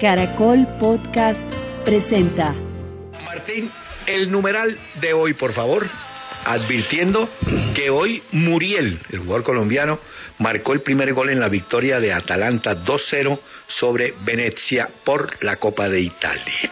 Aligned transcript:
Caracol 0.00 0.64
Podcast 0.78 1.44
presenta. 1.84 2.54
Martín, 3.24 3.70
el 4.06 4.30
numeral 4.30 4.78
de 5.00 5.12
hoy, 5.12 5.34
por 5.34 5.52
favor. 5.52 5.88
Advirtiendo 6.44 7.28
que 7.74 7.90
hoy 7.90 8.22
Muriel, 8.30 9.00
el 9.10 9.18
jugador 9.18 9.42
colombiano, 9.42 9.98
marcó 10.38 10.72
el 10.72 10.82
primer 10.82 11.12
gol 11.12 11.30
en 11.30 11.40
la 11.40 11.48
victoria 11.48 11.98
de 11.98 12.12
Atalanta 12.12 12.76
2-0 12.84 13.40
sobre 13.66 14.14
Venecia 14.24 14.88
por 15.04 15.42
la 15.44 15.56
Copa 15.56 15.88
de 15.88 16.00
Italia. 16.00 16.70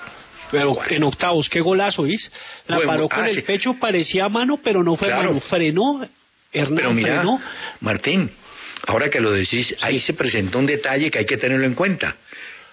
Pero 0.52 0.77
en 0.88 1.02
octavos, 1.02 1.48
qué 1.50 1.61
golazo, 1.61 2.05
¿viste? 2.05 2.30
La 2.68 2.77
Bueno, 2.77 2.92
paró 2.92 3.08
con 3.08 3.24
ah, 3.24 3.28
el 3.28 3.34
sí. 3.34 3.42
pecho, 3.42 3.74
parecía 3.74 4.28
mano, 4.28 4.61
pero 4.62 4.84
no 4.84 4.94
fue 4.94 5.08
Claro. 5.08 5.30
mano. 5.30 5.40
Frenó, 5.40 6.08
Hernán 6.52 6.77
Pero 6.77 6.94
mira, 6.94 7.14
frenó. 7.16 7.40
Martín, 7.80 8.30
ahora 8.86 9.11
que 9.11 9.20
lo 9.20 9.33
decís, 9.33 9.74
ahí 9.80 9.98
se 9.98 10.14
presentó 10.14 10.61
un 10.61 10.66
detalle 10.66 11.11
que 11.11 11.18
hay 11.18 11.27
que 11.27 11.36
tenerlo 11.36 11.66
en 11.66 11.74
cuenta. 11.74 12.16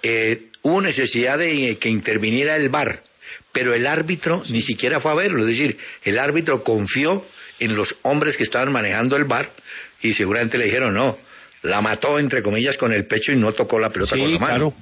Eh, 0.03 0.47
hubo 0.63 0.81
necesidad 0.81 1.37
de 1.37 1.71
eh, 1.71 1.77
que 1.77 1.89
interviniera 1.89 2.55
el 2.57 2.69
VAR, 2.69 3.01
pero 3.51 3.73
el 3.73 3.87
árbitro 3.87 4.43
ni 4.49 4.61
siquiera 4.61 4.99
fue 4.99 5.11
a 5.11 5.15
verlo. 5.15 5.39
Es 5.41 5.47
decir, 5.47 5.77
el 6.03 6.19
árbitro 6.19 6.63
confió 6.63 7.25
en 7.59 7.75
los 7.75 7.95
hombres 8.03 8.35
que 8.37 8.43
estaban 8.43 8.71
manejando 8.71 9.15
el 9.15 9.23
VAR 9.25 9.49
y 10.01 10.13
seguramente 10.13 10.57
le 10.57 10.65
dijeron, 10.65 10.93
no, 10.93 11.17
la 11.61 11.79
mató, 11.81 12.19
entre 12.19 12.41
comillas, 12.43 12.75
con 12.77 12.91
el 12.91 13.05
pecho 13.07 13.31
y 13.31 13.37
no 13.37 13.53
tocó 13.53 13.79
la 13.79 13.89
pelota 13.89 14.15
Sí, 14.15 14.21
con 14.21 14.33
la 14.33 14.39
mano. 14.39 14.53
claro. 14.55 14.73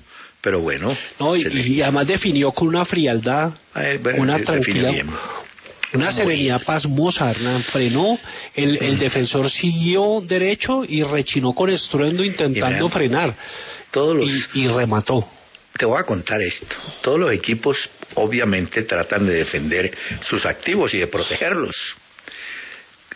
Pero 0.42 0.60
bueno, 0.62 0.98
No, 1.20 1.36
y, 1.36 1.44
se 1.44 1.50
le- 1.52 1.68
y 1.68 1.82
además 1.84 2.08
definió 2.08 2.52
con 2.52 2.68
una 2.70 2.84
frialdad, 2.84 3.52
A 3.76 3.82
ver, 3.82 4.00
bueno, 4.00 4.24
una 4.24 4.40
tranquilidad, 4.40 4.92
una 5.94 6.12
serenidad 6.12 6.64
pasmosa, 6.64 7.30
Hernán. 7.30 7.62
Frenó, 7.66 8.18
el, 8.56 8.78
el 8.82 8.98
defensor 8.98 9.50
siguió 9.52 10.22
derecho 10.26 10.84
y 10.88 11.04
rechinó 11.04 11.54
con 11.54 11.70
estruendo 11.70 12.24
intentando 12.24 12.90
frenar. 12.90 13.36
Todos 13.92 14.16
los 14.16 14.26
Y, 14.26 14.62
y 14.62 14.68
remató. 14.68 15.28
Te 15.78 15.86
voy 15.86 16.00
a 16.00 16.04
contar 16.04 16.42
esto. 16.42 16.76
Todos 17.02 17.20
los 17.20 17.34
equipos 17.34 17.90
obviamente 18.16 18.84
tratan 18.84 19.26
de 19.26 19.36
defender 19.36 19.96
sus 20.22 20.46
activos 20.46 20.94
y 20.94 21.00
de 21.00 21.08
protegerlos. 21.08 21.96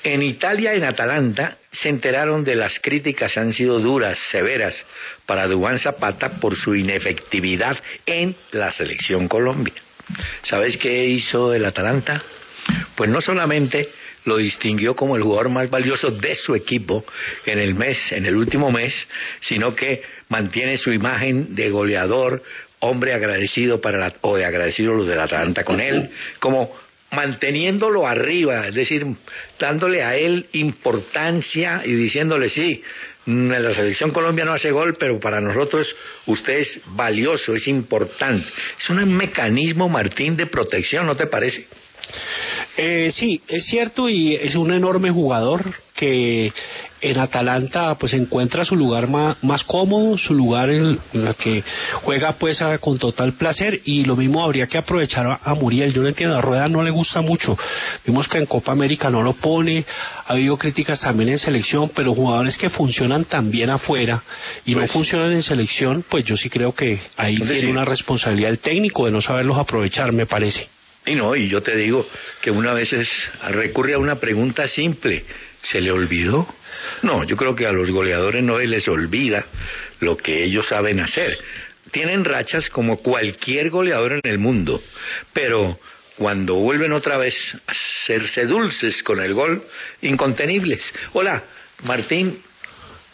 En 0.03 0.21
Italia, 0.21 0.73
en 0.73 0.83
Atalanta, 0.83 1.57
se 1.71 1.89
enteraron 1.89 2.43
de 2.43 2.55
las 2.55 2.79
críticas 2.79 3.37
han 3.37 3.53
sido 3.53 3.79
duras, 3.79 4.19
severas, 4.29 4.85
para 5.25 5.47
Dubán 5.47 5.79
Zapata 5.79 6.39
por 6.39 6.55
su 6.55 6.75
inefectividad 6.75 7.77
en 8.05 8.35
la 8.51 8.71
selección 8.71 9.27
Colombia. 9.27 9.73
¿Sabes 10.43 10.77
qué 10.77 11.07
hizo 11.07 11.53
el 11.53 11.65
Atalanta? 11.65 12.21
Pues 12.95 13.09
no 13.09 13.19
solamente 13.19 13.89
lo 14.25 14.37
distinguió 14.37 14.95
como 14.95 15.15
el 15.15 15.23
jugador 15.23 15.49
más 15.49 15.69
valioso 15.69 16.11
de 16.11 16.35
su 16.35 16.55
equipo 16.55 17.05
en 17.45 17.59
el 17.59 17.75
mes, 17.75 18.11
en 18.11 18.25
el 18.25 18.35
último 18.35 18.71
mes, 18.71 18.93
sino 19.39 19.73
que 19.73 20.01
mantiene 20.29 20.77
su 20.77 20.91
imagen 20.91 21.55
de 21.55 21.69
goleador, 21.69 22.43
hombre 22.79 23.13
agradecido 23.13 23.79
para 23.81 23.97
la, 23.97 24.13
o 24.21 24.35
de 24.35 24.45
agradecido 24.45 24.93
los 24.93 25.07
del 25.07 25.19
Atalanta 25.19 25.63
con 25.63 25.79
él, 25.79 26.09
como 26.39 26.75
manteniéndolo 27.11 28.05
arriba, 28.05 28.67
es 28.67 28.75
decir, 28.75 29.05
dándole 29.59 30.03
a 30.03 30.15
él 30.15 30.47
importancia 30.53 31.81
y 31.85 31.93
diciéndole 31.93 32.49
sí, 32.49 32.83
la 33.25 33.73
selección 33.73 34.11
Colombia 34.11 34.45
no 34.45 34.53
hace 34.53 34.71
gol, 34.71 34.95
pero 34.99 35.19
para 35.19 35.41
nosotros 35.41 35.95
usted 36.27 36.59
es 36.59 36.81
valioso, 36.87 37.55
es 37.55 37.67
importante. 37.67 38.47
Es 38.79 38.89
un 38.89 39.15
mecanismo, 39.15 39.89
Martín, 39.89 40.35
de 40.35 40.45
protección, 40.45 41.07
¿no 41.07 41.15
te 41.15 41.25
parece? 41.25 41.65
Eh, 42.77 43.09
sí, 43.13 43.41
es 43.47 43.65
cierto 43.67 44.09
y 44.09 44.35
es 44.35 44.55
un 44.55 44.73
enorme 44.73 45.09
jugador 45.09 45.63
que 45.95 46.51
en 46.99 47.19
Atalanta 47.19 47.95
pues 47.95 48.11
encuentra 48.13 48.65
su 48.65 48.75
lugar 48.75 49.07
más, 49.07 49.41
más 49.43 49.63
cómodo, 49.63 50.17
su 50.17 50.33
lugar 50.33 50.69
en, 50.69 50.99
en 51.13 51.27
el 51.27 51.35
que 51.35 51.63
juega 52.01 52.33
pues 52.33 52.61
a- 52.61 52.77
con 52.79 52.97
total 52.97 53.33
placer 53.33 53.79
y 53.85 54.03
lo 54.03 54.17
mismo 54.17 54.43
habría 54.43 54.67
que 54.67 54.77
aprovechar 54.77 55.25
a, 55.25 55.39
a 55.43 55.53
Muriel. 55.53 55.93
Yo 55.93 56.01
no 56.01 56.09
entiendo, 56.09 56.35
a 56.37 56.41
Rueda 56.41 56.67
no 56.67 56.83
le 56.83 56.89
gusta 56.91 57.21
mucho. 57.21 57.57
Vimos 58.05 58.27
que 58.27 58.39
en 58.39 58.45
Copa 58.45 58.73
América 58.73 59.09
no 59.09 59.21
lo 59.21 59.33
pone, 59.33 59.85
ha 60.27 60.33
habido 60.33 60.57
críticas 60.57 60.99
también 60.99 61.29
en 61.29 61.37
selección, 61.37 61.91
pero 61.95 62.13
jugadores 62.13 62.57
que 62.57 62.69
funcionan 62.69 63.23
también 63.23 63.69
afuera 63.69 64.21
y 64.65 64.73
no 64.73 64.79
Pues- 64.81 64.91
funcionan 64.91 65.31
en 65.31 65.43
selección, 65.43 66.03
pues 66.09 66.25
yo 66.25 66.35
sí 66.35 66.49
creo 66.49 66.73
que 66.73 66.99
ahí 67.15 67.35
Es 67.35 67.49
tiene 67.49 67.71
una 67.71 67.85
responsabilidad 67.85 68.49
el 68.51 68.59
técnico 68.59 69.05
de 69.05 69.11
no 69.11 69.21
saberlos 69.21 69.57
aprovechar, 69.57 70.11
me 70.11 70.25
parece. 70.25 70.67
Y 71.05 71.15
no, 71.15 71.35
y 71.35 71.47
yo 71.49 71.61
te 71.61 71.75
digo 71.75 72.07
que 72.41 72.51
una 72.51 72.73
vez 72.73 72.91
recurre 73.49 73.93
a 73.93 73.99
una 73.99 74.19
pregunta 74.19 74.67
simple. 74.67 75.23
¿Se 75.61 75.81
le 75.81 75.91
olvidó? 75.91 76.47
No, 77.01 77.23
yo 77.23 77.35
creo 77.35 77.55
que 77.55 77.65
a 77.65 77.71
los 77.71 77.89
goleadores 77.89 78.43
no 78.43 78.59
les 78.59 78.87
olvida 78.87 79.45
lo 79.99 80.17
que 80.17 80.43
ellos 80.43 80.67
saben 80.67 80.99
hacer. 80.99 81.37
Tienen 81.91 82.25
rachas 82.25 82.69
como 82.69 82.97
cualquier 82.97 83.69
goleador 83.69 84.13
en 84.13 84.21
el 84.23 84.39
mundo, 84.39 84.81
pero 85.33 85.79
cuando 86.17 86.55
vuelven 86.55 86.91
otra 86.91 87.17
vez 87.17 87.35
a 87.67 87.71
hacerse 87.71 88.45
dulces 88.45 89.03
con 89.03 89.21
el 89.21 89.33
gol, 89.33 89.63
incontenibles. 90.01 90.93
Hola, 91.13 91.43
Martín, 91.83 92.41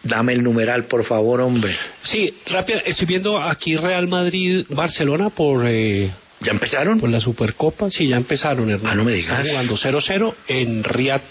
dame 0.04 0.34
el 0.34 0.44
numeral, 0.44 0.86
por 0.86 1.04
favor, 1.04 1.42
hombre. 1.42 1.76
Sí, 2.04 2.34
rápido, 2.48 2.80
estoy 2.86 3.08
viendo 3.08 3.42
aquí 3.42 3.76
Real 3.76 4.08
Madrid-Barcelona 4.08 5.30
por, 5.30 5.66
eh, 5.68 6.12
¿Ya 6.42 6.52
empezaron? 6.52 7.00
por 7.00 7.10
la 7.10 7.22
Supercopa. 7.22 7.90
Sí, 7.92 8.08
ya 8.08 8.18
empezaron, 8.18 8.70
hermano. 8.70 8.90
Ah, 8.92 8.96
no 8.96 9.04
me 9.04 9.12
digas. 9.14 9.30
Están 9.40 9.48
jugando 9.48 9.78
0-0 9.78 10.36
en 10.48 10.84
Riyadh, 10.84 11.22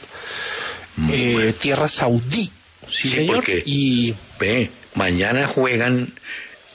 eh, 1.10 1.31
Bueno. 1.34 1.53
tierra 1.54 1.88
saudí. 1.88 2.50
Sí, 2.88 3.09
Sí, 3.09 3.10
señor. 3.10 3.37
porque- 3.37 3.62
Y 3.66 4.15
Ve, 4.38 4.71
mañana 4.94 5.48
juegan 5.48 6.12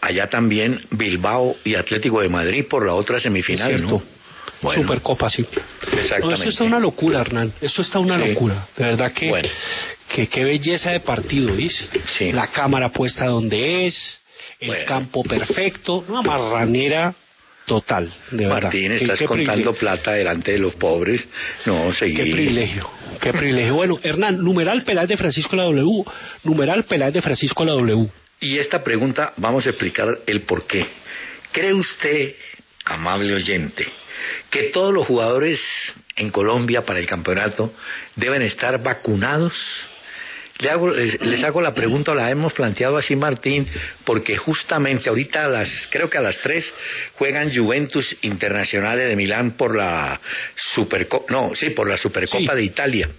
allá 0.01 0.27
también 0.29 0.79
Bilbao 0.91 1.55
y 1.63 1.75
Atlético 1.75 2.21
de 2.21 2.29
Madrid 2.29 2.65
por 2.69 2.85
la 2.85 2.93
otra 2.93 3.19
semifinal, 3.19 3.71
es 3.71 3.77
cierto. 3.77 3.95
¿no? 3.97 4.15
Bueno, 4.61 4.83
Supercopa, 4.83 5.29
sí. 5.29 5.41
No, 5.43 5.99
exactamente. 5.99 6.33
esto 6.35 6.49
está 6.49 6.63
una 6.63 6.79
locura, 6.79 7.21
Hernán. 7.21 7.51
Esto 7.61 7.81
está 7.81 7.99
una 7.99 8.15
Sí. 8.17 8.29
locura. 8.29 8.67
De 8.77 8.85
verdad 8.85 9.11
que, 9.11 9.29
Bueno. 9.29 9.49
que 10.07 10.27
qué 10.27 10.43
belleza 10.43 10.91
de 10.91 10.99
partido, 11.01 11.53
¿viste? 11.55 12.01
Sí. 12.17 12.31
La 12.31 12.47
cámara 12.47 12.89
puesta 12.89 13.25
donde 13.25 13.85
es, 13.87 14.19
el 14.59 14.67
Bueno. 14.67 14.85
campo 14.85 15.23
perfecto, 15.23 16.05
una 16.07 16.21
marranera 16.21 17.13
total, 17.65 18.13
de. 18.31 18.47
Martín, 18.47 18.91
estás 18.91 19.21
contando 19.23 19.73
plata 19.73 20.13
delante 20.13 20.53
de 20.53 20.59
los 20.59 20.75
pobres. 20.75 21.25
No, 21.65 21.91
seguí. 21.93 22.15
Qué 22.15 22.23
privilegio, 22.23 22.89
qué 23.21 23.33
privilegio. 23.33 23.73
Bueno, 23.75 23.99
Hernán, 24.01 24.43
numeral 24.43 24.83
Peláez 24.83 25.09
de 25.09 25.17
Francisco 25.17 25.55
la 25.55 25.63
W, 25.63 26.03
numeral 26.43 26.83
Peláez 26.83 27.13
de 27.13 27.21
Francisco 27.21 27.65
la 27.65 27.73
W. 27.73 28.07
Y 28.39 28.57
esta 28.57 28.83
pregunta 28.83 29.33
vamos 29.37 29.65
a 29.65 29.69
explicar 29.69 30.19
el 30.27 30.41
por 30.41 30.67
qué. 30.67 30.85
¿Cree 31.51 31.73
usted, 31.73 32.35
amable 32.85 33.33
oyente, 33.33 33.87
que 34.49 34.63
todos 34.63 34.93
los 34.93 35.07
jugadores 35.07 35.61
en 36.15 36.29
Colombia 36.29 36.85
para 36.85 36.99
el 36.99 37.07
campeonato 37.07 37.73
deben 38.15 38.41
estar 38.41 38.81
vacunados? 38.83 39.53
Le 40.59 40.69
hago- 40.69 40.89
les, 40.91 41.43
hago 41.43 41.61
la 41.61 41.73
pregunta, 41.73 42.15
la 42.15 42.29
hemos 42.31 42.53
planteado 42.53 42.97
así 42.97 43.15
Martín, 43.15 43.67
porque 44.05 44.37
justamente 44.37 45.09
ahorita 45.09 45.45
a 45.45 45.47
las, 45.49 45.69
creo 45.89 46.09
que 46.09 46.17
a 46.17 46.21
las 46.21 46.37
tres 46.39 46.73
juegan 47.15 47.53
Juventus 47.53 48.15
Internacionales 48.21 49.09
de 49.09 49.15
Milán 49.17 49.57
por 49.57 49.75
la 49.75 50.19
Supercopa, 50.73 51.25
no, 51.31 51.53
sí, 51.55 51.71
por 51.71 51.89
la 51.89 51.97
Supercopa 51.97 52.51
Sí. 52.53 52.55
de 52.55 52.63
Italia. 52.63 53.09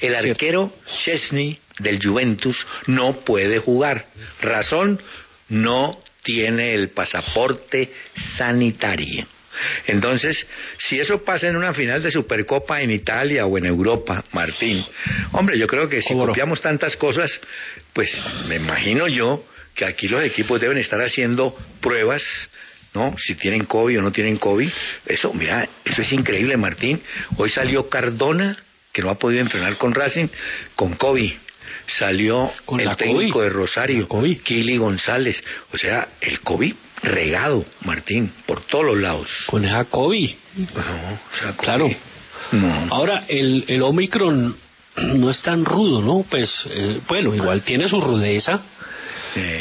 El 0.00 0.14
arquero 0.14 0.72
Chesney 1.04 1.58
del 1.78 1.98
Juventus 2.02 2.66
no 2.86 3.20
puede 3.20 3.58
jugar. 3.58 4.06
Razón, 4.40 5.00
no 5.48 5.98
tiene 6.22 6.74
el 6.74 6.90
pasaporte 6.90 7.90
sanitario. 8.36 9.26
Entonces, 9.86 10.46
si 10.78 10.98
eso 10.98 11.22
pasa 11.24 11.48
en 11.48 11.56
una 11.56 11.74
final 11.74 12.02
de 12.02 12.10
Supercopa 12.10 12.80
en 12.80 12.90
Italia 12.90 13.46
o 13.46 13.58
en 13.58 13.66
Europa, 13.66 14.24
Martín, 14.32 14.84
hombre, 15.32 15.58
yo 15.58 15.66
creo 15.66 15.88
que 15.88 16.02
si 16.02 16.14
copiamos 16.14 16.60
tantas 16.60 16.96
cosas, 16.96 17.40
pues 17.92 18.10
me 18.48 18.56
imagino 18.56 19.08
yo 19.08 19.44
que 19.74 19.84
aquí 19.84 20.08
los 20.08 20.24
equipos 20.24 20.60
deben 20.60 20.78
estar 20.78 21.00
haciendo 21.00 21.56
pruebas, 21.80 22.22
¿no? 22.94 23.14
Si 23.18 23.34
tienen 23.34 23.66
COVID 23.66 23.98
o 23.98 24.02
no 24.02 24.12
tienen 24.12 24.36
COVID. 24.36 24.70
Eso, 25.06 25.32
mira, 25.34 25.68
eso 25.84 26.02
es 26.02 26.12
increíble, 26.12 26.56
Martín. 26.56 27.00
Hoy 27.36 27.50
salió 27.50 27.88
Cardona, 27.88 28.56
que 28.92 29.02
no 29.02 29.10
ha 29.10 29.18
podido 29.18 29.42
entrenar 29.42 29.76
con 29.76 29.94
Racing, 29.94 30.28
con 30.74 30.94
COVID 30.94 31.32
salió 31.86 32.50
¿Con 32.64 32.80
el 32.80 32.96
técnico 32.96 33.34
COVID? 33.34 33.44
de 33.44 33.50
Rosario, 33.50 34.08
Kili 34.42 34.76
González. 34.76 35.42
O 35.72 35.78
sea, 35.78 36.08
el 36.20 36.40
COVID 36.40 36.74
regado, 37.02 37.64
Martín, 37.82 38.32
por 38.46 38.62
todos 38.62 38.84
los 38.84 38.98
lados. 38.98 39.28
Con 39.46 39.64
esa 39.64 39.84
COVID. 39.84 40.30
Claro. 41.58 41.90
Ahora, 42.90 43.24
el, 43.28 43.64
el 43.68 43.82
Omicron 43.82 44.56
no 44.96 45.30
es 45.30 45.42
tan 45.42 45.64
rudo, 45.64 46.00
¿no? 46.02 46.24
Pues, 46.28 46.50
eh, 46.70 47.00
bueno, 47.08 47.34
igual 47.34 47.62
tiene 47.62 47.88
su 47.88 48.00
rudeza, 48.00 48.60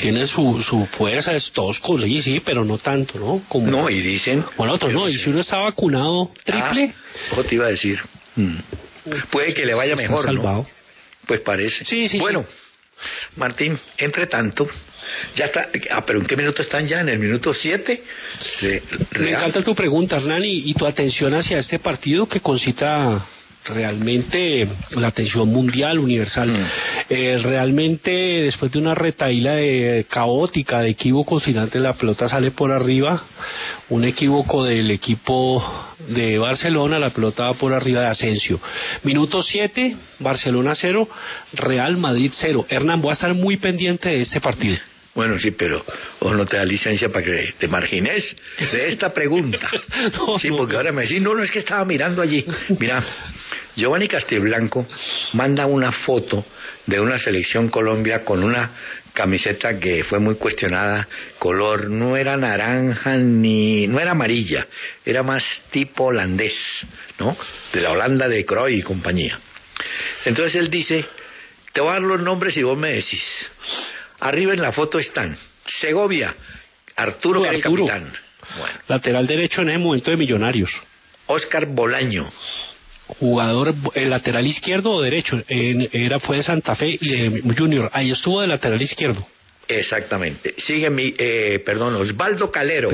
tiene 0.01 0.25
su, 0.25 0.63
su 0.63 0.85
fuerza, 0.85 1.33
es 1.33 1.51
tosco, 1.51 1.99
sí, 1.99 2.21
sí, 2.21 2.41
pero 2.43 2.63
no 2.63 2.77
tanto, 2.77 3.19
¿no? 3.19 3.41
Como, 3.49 3.67
No, 3.67 3.89
y 3.89 4.01
dicen... 4.01 4.45
Bueno, 4.55 4.73
otros 4.73 4.93
no, 4.93 5.09
y 5.09 5.17
si 5.17 5.29
uno 5.29 5.41
está 5.41 5.57
vacunado 5.57 6.31
triple, 6.45 6.93
Ah, 7.37 7.43
te 7.43 7.55
iba 7.55 7.65
a 7.65 7.69
decir. 7.69 7.99
Mm. 8.37 8.55
Puede 9.29 9.53
que 9.53 9.65
le 9.65 9.73
vaya 9.73 9.95
mejor, 9.95 10.33
¿no? 10.33 10.65
Pues 11.27 11.41
parece. 11.41 11.85
Sí, 11.85 12.07
sí, 12.07 12.19
Bueno, 12.19 12.45
Martín, 13.35 13.77
entre 13.97 14.27
tanto, 14.27 14.67
ya 15.35 15.45
está. 15.45 15.69
Ah, 15.91 16.05
pero 16.05 16.19
¿en 16.19 16.25
qué 16.25 16.35
minuto 16.37 16.61
están 16.61 16.87
ya? 16.87 17.01
¿En 17.01 17.09
el 17.09 17.19
minuto 17.19 17.53
7? 17.53 18.03
Me 19.19 19.29
encanta 19.31 19.63
tu 19.63 19.75
pregunta, 19.75 20.17
Hernán, 20.17 20.45
y, 20.45 20.69
y 20.69 20.73
tu 20.73 20.85
atención 20.85 21.33
hacia 21.33 21.57
este 21.57 21.79
partido 21.79 22.27
que 22.27 22.39
concita 22.39 23.27
realmente 23.65 24.67
la 24.91 25.07
atención 25.07 25.49
mundial, 25.49 25.99
universal. 25.99 26.49
Mm. 26.49 26.65
Eh, 27.09 27.37
realmente, 27.41 28.11
después 28.11 28.71
de 28.71 28.79
una 28.79 28.95
retaíla 28.95 29.55
de, 29.55 30.05
caótica 30.09 30.81
de 30.81 30.89
equívocos, 30.89 31.43
finalmente 31.43 31.79
la 31.79 31.93
pelota 31.93 32.29
sale 32.29 32.51
por 32.51 32.71
arriba. 32.71 33.23
Un 33.89 34.03
equívoco 34.03 34.63
del 34.63 34.89
equipo 34.91 35.63
de 36.07 36.37
Barcelona, 36.37 36.99
la 36.99 37.11
pelota 37.11 37.43
va 37.43 37.53
por 37.53 37.73
arriba 37.73 38.01
de 38.01 38.07
Asensio. 38.07 38.59
Minuto 39.03 39.43
7, 39.43 39.95
Barcelona 40.19 40.73
0, 40.75 41.07
Real 41.53 41.97
Madrid 41.97 42.31
0. 42.33 42.65
Hernán, 42.69 43.01
voy 43.01 43.11
a 43.11 43.13
estar 43.13 43.33
muy 43.33 43.57
pendiente 43.57 44.09
de 44.09 44.21
este 44.21 44.41
partido. 44.41 44.77
Bueno, 45.15 45.39
sí, 45.39 45.51
pero 45.51 45.83
o 46.19 46.33
no 46.33 46.45
te 46.45 46.57
da 46.57 46.65
licencia 46.65 47.07
para 47.07 47.25
que 47.25 47.53
te 47.57 47.69
margines 47.69 48.35
de 48.73 48.89
esta 48.89 49.13
pregunta. 49.13 49.71
sí, 50.41 50.49
porque 50.51 50.75
ahora 50.75 50.91
me 50.91 51.03
decís, 51.03 51.21
no, 51.21 51.33
no, 51.33 51.41
es 51.41 51.49
que 51.49 51.59
estaba 51.59 51.85
mirando 51.85 52.21
allí. 52.21 52.45
Mira, 52.77 53.01
Giovanni 53.75 54.07
Castelblanco 54.07 54.87
manda 55.33 55.65
una 55.65 55.91
foto 55.91 56.45
de 56.85 56.99
una 56.99 57.19
selección 57.19 57.69
Colombia 57.69 58.23
con 58.23 58.43
una 58.43 58.71
camiseta 59.13 59.79
que 59.79 60.03
fue 60.03 60.19
muy 60.19 60.35
cuestionada, 60.35 61.07
color 61.39 61.89
no 61.89 62.17
era 62.17 62.37
naranja 62.37 63.15
ni 63.17 63.87
no 63.87 63.99
era 63.99 64.11
amarilla, 64.11 64.67
era 65.05 65.23
más 65.23 65.43
tipo 65.71 66.05
holandés, 66.05 66.53
¿no? 67.19 67.35
De 67.73 67.81
la 67.81 67.91
Holanda 67.91 68.27
de 68.27 68.45
Croy 68.45 68.79
y 68.79 68.81
compañía. 68.81 69.39
Entonces 70.25 70.55
él 70.55 70.69
dice, 70.69 71.05
te 71.71 71.81
voy 71.81 71.89
a 71.89 71.93
dar 71.93 72.01
los 72.03 72.21
nombres 72.21 72.55
y 72.57 72.63
vos 72.63 72.77
me 72.77 72.89
decís. 72.89 73.49
Arriba 74.19 74.53
en 74.53 74.61
la 74.61 74.71
foto 74.71 74.99
están 74.99 75.37
Segovia, 75.65 76.35
Arturo, 76.95 77.45
el 77.45 77.57
Arturo. 77.57 77.85
capitán, 77.85 78.13
bueno, 78.57 78.79
Lateral 78.87 79.27
derecho 79.27 79.61
en 79.61 79.69
ese 79.69 79.77
momento 79.77 80.11
de 80.11 80.17
Millonarios. 80.17 80.71
Oscar 81.27 81.65
Bolaño, 81.65 82.31
Jugador, 83.19 83.73
el 83.93 84.09
lateral 84.09 84.47
izquierdo 84.47 84.91
o 84.91 85.01
derecho, 85.01 85.37
en- 85.47 85.87
era, 85.91 86.19
fue 86.19 86.37
de 86.37 86.43
Santa 86.43 86.73
Fe 86.75 86.97
y 86.99 87.09
de 87.09 87.41
Junior. 87.55 87.89
Ahí 87.93 88.11
estuvo 88.11 88.41
de 88.41 88.47
lateral 88.47 88.81
izquierdo. 88.81 89.25
exactamente. 89.67 90.53
Sigue 90.57 90.89
mi, 90.89 91.13
eh, 91.17 91.59
perdón, 91.65 91.95
Osvaldo 91.95 92.51
Calero. 92.51 92.89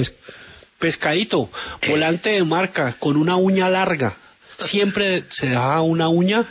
Pescadito, 0.79 1.49
Eh. 1.81 1.89
volante 1.89 2.29
de 2.31 2.43
marca, 2.43 2.95
con 2.97 3.15
una 3.17 3.35
uña 3.35 3.69
larga. 3.69 4.15
Siempre 4.57 5.23
se 5.29 5.47
dejaba 5.49 5.81
una 5.81 6.07
uña 6.09 6.43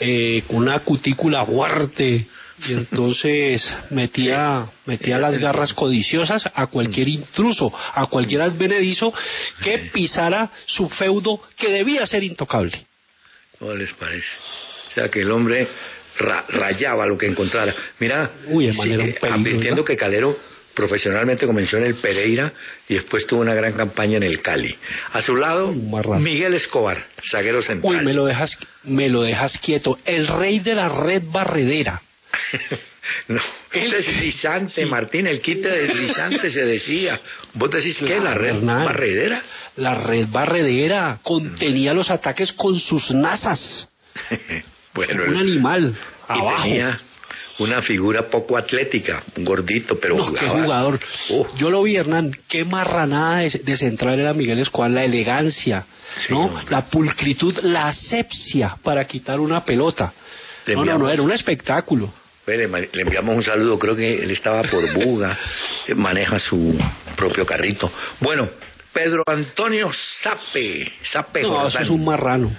eh, 0.00 0.42
con 0.46 0.56
una 0.56 0.78
cutícula 0.80 1.44
fuerte. 1.46 2.26
Y 2.68 2.72
entonces 2.74 3.62
metía, 3.90 4.66
metía 4.86 5.18
las 5.18 5.38
garras 5.38 5.72
codiciosas 5.74 6.48
a 6.54 6.66
cualquier 6.66 7.08
intruso, 7.08 7.72
a 7.94 8.06
cualquier 8.06 8.42
advenedizo 8.42 9.12
que 9.62 9.78
pisara 9.92 10.50
su 10.66 10.88
feudo 10.88 11.40
que 11.56 11.70
debía 11.70 12.06
ser 12.06 12.22
intocable. 12.22 12.86
¿Cómo 13.58 13.74
les 13.74 13.92
parece? 13.94 14.26
O 14.90 14.94
sea, 14.94 15.08
que 15.08 15.20
el 15.22 15.30
hombre 15.30 15.66
ra- 16.18 16.44
rayaba 16.48 17.06
lo 17.06 17.16
que 17.18 17.26
encontrara. 17.26 17.74
Mira, 17.98 18.30
Uy, 18.46 18.66
de 18.66 18.72
manera 18.74 19.04
un 19.04 19.12
peligro, 19.14 19.34
advirtiendo 19.34 19.84
que 19.84 19.96
Calero 19.96 20.36
profesionalmente 20.74 21.46
comenzó 21.46 21.76
en 21.78 21.84
el 21.84 21.96
Pereira 21.96 22.52
y 22.88 22.94
después 22.94 23.26
tuvo 23.26 23.40
una 23.40 23.54
gran 23.54 23.72
campaña 23.74 24.16
en 24.16 24.22
el 24.22 24.40
Cali. 24.40 24.74
A 25.12 25.20
su 25.20 25.36
lado, 25.36 25.72
Miguel 26.18 26.54
Escobar, 26.54 27.06
zaguero 27.30 27.60
central. 27.62 27.98
Uy, 27.98 28.04
me 28.04 28.14
lo 28.14 28.24
dejas, 28.24 28.56
me 28.84 29.08
lo 29.08 29.22
dejas 29.22 29.58
quieto. 29.58 29.98
El 30.04 30.26
rey 30.28 30.60
de 30.60 30.74
la 30.74 30.88
red 30.88 31.22
barredera. 31.26 32.00
No, 33.28 33.40
deslizante, 33.72 34.86
Martín, 34.86 35.26
el 35.26 35.40
quite 35.40 35.68
deslizante 35.68 36.50
se 36.52 36.64
decía. 36.64 37.20
¿Vos 37.54 37.70
decís 37.70 37.98
que 37.98 38.18
la 38.20 38.34
red 38.34 38.56
Hernán. 38.56 38.84
barredera? 38.84 39.42
La 39.76 39.94
red 39.96 40.26
barredera 40.30 41.18
contenía 41.22 41.92
los 41.94 42.10
ataques 42.10 42.52
con 42.52 42.78
sus 42.78 43.10
nazas. 43.10 43.88
Bueno, 44.94 45.24
Un 45.24 45.30
el- 45.36 45.40
animal. 45.40 45.96
y 46.28 46.32
Abajo. 46.32 46.62
tenía 46.64 47.00
una 47.60 47.80
figura 47.80 48.26
poco 48.28 48.58
atlética, 48.58 49.22
un 49.38 49.44
gordito, 49.46 49.98
pero 49.98 50.16
No, 50.18 50.34
qué 50.34 50.46
jugador. 50.46 51.00
Yo 51.56 51.70
lo 51.70 51.82
vi, 51.82 51.96
Hernán. 51.96 52.30
Qué 52.46 52.62
marranada 52.66 53.38
de, 53.38 53.48
de 53.64 53.76
central 53.78 54.20
era 54.20 54.34
Miguel 54.34 54.58
Escobar. 54.58 54.90
La 54.90 55.04
elegancia, 55.04 55.86
¿no? 56.28 56.60
La 56.68 56.82
pulcritud, 56.90 57.58
la 57.62 57.86
asepsia 57.88 58.76
para 58.82 59.06
quitar 59.06 59.40
una 59.40 59.64
pelota. 59.64 60.12
No, 60.66 60.84
no, 60.84 60.98
no, 60.98 61.10
era 61.10 61.22
un 61.22 61.32
espectáculo. 61.32 62.12
Ve, 62.46 62.56
Le, 62.92 63.02
enviamos 63.02 63.36
un 63.36 63.42
saludo, 63.42 63.78
creo 63.78 63.94
que 63.94 64.22
él 64.22 64.30
estaba 64.30 64.62
por 64.62 64.92
Buga, 64.94 65.38
eh, 65.86 65.94
maneja 65.94 66.38
su 66.40 66.76
propio 67.16 67.46
carrito. 67.46 67.90
Bueno, 68.20 68.48
Pedro 68.92 69.22
Antonio 69.26 69.90
Sape, 70.22 70.92
Sape 71.04 71.42
No, 71.42 71.66
eso 71.68 71.78
es 71.78 71.88
un 71.88 72.04
marrano. 72.04 72.50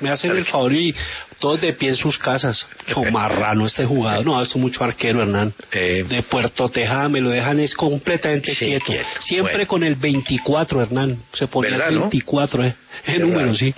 Me 0.00 0.10
hacen 0.10 0.30
el 0.36 0.44
favor 0.46 0.72
y 0.72 0.94
todos 1.40 1.60
de 1.60 1.72
pie 1.72 1.90
en 1.90 1.96
sus 1.96 2.16
casas. 2.18 2.66
No, 2.94 3.02
marrano 3.10 3.66
este 3.66 3.84
jugador. 3.84 4.24
No, 4.24 4.40
es 4.40 4.54
mucho 4.56 4.82
arquero, 4.84 5.20
Hernán. 5.22 5.52
de 5.72 6.24
Puerto 6.28 6.68
Tejada 6.68 7.08
me 7.08 7.20
lo 7.20 7.30
dejan 7.30 7.58
es 7.60 7.74
completamente 7.74 8.52
Sí, 8.54 8.66
quieto. 8.66 8.86
quieto. 8.86 9.08
Siempre 9.20 9.52
Bueno. 9.54 9.66
con 9.68 9.82
el 9.84 9.96
24, 9.96 10.82
Hernán. 10.82 11.20
Se 11.34 11.46
ponía 11.48 11.72
¿Verdad, 11.72 11.88
el 11.88 11.94
no? 11.96 12.00
24, 12.02 12.64
¿eh? 12.64 12.74
¿Verdad? 13.06 13.26
número, 13.26 13.54
sí. 13.54 13.74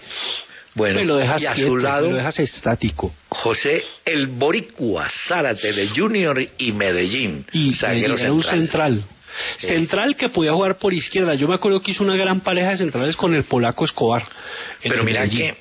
Bueno, 0.78 1.00
me 1.00 1.04
lo 1.04 1.16
dejas 1.16 1.42
y 1.42 1.47
a 1.47 1.54
su 1.56 1.76
lado- 1.76 2.06
me 2.06 2.12
lo 2.12 2.16
dejas 2.18 2.38
estático. 2.38 3.12
José 3.28 3.82
El 4.06 4.28
Boricua 4.28 5.08
Zárate 5.28 5.73
de 5.75 5.88
Junior 5.88 6.40
y 6.56 6.73
Medellín, 6.73 7.44
Y 7.52 7.75
era 7.85 8.12
un 8.32 8.42
central. 8.42 8.42
central. 8.58 9.04
Central 9.58 10.16
que 10.16 10.30
podía 10.30 10.52
jugar 10.52 10.78
por 10.78 10.94
izquierda. 10.94 11.35
Yo 11.35 11.47
me 11.47 11.54
acuerdo 11.54 11.80
que 11.80 11.90
hizo 11.90 12.02
una 12.02 12.16
gran 12.16 12.40
pareja 12.40 12.70
de 12.70 12.76
centrales 12.78 13.14
con 13.16 13.35
el 13.35 13.44
polaco 13.44 13.85
Escobar. 13.85 14.23
Pero 14.82 15.04
mira 15.04 15.20
Medellín. 15.20 15.54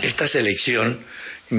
que 0.00 0.06
esta 0.06 0.28
selección, 0.28 1.00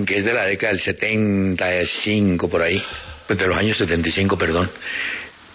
que 0.05 0.17
es 0.19 0.24
de 0.25 0.34
la 0.34 0.45
década 0.45 0.74
del 0.74 0.81
75 0.81 2.50
por 2.50 2.62
ahí, 2.62 2.81
de 3.27 3.48
los 3.48 3.57
años 3.57 3.77
75, 3.77 4.38
perdón, 4.38 4.69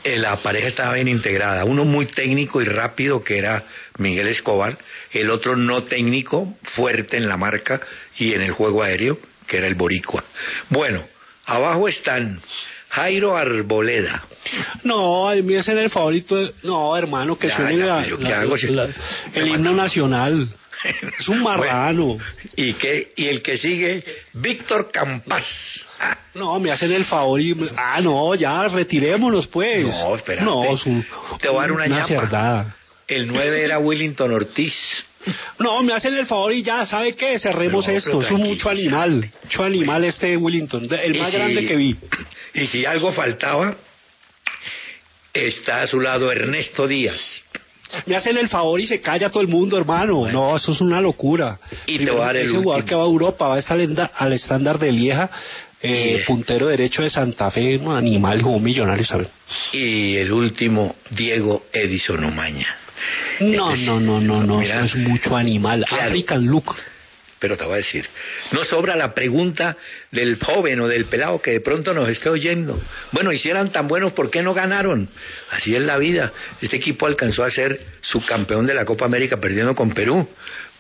la 0.04 0.37
pareja 0.42 0.69
estaba 0.69 0.95
bien 0.95 1.09
integrada. 1.09 1.64
Uno 1.64 1.85
muy 1.85 2.07
técnico 2.07 2.61
y 2.61 2.64
rápido, 2.64 3.23
que 3.23 3.38
era 3.38 3.64
Miguel 3.99 4.28
Escobar, 4.28 4.78
el 5.12 5.30
otro 5.30 5.57
no 5.57 5.85
técnico, 5.85 6.54
fuerte 6.62 7.16
en 7.16 7.28
la 7.28 7.37
marca 7.37 7.80
y 8.16 8.33
en 8.35 8.42
el 8.42 8.52
juego 8.52 8.83
aéreo, 8.83 9.19
que 9.47 9.59
era 9.59 9.66
el 9.66 9.75
Boricua. 9.75 10.25
Bueno, 10.69 11.02
abajo 11.47 11.88
están 11.88 12.40
Jairo 12.88 13.37
Arboleda. 13.37 14.25
No, 14.85 15.28
a 15.28 15.35
mí 15.37 15.54
ese 15.54 15.73
era 15.73 15.83
el 15.83 15.90
favorito. 15.90 16.50
No, 16.62 16.97
hermano, 16.97 17.37
que 17.38 17.49
Ya, 17.49 17.57
suene 17.57 17.76
ya, 17.78 17.87
la- 17.87 18.02
pero 18.02 18.19
¿qué 18.19 18.25
la- 18.25 18.40
hago 18.40 18.57
si- 18.57 18.66
la- 18.69 18.88
el 19.35 19.49
himno 19.49 19.73
nacional. 19.75 20.49
Es 21.19 21.29
un 21.29 21.43
marrano. 21.43 22.17
¿Y, 22.57 22.73
qué? 22.75 23.13
y 23.17 23.27
el 23.27 23.43
que 23.43 23.59
sigue, 23.59 24.05
Víctor 24.33 24.91
Campas. 24.91 25.47
Ah, 26.01 26.17
No, 26.35 26.59
me 26.59 26.71
hacen 26.71 26.93
el 26.93 27.05
favor 27.05 27.41
y... 27.41 27.55
Ah, 27.77 28.01
no, 28.01 28.35
ya, 28.35 28.63
retirémonos, 28.69 29.47
pues. 29.49 29.87
No, 29.87 30.17
espérate. 30.17 30.45
No, 30.45 30.77
su- 30.79 31.05
Te 31.41 31.49
voy 31.49 31.59
a 31.59 31.61
dar 31.63 31.73
una 31.73 31.87
ñapa. 31.87 32.07
cerdada. 32.07 32.77
El 33.07 33.27
9 33.27 33.63
era 33.65 33.79
Willington 33.79 34.33
Ortiz. 34.33 34.75
No, 35.59 35.83
me 35.83 35.93
hacen 35.93 36.15
el 36.15 36.25
favor 36.27 36.53
y 36.55 36.63
ya, 36.63 36.87
¿sabe 36.87 37.13
qué? 37.15 37.39
Cerremos 37.39 37.87
No, 37.87 37.93
esto. 37.93 38.23
Es 38.23 38.31
un 38.31 38.43
mucho 38.43 38.71
animal. 38.71 39.31
Mucho 39.45 39.65
animal 39.65 40.05
este 40.05 40.35
Willington. 40.37 40.89
El 40.95 41.19
más 41.19 41.31
si- 41.31 41.37
grande 41.37 41.67
que 41.67 41.77
vi. 41.77 41.97
Y 42.55 42.67
si 42.69 42.87
algo 42.87 43.13
faltaba, 43.13 43.77
está 45.35 45.83
a 45.83 45.87
su 45.87 46.01
lado 46.01 46.31
Ernesto 46.33 46.87
Díaz. 46.87 47.43
Me 48.06 48.16
hacen 48.16 48.37
el 48.37 48.49
favor 48.49 48.80
y 48.80 48.87
se 48.87 49.00
calla 49.00 49.30
todo 49.30 49.42
el 49.42 49.49
mundo, 49.49 49.76
hermano. 49.78 50.28
No, 50.30 50.56
eso 50.56 50.73
es 50.73 50.80
una 50.80 51.00
locura. 51.00 51.59
Y 51.87 51.99
te 51.99 52.11
voy 52.11 52.20
a 52.20 52.25
dar 52.25 52.37
el 52.37 52.47
Ese 52.47 52.56
jugador 52.56 52.85
que 52.85 52.94
va 52.94 53.02
a 53.02 53.06
Europa 53.06 53.49
va 53.49 53.56
a 53.56 53.59
estar 53.59 53.78
al 54.16 54.32
estándar 54.32 54.78
de 54.78 54.92
Lieja, 54.92 55.30
eh, 55.82 56.23
puntero 56.26 56.66
derecho 56.66 57.02
de 57.02 57.11
Santa 57.11 57.50
Fe, 57.50 57.78
un 57.78 57.97
animal, 57.97 58.42
jugó 58.42 58.59
millonario, 58.61 59.04
¿sabes? 59.04 59.28
Y 59.73 60.16
el 60.16 60.32
último, 60.32 60.94
Diego 61.11 61.64
Edison 61.73 62.23
Omaña. 62.25 62.76
No, 63.40 63.70
Este 63.70 63.82
es- 63.82 63.88
no, 63.88 63.99
no, 63.99 64.20
no, 64.20 64.42
no, 64.42 64.61
eso 64.61 64.80
es 64.85 64.94
mucho 64.97 65.35
animal. 65.37 65.85
Claro. 65.88 66.04
African 66.11 66.44
look. 66.47 66.75
Pero 67.40 67.56
te 67.56 67.64
voy 67.64 67.75
a 67.75 67.76
decir, 67.78 68.06
no 68.52 68.64
sobra 68.64 68.94
la 68.97 69.14
pregunta 69.14 69.75
del 70.11 70.38
joven 70.38 70.78
o 70.80 70.88
del 70.88 71.06
pelado 71.06 71.40
que 71.40 71.52
de 71.52 71.61
pronto 71.61 71.94
nos 71.94 72.06
esté 72.09 72.28
oyendo. 72.28 72.78
Bueno, 73.12 73.32
y 73.32 73.38
si 73.38 73.49
eran 73.49 73.73
tan 73.73 73.88
buenos, 73.88 74.12
¿por 74.12 74.30
qué 74.30 74.42
no 74.42 74.52
ganaron? 74.52 75.09
Así 75.49 75.75
es 75.75 75.80
la 75.80 75.97
vida. 75.97 76.32
Este 76.61 76.76
equipo 76.76 77.06
alcanzó 77.06 77.42
a 77.42 77.50
ser 77.50 77.80
subcampeón 78.02 78.66
de 78.66 78.75
la 78.75 78.85
Copa 78.85 79.06
América 79.06 79.38
perdiendo 79.38 79.75
con 79.75 79.90
Perú, 79.94 80.28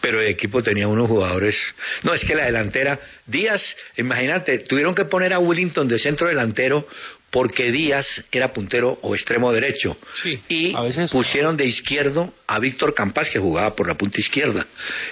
pero 0.02 0.20
el 0.20 0.26
equipo 0.26 0.62
tenía 0.62 0.86
unos 0.86 1.08
jugadores. 1.08 1.56
No, 2.02 2.12
es 2.12 2.24
que 2.26 2.34
la 2.34 2.44
delantera, 2.44 3.00
Díaz, 3.26 3.62
imagínate, 3.96 4.58
tuvieron 4.58 4.94
que 4.94 5.06
poner 5.06 5.32
a 5.32 5.38
Willington 5.38 5.88
de 5.88 5.98
centro 5.98 6.28
delantero 6.28 6.86
porque 7.30 7.70
Díaz 7.70 8.06
era 8.32 8.52
puntero 8.52 8.98
o 9.02 9.14
extremo 9.14 9.52
derecho. 9.52 9.96
Sí, 10.22 10.40
y 10.48 10.74
a 10.74 10.80
veces- 10.82 11.10
pusieron 11.10 11.56
de 11.56 11.66
izquierdo 11.66 12.32
a 12.46 12.58
Víctor 12.58 12.94
Campas 12.94 13.30
que 13.30 13.38
jugaba 13.38 13.74
por 13.76 13.86
la 13.86 13.94
punta 13.94 14.18
izquierda. 14.20 14.66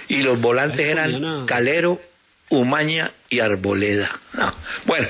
Y 0.07 0.17
los 0.17 0.39
volantes 0.41 0.85
eran. 0.87 1.45
Calero, 1.45 1.99
Umaña 2.49 3.11
y 3.29 3.39
Arboleda. 3.39 4.19
No, 4.33 4.53
Bueno, 4.85 5.07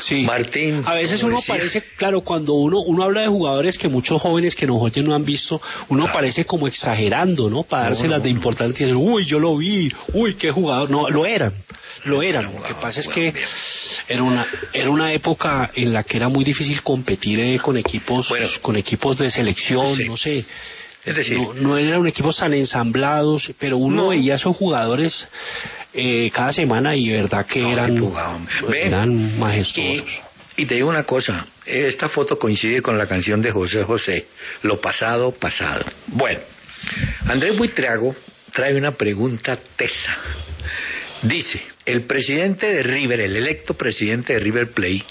Sí. 0.00 0.22
Martín. 0.22 0.82
A 0.84 0.94
veces 0.94 1.22
uno 1.22 1.36
decía, 1.36 1.54
parece, 1.54 1.82
claro, 1.96 2.22
cuando 2.22 2.54
uno 2.54 2.80
uno 2.80 3.04
habla 3.04 3.20
de 3.20 3.28
jugadores 3.28 3.78
que 3.78 3.88
muchos 3.88 4.20
jóvenes 4.20 4.56
que 4.56 4.66
nos 4.66 4.80
oyen 4.82 5.04
no 5.06 5.14
han 5.14 5.24
visto, 5.24 5.60
uno 5.90 6.10
parece 6.12 6.44
como 6.44 6.66
exagerando, 6.66 7.48
¿no? 7.48 7.62
Para 7.62 7.84
dárselas 7.84 8.18
no, 8.18 8.24
de 8.24 8.30
importancia 8.30 8.82
y 8.84 8.86
decir, 8.90 8.96
uy, 8.96 9.24
yo 9.26 9.38
lo 9.38 9.56
vi, 9.56 9.92
uy, 10.12 10.34
qué 10.34 10.50
jugador. 10.50 10.90
No, 10.90 11.08
lo 11.08 11.24
eran, 11.24 11.52
lo 12.04 12.20
eran. 12.20 12.52
Lo 12.52 12.62
que 12.64 12.74
pasa 12.74 12.98
es 13.00 13.06
que 13.08 13.32
era 14.08 14.22
una 14.24 14.44
era 14.72 14.90
una 14.90 15.12
época 15.12 15.70
en 15.74 15.92
la 15.92 16.02
que 16.02 16.16
era 16.16 16.28
muy 16.28 16.44
difícil 16.44 16.82
competir 16.82 17.38
eh, 17.38 17.58
con 17.60 17.76
equipos 17.76 18.28
Bueno. 18.28 18.48
con 18.60 18.76
equipos 18.76 19.18
de 19.18 19.30
selección, 19.30 19.94
Sí. 19.94 20.08
no 20.08 20.16
sé. 20.16 20.44
Es 21.04 21.16
decir, 21.16 21.36
no, 21.38 21.52
no 21.54 21.76
eran 21.78 22.06
equipos 22.06 22.36
tan 22.36 22.54
ensamblados, 22.54 23.52
pero 23.58 23.76
uno 23.76 24.02
No. 24.04 24.08
veía 24.10 24.34
a 24.34 24.36
esos 24.36 24.56
jugadores 24.56 25.28
eh, 25.94 26.30
cada 26.32 26.52
semana 26.52 26.96
y 26.96 27.10
verdad 27.10 27.46
que 27.46 27.60
No, 27.60 27.72
eran. 27.72 28.46
Ve, 28.68 28.86
eran 28.86 29.38
majestuosos. 29.38 30.10
Y, 30.56 30.62
y 30.62 30.66
te 30.66 30.74
digo 30.74 30.88
una 30.88 31.04
cosa, 31.04 31.46
esta 31.66 32.08
foto 32.08 32.38
coincide 32.38 32.82
con 32.82 32.98
la 32.98 33.06
canción 33.06 33.40
de 33.42 33.50
José 33.50 33.84
José, 33.84 34.26
Lo 34.62 34.80
pasado, 34.80 35.32
pasado. 35.32 35.84
Bueno, 36.08 36.40
Andrés 37.26 37.56
Buitrago 37.56 38.14
trae 38.52 38.74
una 38.74 38.92
pregunta 38.92 39.58
tesa. 39.76 40.16
Dice, 41.22 41.62
el 41.86 42.02
presidente 42.02 42.72
de 42.72 42.82
River, 42.82 43.20
el 43.20 43.36
electo 43.36 43.74
presidente 43.74 44.32
de 44.32 44.40
River 44.40 44.72
Plate, 44.72 45.04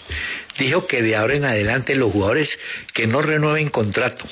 dijo 0.59 0.85
que 0.85 1.01
de 1.01 1.15
ahora 1.15 1.35
en 1.35 1.45
adelante 1.45 1.95
los 1.95 2.11
jugadores 2.11 2.49
que 2.93 3.07
no 3.07 3.21
renueven 3.21 3.69
contrato, 3.69 4.27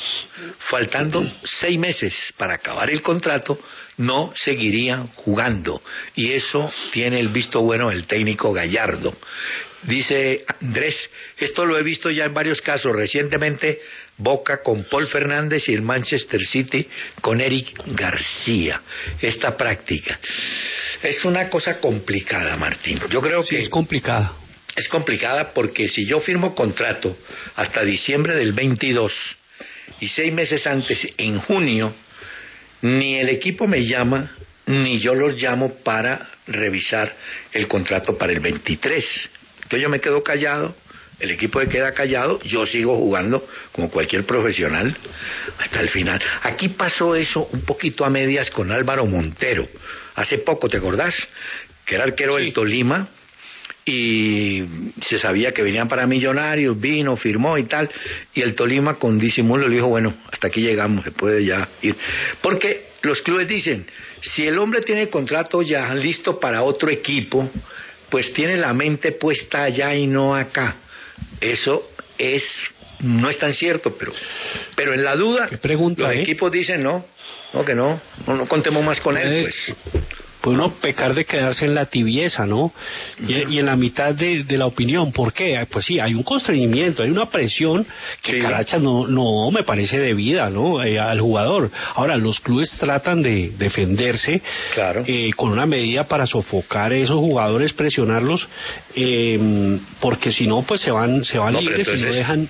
faltando 0.70 1.24
seis 1.44 1.80
meses 1.80 2.14
para 2.36 2.56
acabar 2.56 2.90
el 2.90 3.02
contrato, 3.02 3.60
no 3.96 4.32
seguirían 4.36 5.08
jugando. 5.08 5.82
Y 6.16 6.32
eso 6.32 6.72
tiene 6.92 7.20
el 7.20 7.30
visto 7.30 7.62
bueno 7.62 7.90
del 7.90 8.06
técnico 8.08 8.52
Gallardo. 8.52 9.16
Dice 9.84 10.44
Andrés, 10.62 11.10
esto 11.38 11.66
lo 11.66 11.78
he 11.78 11.84
visto 11.84 12.10
ya 12.10 12.26
en 12.26 12.34
varios 12.34 12.62
casos. 12.62 12.94
Recientemente 12.94 13.80
Boca 14.20 14.62
con 14.62 14.84
Paul 14.84 15.08
Fernández 15.08 15.68
y 15.70 15.74
el 15.74 15.82
Manchester 15.82 16.42
City 16.46 16.88
con 17.22 17.40
Eric 17.42 17.82
García. 17.88 18.82
Esta 19.22 19.56
práctica. 19.58 20.20
Es 21.02 21.24
una 21.26 21.50
cosa 21.50 21.80
complicada, 21.80 22.56
Martín. 22.58 23.00
Yo 23.10 23.22
creo 23.22 23.42
Sí, 23.44 23.56
que 23.56 23.62
es 23.62 23.70
complicada. 23.70 24.34
es 24.76 24.88
complicada 24.90 25.54
porque 25.54 25.88
si 25.88 26.06
yo 26.06 26.20
firmo 26.20 26.54
contrato 26.54 27.18
hasta 27.56 27.84
diciembre 27.84 28.36
del 28.36 28.52
22 28.54 29.14
y 30.02 30.08
seis 30.10 30.32
meses 30.34 30.68
antes, 30.68 31.08
en 31.18 31.40
junio, 31.40 31.94
ni 32.82 33.16
el 33.16 33.30
equipo 33.30 33.68
me 33.68 33.86
llama, 33.86 34.32
ni 34.66 35.00
yo 35.00 35.16
los 35.16 35.42
llamo 35.42 35.76
para 35.84 36.30
revisar 36.48 37.16
el 37.54 37.68
contrato 37.68 38.18
para 38.18 38.34
el 38.34 38.40
23. 38.42 39.30
Entonces 39.64 39.82
yo 39.82 39.90
me 39.90 40.00
quedo 40.00 40.24
callado, 40.24 40.76
el 41.20 41.32
equipo 41.32 41.60
se 41.60 41.68
queda 41.68 41.94
callado, 41.94 42.40
yo 42.44 42.66
sigo 42.66 42.96
jugando 42.96 43.46
como 43.72 43.90
cualquier 43.90 44.26
profesional 44.26 44.96
hasta 45.58 45.82
el 45.82 45.90
final. 45.90 46.22
Aquí 46.44 46.70
pasó 46.70 47.16
eso 47.16 47.50
un 47.52 47.62
poquito 47.62 48.06
a 48.06 48.10
medias 48.10 48.50
con 48.50 48.72
Álvaro 48.72 49.06
Montero. 49.06 49.68
Hace 50.16 50.40
poco, 50.40 50.70
¿te 50.70 50.78
acordás? 50.78 51.16
Que 51.86 51.96
era 51.96 52.06
arquero 52.06 52.36
del 52.36 52.54
Tolima 52.54 53.10
y 53.86 54.64
se 55.02 55.18
sabía 55.18 55.52
que 55.52 55.64
venían 55.64 55.88
para 55.88 56.06
Millonarios, 56.06 56.80
vino, 56.80 57.18
firmó 57.18 57.58
y 57.58 57.64
tal, 57.64 57.90
y 58.34 58.42
el 58.42 58.54
Tolima 58.54 58.96
con 58.96 59.18
disimulo 59.18 59.68
le 59.68 59.76
dijo, 59.76 59.88
bueno, 59.88 60.14
hasta 60.32 60.48
aquí 60.48 60.62
llegamos, 60.62 61.04
se 61.04 61.12
puede 61.12 61.44
ya 61.44 61.68
ir. 61.82 61.96
Porque 62.42 62.90
los 63.02 63.22
clubes 63.22 63.48
dicen, 63.48 63.88
si 64.22 64.46
el 64.46 64.60
hombre 64.60 64.82
tiene 64.82 65.10
contrato 65.10 65.62
ya 65.62 65.94
listo 65.96 66.40
para 66.40 66.62
otro 66.64 66.90
equipo, 66.90 67.50
pues 68.10 68.32
tiene 68.34 68.58
la 68.58 68.74
mente 68.74 69.12
puesta 69.14 69.64
allá 69.64 69.96
y 69.96 70.08
no 70.08 70.36
acá. 70.36 70.76
Eso 71.42 71.90
es 72.18 72.44
no 73.02 73.30
es 73.30 73.38
tan 73.38 73.54
cierto, 73.54 73.96
pero 73.98 74.12
pero 74.76 74.94
en 74.94 75.04
la 75.06 75.16
duda 75.16 75.48
¿Qué 75.48 75.58
pregunta, 75.58 76.04
los 76.04 76.16
eh? 76.16 76.22
equipos 76.22 76.52
dicen 76.52 76.84
no, 76.84 77.06
no 77.54 77.64
que 77.64 77.74
no, 77.74 78.02
no, 78.28 78.36
no 78.36 78.46
contemos 78.48 78.84
más 78.84 79.00
con 79.00 79.16
él, 79.18 79.24
Puede- 79.24 79.42
pues. 79.44 80.06
Puede 80.42 80.56
uno 80.56 80.74
pecar 80.76 81.14
de 81.14 81.26
quedarse 81.26 81.66
en 81.66 81.76
la 81.76 81.88
tibieza, 81.88 82.46
¿no? 82.46 82.72
Y, 83.28 83.56
y 83.56 83.60
en 83.60 83.66
la 83.66 83.76
mitad 83.76 84.14
de, 84.16 84.44
de 84.44 84.58
la 84.58 84.68
opinión. 84.68 85.12
¿Por 85.12 85.34
qué? 85.34 85.58
Ay, 85.58 85.66
Pues 85.70 85.86
sí, 85.86 86.00
hay 86.00 86.14
un 86.14 86.24
constreñimiento, 86.24 87.04
hay 87.04 87.10
una 87.10 87.30
presión 87.30 87.86
que 88.22 88.34
Sí. 88.34 88.40
Carachas 88.40 88.82
no, 88.82 89.06
no 89.08 89.52
me 89.52 89.64
parece 89.64 90.00
debida, 90.00 90.50
¿no? 90.50 90.82
Eh, 90.84 90.98
al 91.00 91.20
jugador. 91.20 91.70
Ahora, 91.96 92.16
los 92.16 92.40
clubes 92.40 92.70
tratan 92.80 93.22
de 93.22 93.52
defenderse 93.58 94.42
Claro. 94.74 95.04
eh, 95.06 95.32
con 95.36 95.50
una 95.52 95.66
medida 95.66 96.06
para 96.06 96.26
sofocar 96.26 96.94
a 96.94 96.96
esos 96.96 97.18
jugadores, 97.18 97.74
presionarlos, 97.74 98.48
eh, 98.96 99.80
porque 100.00 100.32
si 100.32 100.48
no, 100.48 100.62
pues 100.62 100.82
se 100.82 100.92
van, 100.92 101.26
se 101.26 101.38
van 101.38 101.54
No, 101.54 101.62
libres 101.62 101.88
y 101.88 102.02
no 102.02 102.14
dejan 102.14 102.50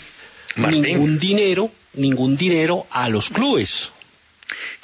Martín. 0.57 0.81
ningún 0.83 1.17
dinero, 1.19 1.71
ningún 1.93 2.37
dinero 2.37 2.85
a 2.91 3.09
los 3.09 3.29
clubes. 3.29 3.89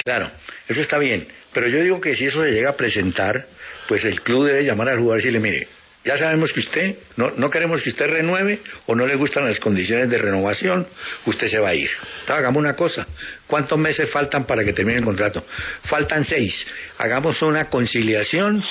Claro, 0.04 0.30
eso 0.68 0.82
está 0.82 0.98
bien, 1.00 1.28
pero 1.56 1.68
yo 1.70 1.80
digo 1.82 2.00
que 2.00 2.16
si 2.16 2.26
eso 2.26 2.44
se 2.44 2.52
llega 2.52 2.70
a 2.72 2.76
presentar, 2.78 3.48
pues 3.88 4.04
el 4.06 4.22
club 4.22 4.46
debe 4.46 4.64
llamar 4.64 4.90
al 4.90 5.00
jugador 5.00 5.22
y 5.22 5.24
decirle, 5.24 5.40
mire, 5.40 5.68
ya 6.04 6.18
sabemos 6.18 6.52
que 6.54 6.60
usted, 6.60 6.96
no, 7.16 7.32
no 7.36 7.50
queremos 7.50 7.82
que 7.82 7.90
usted 7.90 8.08
renueve 8.08 8.60
o 8.86 8.94
no 8.94 9.08
le 9.08 9.16
gustan 9.16 9.48
las 9.48 9.60
condiciones 9.60 10.08
de 10.10 10.18
renovación, 10.20 10.86
usted 11.26 11.48
se 11.48 11.58
va 11.58 11.70
a 11.70 11.74
ir. 11.74 11.90
Entonces, 12.20 12.36
hagamos 12.36 12.60
una 12.60 12.76
cosa, 12.76 13.08
¿cuántos 13.48 13.80
meses 13.80 14.12
faltan 14.12 14.46
para 14.46 14.64
que 14.64 14.74
termine 14.74 15.00
el 15.00 15.06
contrato? 15.06 15.44
Faltan 15.86 16.24
seis, 16.26 16.68
hagamos 17.00 17.42
una 17.42 17.70
conciliación 17.70 18.62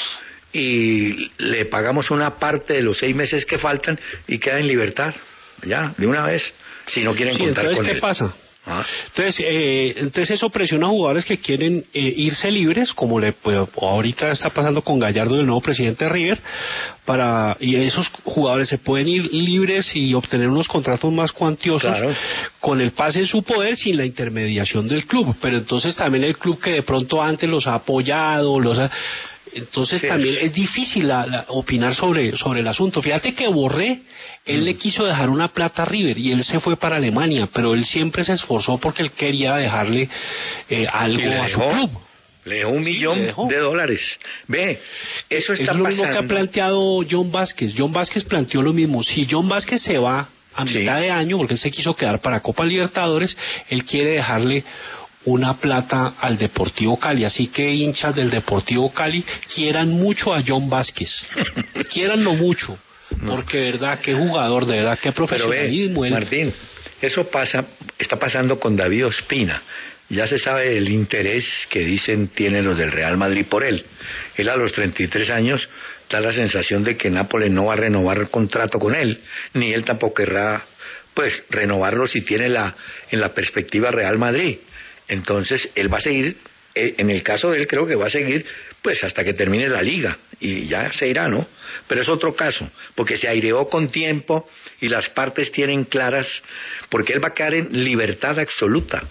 y 0.53 1.33
le 1.38 1.64
pagamos 1.64 2.11
una 2.12 2.37
parte 2.37 2.75
de 2.75 2.83
los 2.83 2.99
seis 2.99 3.17
meses 3.17 3.45
que 3.47 3.59
faltan 3.59 3.99
y 4.29 4.38
queda 4.38 4.61
en 4.61 4.69
libertad, 4.69 5.12
ya, 5.62 5.93
de 5.97 6.07
una 6.07 6.25
vez, 6.26 6.43
si 6.87 7.03
no 7.03 7.14
quieren 7.17 7.35
Sí, 7.37 7.45
contar 7.45 7.64
entonces, 7.64 7.79
con 7.79 7.87
¿qué 7.87 7.93
él. 7.95 8.00
pasa? 8.00 8.35
Ah. 8.66 8.85
Entonces, 9.09 9.37
eh, 9.47 9.94
entonces 9.97 10.30
eso 10.33 10.49
presiona 10.49 10.87
a 10.87 10.90
jugadores 10.90 11.25
que 11.25 11.38
quieren 11.38 11.85
eh, 11.92 12.14
irse 12.16 12.50
libres, 12.50 12.92
como 12.94 13.21
le 13.21 13.33
pues, 13.33 13.59
ahorita 13.80 14.33
está 14.33 14.49
pasando 14.50 14.80
con 14.83 14.99
Gallardo, 14.99 15.38
el 15.38 15.44
nuevo 15.44 15.61
presidente 15.61 16.04
de 16.06 16.11
River, 16.11 16.38
para 17.04 17.56
y 17.61 17.76
esos 17.76 18.09
jugadores 18.25 18.68
se 18.68 18.78
pueden 18.78 19.09
ir 19.09 19.33
libres 19.35 19.94
y 19.94 20.14
obtener 20.14 20.49
unos 20.49 20.66
contratos 20.68 21.12
más 21.12 21.33
cuantiosos 21.33 21.90
Claro. 21.90 22.14
con 22.61 22.80
el 22.80 22.92
pase 22.92 23.21
en 23.21 23.26
su 23.26 23.42
poder 23.42 23.76
sin 23.76 23.99
la 23.99 24.06
intermediación 24.06 24.88
del 24.88 25.06
club. 25.06 25.37
Pero 25.42 25.59
entonces 25.59 25.94
también 25.97 26.25
el 26.25 26.38
club 26.38 26.59
que 26.59 26.73
de 26.73 26.83
pronto 26.83 27.23
antes 27.23 27.49
los 27.49 27.66
ha 27.66 27.75
apoyado, 27.75 28.59
los 28.59 28.78
ha 28.78 28.90
entonces 29.54 30.00
Sí, 30.00 30.08
también 30.08 30.37
es- 30.37 30.42
es 30.44 30.52
difícil 30.54 31.08
la- 31.08 31.26
la- 31.26 31.44
opinar 31.49 31.94
sobre, 31.94 32.37
sobre 32.37 32.61
el 32.61 32.68
asunto. 32.68 33.00
Fíjate 33.02 33.34
que 33.34 33.46
Borré, 33.49 34.00
él 34.44 34.61
Mm. 34.61 34.64
le 34.64 34.75
quiso 34.76 35.04
dejar 35.04 35.30
una 35.30 35.49
plata 35.49 35.82
a 35.82 35.84
River 35.87 36.18
y 36.18 36.32
él 36.32 36.44
se 36.44 36.61
fue 36.61 36.76
para 36.76 36.96
Alemania, 36.96 37.49
pero 37.52 37.75
él 37.75 37.84
siempre 37.84 38.25
se 38.25 38.32
esforzó 38.34 38.78
porque 38.78 39.02
él 39.02 39.12
quería 39.12 39.56
dejarle 39.56 40.08
eh, 40.68 40.87
algo 40.92 41.42
a 41.42 41.49
su 41.49 41.61
club. 41.61 41.90
Le 42.44 42.56
dejó 42.56 42.70
un 42.73 42.84
Sí, 42.84 42.90
millón 42.90 43.26
de 43.49 43.56
dólares. 43.58 44.00
Ve, 44.49 44.78
eso 45.30 45.54
está 45.54 45.73
es 45.73 45.78
lo 45.78 45.84
mismo 45.87 46.02
que 46.04 46.18
ha 46.18 46.23
planteado 46.23 47.00
John 47.11 47.32
Vázquez. 47.32 47.75
John 47.76 47.90
Vázquez 47.92 48.23
planteó 48.25 48.61
lo 48.61 48.73
mismo. 48.75 49.02
Si 49.02 49.26
John 49.30 49.49
Vázquez 49.49 49.80
se 49.80 49.96
va 49.96 50.28
a 50.54 50.66
Sí. 50.66 50.78
mitad 50.78 51.00
de 51.00 51.11
año, 51.11 51.38
porque 51.38 51.54
él 51.54 51.58
se 51.58 51.70
quiso 51.70 51.96
quedar 51.96 52.20
para 52.20 52.40
Copa 52.40 52.64
Libertadores, 52.66 53.34
él 53.70 53.84
quiere 53.84 54.11
dejarle 54.11 54.62
una 55.26 55.54
plata 55.59 56.14
al 56.21 56.38
Deportivo 56.38 56.99
Cali. 56.99 57.25
Así 57.25 57.49
que 57.49 57.71
hinchas 57.71 58.14
del 58.14 58.31
Deportivo 58.31 58.93
Cali 58.93 59.25
quieran 59.54 59.90
mucho 59.90 60.35
a 60.35 60.43
John 60.47 60.69
Vázquez. 60.69 61.11
Quieranlo 61.90 62.35
mucho. 62.35 62.78
Porque 63.26 63.61
verdad, 63.61 64.00
qué 64.00 64.14
jugador, 64.14 64.66
de 64.66 64.76
verdad, 64.76 64.99
qué 65.00 65.12
Pero 65.12 65.26
ve, 65.26 65.37
profesionalismo. 65.37 66.09
Martín, 66.09 66.52
eso 67.00 67.28
pasa, 67.28 67.64
está 67.99 68.19
pasando 68.19 68.59
con 68.59 68.76
David 68.76 69.07
Ospina. 69.07 69.62
Ya 70.09 70.26
se 70.26 70.38
sabe 70.38 70.76
el 70.76 70.88
interés 70.88 71.47
que 71.71 71.81
dicen 71.81 72.28
tienen 72.28 72.64
los 72.64 72.76
del 72.76 72.93
Real 72.93 73.16
Madrid 73.16 73.47
por 73.49 73.64
él. 73.64 73.85
Él 74.37 74.49
a 74.49 74.57
los 74.57 74.73
33 74.73 75.31
años 75.31 75.69
da 76.11 76.21
la 76.21 76.33
sensación 76.33 76.85
de 76.85 76.97
que 76.97 77.11
Nápoles 77.11 77.50
no 77.50 77.66
va 77.66 77.73
a 77.73 77.76
renovar 77.76 78.19
el 78.19 78.28
contrato 78.28 78.78
con 78.78 78.95
él, 78.95 79.21
ni 79.54 79.73
él 79.73 79.85
tampoco 79.85 80.14
querrá 80.14 80.64
pues 81.14 81.45
renovarlo 81.49 82.07
si 82.07 82.21
tiene 82.23 82.49
la 82.49 82.75
en 83.11 83.21
la 83.21 83.33
perspectiva 83.33 83.90
Real 83.90 84.19
Madrid. 84.19 84.59
Entonces, 85.08 85.68
él 85.75 85.92
va 85.92 85.99
a 85.99 86.02
seguir 86.02 86.37
eh, 86.75 86.94
en 86.99 87.08
el 87.11 87.23
caso 87.23 87.50
de 87.52 87.58
él 87.58 87.66
creo 87.68 87.87
que 87.87 87.94
va 87.94 88.06
a 88.06 88.11
seguir 88.11 88.44
pues 88.82 89.02
hasta 89.04 89.23
que 89.25 89.32
termine 89.32 89.68
la 89.68 89.80
liga 89.80 90.18
y 90.40 90.66
ya 90.66 90.92
se 90.92 91.06
irá, 91.08 91.28
¿no? 91.28 91.46
Pero 91.87 92.02
es 92.02 92.08
otro 92.08 92.34
caso, 92.34 92.68
porque 92.94 93.16
se 93.16 93.28
aireó 93.28 93.68
con 93.68 93.88
tiempo 93.88 94.49
y 94.80 94.88
las 94.88 95.08
partes 95.11 95.50
tienen 95.52 95.84
claras, 95.84 96.26
porque 96.88 97.12
él 97.12 97.23
va 97.25 97.28
a 97.28 97.34
quedar 97.34 97.54
en 97.54 97.84
libertad 97.84 98.38
absoluta 98.38 99.02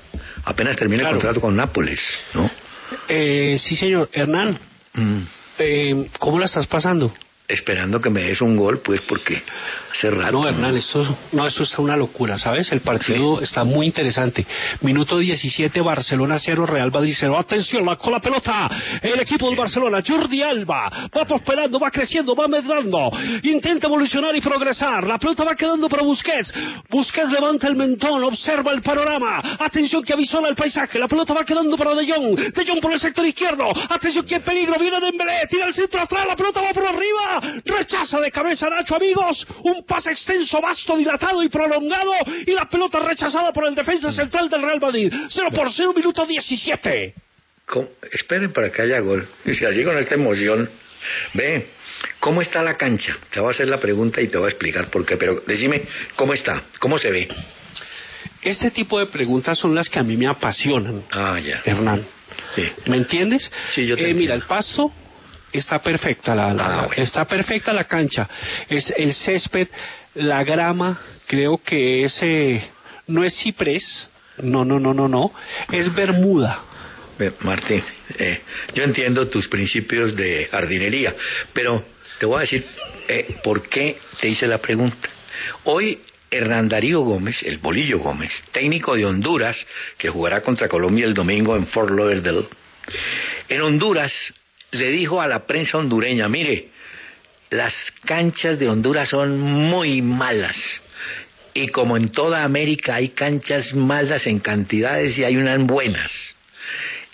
apenas 0.45 0.75
termine 0.75 1.01
Claro. 1.03 1.15
el 1.15 1.21
contrato 1.21 1.41
con 1.41 1.55
Nápoles, 1.55 1.99
¿no? 2.33 2.51
Eh, 3.07 3.57
sí, 3.59 3.75
señor. 3.75 4.09
Hernán, 4.11 4.59
Mm, 4.95 5.21
eh, 5.57 6.07
¿cómo 6.19 6.37
la 6.37 6.45
estás 6.45 6.67
pasando? 6.67 7.11
Esperando 7.47 7.99
que 7.99 8.09
me 8.09 8.23
des 8.23 8.41
un 8.41 8.55
gol, 8.55 8.79
pues 8.79 9.01
porque 9.01 9.41
hace 9.91 10.09
rato. 10.09 10.31
No, 10.31 10.47
Hernán, 10.47 10.77
esto, 10.77 11.17
no, 11.33 11.45
esto 11.45 11.63
está 11.63 11.81
una 11.81 11.97
locura, 11.97 12.37
¿sabes? 12.37 12.71
El 12.71 12.81
partido 12.81 13.41
está 13.41 13.63
muy 13.63 13.85
interesante. 13.85 14.45
Minuto 14.81 15.17
17, 15.17 15.81
Barcelona 15.81 16.37
0, 16.39 16.65
Real 16.65 16.91
Madrid 16.91 17.15
0. 17.19 17.37
Atención, 17.37 17.85
la, 17.85 17.97
con 17.97 18.13
la 18.13 18.19
pelota, 18.19 18.69
el 19.01 19.19
equipo 19.19 19.47
del 19.47 19.57
Barcelona, 19.57 19.99
Jordi 20.05 20.41
Alba, 20.41 21.09
va 21.15 21.25
prosperando, 21.25 21.79
va 21.79 21.91
creciendo, 21.91 22.35
va 22.35 22.47
medrando, 22.47 23.11
intenta 23.43 23.87
evolucionar 23.87 24.35
y 24.35 24.41
progresar. 24.41 25.05
La 25.05 25.17
pelota 25.17 25.43
va 25.43 25.55
quedando 25.55 25.89
para 25.89 26.03
Busquets. 26.03 26.53
Busquets 26.89 27.29
levanta 27.29 27.67
el 27.67 27.75
mentón, 27.75 28.23
observa 28.23 28.71
el 28.71 28.81
panorama. 28.81 29.57
Atención 29.59 30.01
que 30.03 30.13
avisora 30.13 30.47
el 30.47 30.55
paisaje. 30.55 30.97
La 30.97 31.07
pelota 31.07 31.33
va 31.33 31.43
quedando 31.43 31.75
para 31.77 31.93
De 31.93 32.09
Jong. 32.09 32.35
De 32.53 32.65
Jong 32.65 32.79
por 32.81 32.93
el 32.93 32.99
sector 32.99 33.25
izquierdo. 33.25 33.71
Atención 33.89 34.25
que 34.25 34.39
peligro, 34.39 34.75
viene 34.79 34.99
Dembélé, 34.99 35.47
tira 35.49 35.67
el 35.67 35.73
centro 35.73 36.01
atrás, 36.01 36.25
la 36.27 36.35
pelota 36.35 36.61
va 36.61 36.73
por 36.73 36.85
arriba. 36.85 37.32
Rechaza 37.65 38.19
de 38.19 38.31
cabeza 38.31 38.69
Nacho, 38.69 38.95
amigos. 38.95 39.45
Un 39.63 39.85
pase 39.85 40.11
extenso, 40.11 40.59
vasto, 40.61 40.97
dilatado 40.97 41.41
y 41.43 41.49
prolongado. 41.49 42.11
Y 42.45 42.51
la 42.51 42.67
pelota 42.69 42.99
rechazada 42.99 43.51
por 43.53 43.67
el 43.67 43.75
defensa 43.75 44.11
central 44.11 44.49
del 44.49 44.61
Real 44.61 44.79
Madrid. 44.79 45.11
0 45.29 45.49
por 45.53 45.71
0, 45.71 45.93
minuto 45.95 46.25
17. 46.25 47.13
¿Cómo? 47.65 47.87
Esperen 48.11 48.51
para 48.51 48.71
que 48.71 48.81
haya 48.81 48.99
gol. 48.99 49.27
Y 49.45 49.53
si 49.53 49.65
así 49.65 49.83
con 49.83 49.97
esta 49.97 50.15
emoción. 50.15 50.69
Ve, 51.33 51.67
¿cómo 52.19 52.41
está 52.41 52.61
la 52.63 52.75
cancha? 52.75 53.17
Te 53.29 53.39
voy 53.41 53.49
a 53.49 53.51
hacer 53.51 53.67
la 53.67 53.79
pregunta 53.79 54.21
y 54.21 54.27
te 54.27 54.37
voy 54.37 54.45
a 54.45 54.49
explicar 54.49 54.89
por 54.89 55.05
qué, 55.05 55.17
pero 55.17 55.43
decime, 55.45 55.81
¿cómo 56.15 56.33
está? 56.33 56.63
¿Cómo 56.79 56.97
se 56.97 57.09
ve? 57.11 57.27
Este 58.41 58.71
tipo 58.71 58.99
de 58.99 59.07
preguntas 59.07 59.57
son 59.57 59.75
las 59.75 59.89
que 59.89 59.99
a 59.99 60.03
mí 60.03 60.15
me 60.17 60.27
apasionan, 60.27 61.03
Ah, 61.11 61.39
ya. 61.39 61.61
Hernán. 61.65 62.05
Sí. 62.55 62.63
¿Me 62.87 62.97
entiendes? 62.97 63.51
Sí, 63.73 63.85
yo 63.85 63.95
te 63.95 64.01
Eh, 64.01 64.11
entiendo. 64.11 64.19
Mira, 64.21 64.35
el 64.35 64.43
paso 64.43 64.93
está 65.53 65.79
perfecta, 65.79 66.35
la, 66.35 66.53
la- 66.53 66.65
Ah, 66.65 66.85
bueno. 66.87 67.03
está 67.03 67.25
perfecta 67.25 67.71
la 67.73 67.85
cancha. 67.85 68.27
Es 68.69 68.91
el 68.97 69.13
césped, 69.13 69.67
la 70.15 70.43
grama, 70.43 70.99
creo 71.27 71.57
que 71.63 72.03
es 72.03 72.17
eh, 72.21 72.63
no 73.07 73.23
es 73.23 73.35
ciprés, 73.37 74.07
no, 74.41 74.65
no, 74.65 74.79
no, 74.79 74.93
no, 74.93 75.07
no, 75.07 75.31
es 75.71 75.93
bermuda. 75.93 76.61
Martín, 77.41 77.81
eh, 78.17 78.41
yo 78.73 78.83
entiendo 78.83 79.27
tus 79.29 79.47
principios 79.47 80.15
de 80.15 80.47
jardinería, 80.51 81.15
pero 81.53 81.85
te 82.19 82.25
voy 82.25 82.37
a 82.37 82.41
decir 82.41 82.65
eh, 83.07 83.37
por 83.43 83.61
qué 83.69 83.97
te 84.19 84.27
hice 84.29 84.47
la 84.47 84.57
pregunta. 84.57 85.07
Hoy 85.65 85.99
Hernán 86.31 86.67
Darío 86.67 87.01
Gómez, 87.01 87.41
el 87.43 87.59
Bolillo 87.59 87.99
Gómez, 87.99 88.31
técnico 88.51 88.95
de 88.95 89.05
Honduras, 89.05 89.55
que 89.97 90.09
jugará 90.09 90.41
contra 90.41 90.67
Colombia 90.67 91.05
el 91.05 91.13
domingo 91.13 91.55
en 91.55 91.67
Fort 91.67 91.91
Lauderdale, 91.91 92.47
en 93.47 93.61
Honduras 93.61 94.11
le 94.73 94.89
dijo 94.89 95.21
a 95.21 95.27
la 95.27 95.45
prensa 95.45 95.77
hondureña, 95.77 96.27
mire, 96.27 96.69
las 97.49 97.73
canchas 98.05 98.57
de 98.57 98.67
Honduras 98.67 99.09
son 99.09 99.39
muy 99.39 100.01
malas. 100.01 100.57
Y 101.53 101.67
como 101.67 101.97
en 101.97 102.09
toda 102.09 102.43
América 102.43 102.95
hay 102.95 103.09
canchas 103.09 103.75
malas 103.75 104.25
en 104.25 104.39
cantidades 104.39 105.17
y 105.17 105.23
hay 105.23 105.37
unas 105.37 105.59
buenas. 105.59 106.11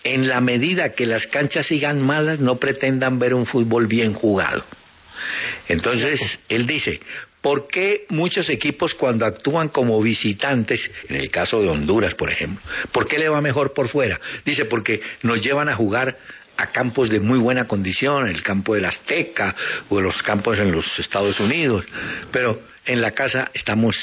En 0.04 0.30
la 0.30 0.40
medida 0.40 0.94
que 0.94 1.06
las 1.06 1.28
canchas 1.28 1.68
sigan 1.68 2.02
malas, 2.02 2.40
no 2.40 2.56
pretendan 2.56 3.20
ver 3.20 3.34
un 3.34 3.46
fútbol 3.46 3.88
bien 3.88 4.14
jugado. 4.14 4.64
Entonces, 5.68 6.40
él 6.48 6.66
dice, 6.66 7.02
¿por 7.42 7.68
qué 7.68 8.06
muchos 8.08 8.50
equipos 8.50 8.94
cuando 8.94 9.26
actúan 9.26 9.68
como 9.68 10.02
visitantes, 10.02 10.90
en 11.10 11.18
el 11.18 11.30
caso 11.30 11.62
de 11.62 11.68
Honduras, 11.68 12.16
por 12.16 12.32
ejemplo, 12.32 12.64
¿por 12.94 13.08
qué 13.08 13.20
le 13.20 13.28
va 13.28 13.42
mejor 13.42 13.74
por 13.74 13.90
fuera? 13.90 14.20
Dice, 14.46 14.66
porque 14.66 15.02
nos 15.22 15.42
llevan 15.42 15.68
a 15.68 15.76
jugar 15.76 16.18
a 16.62 16.68
campos 16.68 17.10
de 17.10 17.20
muy 17.22 17.40
buena 17.40 17.68
condición, 17.68 18.28
el 18.28 18.44
campo 18.44 18.76
del 18.76 18.86
Azteca 18.86 19.56
o 19.90 20.02
los 20.02 20.22
campos 20.24 20.60
en 20.60 20.72
los 20.72 20.86
Estados 21.00 21.40
Unidos, 21.40 21.86
pero 22.32 22.60
en 22.86 23.02
la 23.02 23.12
casa 23.12 23.50
estamos 23.54 23.96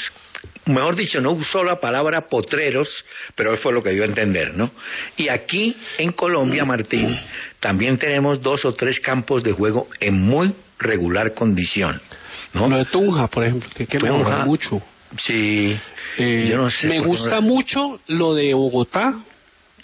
mejor 0.65 0.95
dicho, 0.95 1.21
no 1.21 1.31
usó 1.31 1.63
la 1.63 1.79
palabra 1.79 2.27
potreros, 2.29 2.89
pero 3.35 3.53
eso 3.53 3.61
fue 3.63 3.73
lo 3.73 3.81
que 3.83 3.91
dio 3.91 4.03
a 4.03 4.07
entender, 4.07 4.53
¿no? 4.55 4.71
Y 5.17 5.29
aquí 5.29 5.75
en 5.97 6.11
Colombia, 6.11 6.65
Martín, 6.65 7.17
también 7.59 7.97
tenemos 7.97 8.41
dos 8.41 8.65
o 8.65 8.73
tres 8.73 8.99
campos 8.99 9.43
de 9.43 9.51
juego 9.53 9.87
en 9.99 10.19
muy 10.19 10.53
regular 10.79 11.33
condición, 11.33 12.01
¿no? 12.53 12.67
Lo 12.67 12.77
de 12.77 12.85
Tunja, 12.85 13.27
por 13.27 13.43
ejemplo, 13.43 13.69
que 13.75 13.85
que 13.87 13.97
Tunja. 13.99 14.45
mucho. 14.45 14.81
Sí, 15.17 15.77
Eh, 16.17 16.47
yo 16.49 16.57
no 16.57 16.69
sé. 16.69 16.87
me 16.87 16.99
gusta 16.99 17.35
no- 17.35 17.41
mucho 17.43 17.99
lo 18.07 18.33
de 18.35 18.53
Bogotá. 18.53 19.13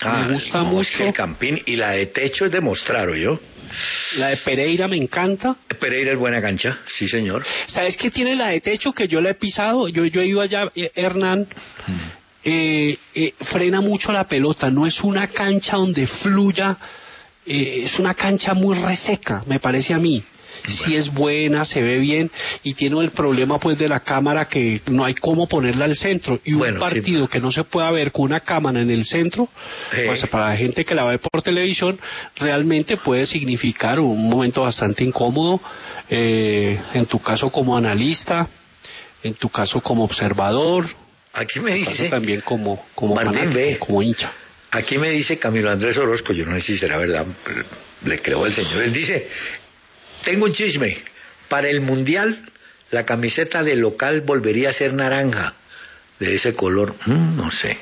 Ah, 0.02 0.26
me 0.28 0.34
gusta 0.34 0.60
no, 0.60 0.66
es 0.66 0.72
mucho. 0.74 0.98
que 0.98 1.08
el 1.08 1.14
Campín 1.14 1.62
y 1.66 1.76
la 1.76 1.92
de 1.92 2.08
techo 2.08 2.46
es 2.46 2.52
de 2.52 2.62
mostrar, 2.62 3.14
yo. 3.16 3.40
La 4.18 4.30
de 4.30 4.38
Pereira 4.38 4.88
me 4.88 4.98
encanta. 4.98 5.56
Pereira 5.80 6.12
es 6.12 6.18
buena 6.18 6.42
cancha, 6.42 6.80
sí 6.98 7.08
señor. 7.08 7.44
¿Sabes 7.68 7.96
qué 7.98 8.12
tiene 8.12 8.36
la 8.36 8.50
de 8.50 8.62
techo 8.62 8.92
que 8.92 9.08
yo 9.08 9.22
la 9.22 9.30
he 9.32 9.34
pisado? 9.36 9.88
Yo, 9.88 10.06
yo 10.06 10.22
he 10.22 10.28
ido 10.28 10.42
allá, 10.42 10.64
eh, 10.76 10.92
Hernán. 10.96 11.48
eh, 12.44 12.98
eh, 13.16 13.34
frena 13.52 13.82
mucho 13.82 14.12
la 14.12 14.26
pelota. 14.26 14.70
No 14.70 14.86
es 14.86 15.00
una 15.02 15.28
cancha 15.28 15.78
donde 15.78 16.06
fluya. 16.08 16.78
eh, 17.46 17.84
es 17.86 18.00
una 18.00 18.14
cancha 18.14 18.54
muy 18.54 18.78
reseca, 18.78 19.44
me 19.48 19.60
parece 19.60 19.94
a 19.94 19.98
mí. 19.98 20.24
Si 20.68 20.96
es 20.96 21.14
buena, 21.14 21.66
se 21.66 21.82
ve 21.82 21.98
bien 22.00 22.32
y 22.64 22.74
tiene 22.74 23.00
el 23.02 23.12
problema 23.12 23.60
pues 23.60 23.78
de 23.78 23.88
la 23.90 24.00
cámara 24.00 24.46
que 24.46 24.82
no 24.90 25.04
hay 25.04 25.14
cómo 25.14 25.48
ponerla 25.48 25.86
al 25.86 25.96
centro 25.96 26.40
y 26.46 26.54
un 26.54 26.60
Bueno, 26.60 26.78
sí. 26.78 26.96
partido 26.96 27.28
que 27.28 27.40
no 27.40 27.52
se 27.52 27.64
pueda 27.66 27.92
ver 27.92 28.12
con 28.12 28.26
una 28.26 28.40
cámara 28.40 28.80
en 28.82 28.90
el 28.90 29.04
centro, 29.06 29.50
Sí. 29.92 30.02
pues 30.06 30.26
para 30.28 30.50
la 30.50 30.56
gente 30.56 30.86
que 30.86 30.96
la 30.96 31.04
ve 31.04 31.20
por 31.20 31.42
televisión 31.42 32.00
realmente 32.38 32.96
puede 32.98 33.26
significar 33.26 34.00
un 34.00 34.30
momento 34.30 34.62
bastante 34.62 35.04
incómodo 35.04 35.60
eh, 36.10 36.80
en 36.94 37.06
tu 37.08 37.20
caso 37.20 37.50
como 37.50 37.76
analista, 37.78 38.48
en 39.24 39.34
tu 39.34 39.50
caso 39.50 39.82
como 39.82 40.04
observador, 40.04 40.86
Aquí 41.34 41.60
me 41.60 41.74
dice, 41.74 42.10
también 42.10 42.42
como 42.42 42.86
como 42.94 43.16
fanático, 43.16 43.86
como 43.88 44.02
hincha. 44.04 44.32
aquí 44.72 44.98
me 45.00 45.10
dice 45.10 45.40
Camilo 45.40 45.72
Andrés 45.72 45.98
Orozco, 45.98 46.32
yo 46.32 46.46
no 46.46 46.56
sé 46.58 46.62
si 46.62 46.78
será 46.78 46.98
verdad, 46.98 47.26
le 48.06 48.20
creo 48.22 48.46
al 48.46 48.54
señor. 48.54 48.84
Él 48.84 48.94
dice, 48.94 49.28
tengo 50.24 50.46
un 50.46 50.54
chisme, 50.54 50.98
para 51.50 51.70
el 51.70 51.82
Mundial 51.82 52.38
la 52.92 53.06
camiseta 53.06 53.64
de 53.64 53.76
local 53.76 54.22
volvería 54.22 54.70
a 54.70 54.74
ser 54.74 54.94
naranja, 54.94 55.54
de 56.20 56.36
ese 56.36 56.54
color, 56.54 56.96
Mm, 57.06 57.36
no 57.38 57.52
sé. 57.52 57.78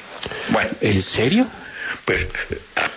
Bueno, 0.49 0.71
¿En 0.81 1.01
serio? 1.01 1.47
pues, 2.05 2.27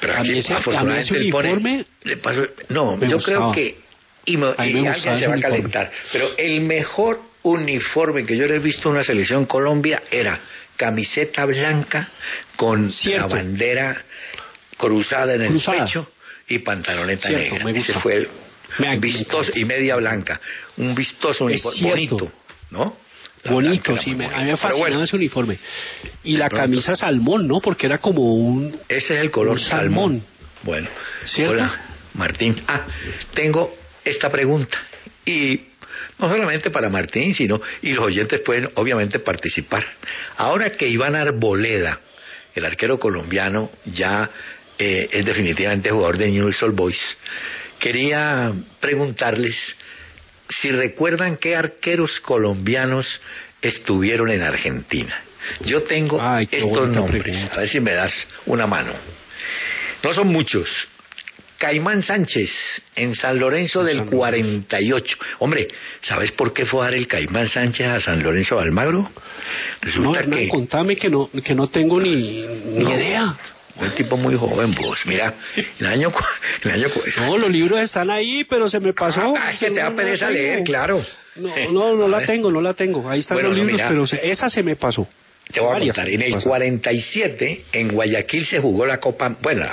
pero 0.01 0.15
aquí 0.19 0.39
ese- 0.39 0.55
afortunadamente 0.55 1.19
ese 1.19 1.31
pone- 1.31 1.53
uniforme 1.53 1.87
le 2.05 2.17
paso- 2.19 2.47
no, 2.69 3.01
yo 3.05 3.17
gustaba. 3.17 3.51
creo 3.51 3.53
que 3.53 3.79
y, 4.27 4.37
me- 4.37 4.47
y 4.51 4.55
alguien 4.59 4.95
se 4.95 5.27
va 5.27 5.35
a 5.35 5.41
calentar, 5.41 5.91
pero 6.13 6.29
el 6.39 6.61
mejor 6.63 7.21
uniforme 7.43 8.25
que 8.25 8.37
yo 8.37 8.47
le 8.47 8.57
he 8.57 8.59
visto 8.59 8.89
en 8.89 8.95
una 8.95 9.05
selección 9.05 9.45
Colombia 9.45 10.03
era 10.11 10.41
camiseta 10.77 11.45
blanca 11.45 12.09
con 12.57 12.91
Cierto. 12.91 13.29
la 13.29 13.35
bandera 13.35 14.03
cruzada 14.79 15.35
en 15.35 15.43
el 15.43 15.49
Cruzada. 15.49 15.85
pecho 15.85 16.11
y 16.49 16.59
pantaloneta 16.61 17.29
Cierto, 17.29 17.59
negra. 17.65 17.81
Ese 17.81 17.95
fue 18.01 18.17
el 18.17 18.29
Vistoso 19.01 19.53
y 19.55 19.65
media 19.65 19.97
blanca, 19.97 20.41
un 20.79 20.95
vistoso 20.95 21.45
uniforme 21.45 21.83
bonito, 21.91 22.33
¿no? 22.71 22.97
La 23.45 23.53
Bonito, 23.53 23.93
blanca 23.93 24.03
sí, 24.03 24.15
me, 24.15 24.25
a 24.27 24.39
mí 24.39 24.45
me 24.45 24.51
fascinaba 24.57 24.79
bueno, 24.79 25.03
ese 25.03 25.17
uniforme. 25.17 25.59
Y 26.25 26.37
la 26.39 26.49
pronto- 26.49 26.63
camisa 26.63 26.97
salmón, 26.97 27.47
¿no? 27.47 27.61
Porque 27.61 27.87
era 27.87 27.99
como 27.99 28.35
un... 28.35 28.75
Ese 28.89 29.17
es 29.17 29.21
el 29.21 29.31
color 29.31 29.61
salmón. 29.61 30.23
salmón. 30.23 30.25
Bueno, 30.63 30.89
¿Cierto? 31.27 31.53
hola, 31.53 31.81
Martín. 32.15 32.57
Ah, 32.67 32.87
tengo 33.35 33.77
esta 34.03 34.31
pregunta. 34.33 34.79
Y 35.27 35.61
no 36.19 36.31
solamente 36.31 36.71
para 36.71 36.89
Martín, 36.89 37.35
sino, 37.35 37.61
y 37.83 37.93
los 37.93 38.07
oyentes 38.07 38.41
pueden 38.41 38.71
obviamente 38.77 39.19
participar. 39.19 39.85
Ahora 40.39 40.71
que 40.71 40.89
Iván 40.89 41.15
Arboleda 41.15 42.01
el 42.55 42.65
arquero 42.65 42.99
colombiano, 42.99 43.71
ya 43.85 44.31
eh, 44.79 45.09
es 45.13 45.25
definitivamente 45.25 45.91
jugador 45.91 46.17
de 46.17 46.31
Newell's 46.31 46.63
Old 46.63 46.75
Boys, 46.77 47.17
quería 47.79 48.53
preguntarles 48.81 49.77
si 50.49 50.71
recuerdan 50.71 51.37
qué 51.37 51.57
arqueros 51.57 52.21
colombianos 52.21 53.21
estuvieron 53.63 54.31
en 54.31 54.43
Argentina. 54.43 55.23
Yo 55.65 55.83
tengo 55.83 56.21
estos 56.51 56.89
nombres, 56.89 57.51
a 57.53 57.59
ver 57.59 57.69
si 57.69 57.81
me 57.81 57.93
das 57.93 58.13
una 58.47 58.67
mano. 58.67 58.93
No 60.03 60.13
son 60.13 60.29
muchos. 60.29 60.69
Caimán 61.59 62.03
Sánchez 62.03 62.51
en 62.97 63.15
San 63.15 63.39
Lorenzo 63.39 63.85
del 63.85 64.05
48. 64.05 65.17
Hombre, 65.39 65.69
¿sabes 66.03 66.33
por 66.33 66.53
qué 66.53 66.67
fue 66.67 66.81
a 66.83 66.85
dar 66.85 66.95
el 66.95 67.07
Caimán 67.07 67.49
Sánchez 67.49 67.87
a 67.87 68.01
San 68.01 68.23
Lorenzo 68.23 68.57
de 68.57 68.63
Almagro? 68.63 69.11
Resulta 69.81 70.23
no, 70.25 70.37
que... 70.37 70.49
contame 70.49 70.97
que 70.97 71.09
no, 71.09 71.31
que 71.43 71.55
no 71.55 71.69
tengo 71.69 72.01
ni, 72.01 72.43
ni 72.43 72.93
idea. 72.93 73.37
Un 73.77 73.91
tipo 73.95 74.17
muy 74.17 74.37
joven, 74.37 74.75
vos. 74.75 75.01
Mira, 75.07 75.35
el 75.81 75.87
año, 75.87 76.13
el 76.63 76.71
año. 76.71 76.89
No, 77.19 77.39
los 77.39 77.51
libros 77.51 77.81
están 77.81 78.11
ahí, 78.11 78.45
pero 78.45 78.69
se 78.69 78.79
me 78.79 78.93
pasó. 78.93 79.35
Ah, 79.37 79.51
es 79.53 79.59
que 79.59 79.71
te 79.71 79.81
da 79.81 79.95
pereza 79.95 80.31
leer, 80.31 80.63
claro. 80.63 81.05
No, 81.37 81.73
no, 81.73 81.95
no 81.95 82.09
la 82.09 82.21
tengo, 82.27 82.51
no 82.51 82.61
la 82.61 82.75
tengo. 82.75 83.09
Ahí 83.09 83.21
están 83.21 83.43
los 83.43 83.55
libros, 83.55 83.81
pero 83.89 84.05
esa 84.23 84.49
se 84.49 84.63
me 84.63 84.77
pasó. 84.77 85.09
Te 85.53 85.61
voy 85.61 85.77
a 85.77 85.79
contar. 85.81 86.09
En 86.09 86.23
el 86.23 86.43
47, 86.43 87.65
en 87.73 87.89
Guayaquil 87.89 88.47
se 88.47 88.61
jugó 88.61 88.87
la 88.87 88.99
Copa. 88.99 89.37
Bueno, 89.43 89.67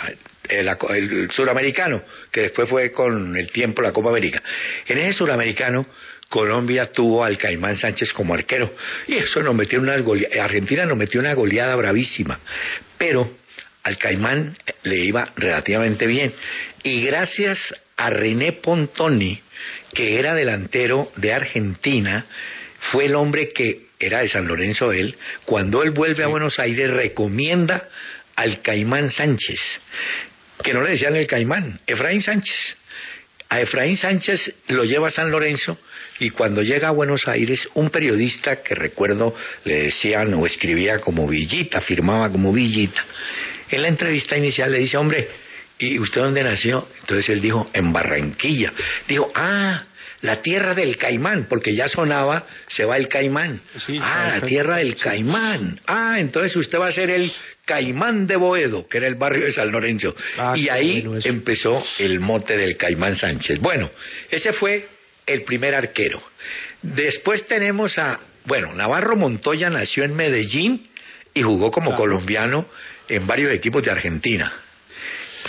el, 0.49 0.67
el, 0.67 1.31
suramericano, 1.31 2.01
que 2.31 2.41
después 2.41 2.69
fue 2.69 2.91
con 2.91 3.37
el 3.37 3.51
tiempo 3.51 3.81
la 3.81 3.93
Copa 3.93 4.09
América. 4.09 4.41
En 4.87 4.97
ese 4.97 5.13
suramericano, 5.13 5.85
Colombia 6.31 6.91
tuvo 6.91 7.23
al 7.23 7.37
Caimán 7.37 7.77
Sánchez 7.77 8.13
como 8.13 8.33
arquero. 8.33 8.73
Y 9.07 9.15
eso 9.15 9.43
nos 9.43 9.53
metió 9.53 9.79
una 9.79 9.93
Argentina 9.93 10.85
nos 10.85 10.97
metió 10.97 11.19
una 11.19 11.33
goleada 11.33 11.75
bravísima. 11.75 12.39
Pero 12.97 13.31
al 13.83 13.97
Caimán 13.97 14.57
le 14.83 14.97
iba 14.97 15.31
relativamente 15.35 16.07
bien. 16.07 16.33
Y 16.83 17.03
gracias 17.03 17.73
a 17.97 18.09
René 18.09 18.53
Pontoni, 18.53 19.39
que 19.93 20.19
era 20.19 20.33
delantero 20.33 21.11
de 21.17 21.33
Argentina, 21.33 22.25
fue 22.91 23.05
el 23.05 23.15
hombre 23.15 23.49
que 23.49 23.87
era 23.99 24.21
de 24.21 24.29
San 24.29 24.47
Lorenzo 24.47 24.91
él, 24.91 25.15
cuando 25.45 25.83
él 25.83 25.91
vuelve 25.91 26.23
a 26.23 26.27
Buenos 26.27 26.57
Aires 26.59 26.89
recomienda 26.89 27.87
al 28.35 28.61
Caimán 28.61 29.11
Sánchez, 29.11 29.59
que 30.63 30.73
no 30.73 30.81
le 30.81 30.91
decían 30.91 31.15
el 31.15 31.27
Caimán, 31.27 31.79
Efraín 31.85 32.21
Sánchez. 32.21 32.77
A 33.49 33.59
Efraín 33.59 33.97
Sánchez 33.97 34.53
lo 34.69 34.85
lleva 34.85 35.09
a 35.09 35.11
San 35.11 35.29
Lorenzo 35.29 35.77
y 36.19 36.29
cuando 36.29 36.63
llega 36.63 36.87
a 36.87 36.91
Buenos 36.91 37.27
Aires, 37.27 37.67
un 37.73 37.89
periodista 37.89 38.63
que 38.63 38.75
recuerdo 38.75 39.35
le 39.65 39.83
decían 39.83 40.33
o 40.33 40.45
escribía 40.45 40.99
como 40.99 41.27
Villita, 41.27 41.81
firmaba 41.81 42.31
como 42.31 42.53
Villita, 42.53 43.03
en 43.75 43.83
la 43.83 43.87
entrevista 43.87 44.37
inicial 44.37 44.71
le 44.71 44.79
dice, 44.79 44.97
hombre, 44.97 45.27
¿y 45.79 45.99
usted 45.99 46.21
dónde 46.21 46.43
nació? 46.43 46.87
Entonces 47.01 47.29
él 47.29 47.41
dijo, 47.41 47.69
en 47.73 47.91
Barranquilla. 47.91 48.71
Dijo, 49.07 49.31
ah, 49.35 49.83
la 50.21 50.41
tierra 50.41 50.75
del 50.75 50.97
caimán, 50.97 51.47
porque 51.49 51.73
ya 51.73 51.87
sonaba, 51.87 52.45
se 52.67 52.85
va 52.85 52.97
el 52.97 53.07
caimán. 53.07 53.61
ah, 53.99 54.37
la 54.39 54.45
tierra 54.45 54.77
del 54.77 54.95
caimán. 54.95 55.79
Ah, 55.87 56.17
entonces 56.19 56.55
usted 56.55 56.79
va 56.79 56.87
a 56.87 56.91
ser 56.91 57.09
el 57.09 57.31
caimán 57.65 58.27
de 58.27 58.35
Boedo, 58.35 58.87
que 58.87 58.97
era 58.97 59.07
el 59.07 59.15
barrio 59.15 59.45
de 59.45 59.51
San 59.51 59.71
Lorenzo. 59.71 60.15
Ah, 60.37 60.53
y 60.55 60.69
ahí 60.69 61.03
empezó 61.23 61.83
el 61.99 62.19
mote 62.19 62.57
del 62.57 62.77
caimán 62.77 63.17
Sánchez. 63.17 63.59
Bueno, 63.59 63.89
ese 64.29 64.53
fue 64.53 64.87
el 65.25 65.43
primer 65.43 65.73
arquero. 65.73 66.21
Después 66.81 67.47
tenemos 67.47 67.97
a, 67.97 68.19
bueno, 68.45 68.73
Navarro 68.73 69.15
Montoya 69.15 69.69
nació 69.69 70.03
en 70.03 70.15
Medellín 70.15 70.87
y 71.33 71.41
jugó 71.41 71.71
como 71.71 71.95
colombiano 71.95 72.65
en 73.07 73.27
varios 73.27 73.51
equipos 73.51 73.83
de 73.83 73.91
Argentina. 73.91 74.53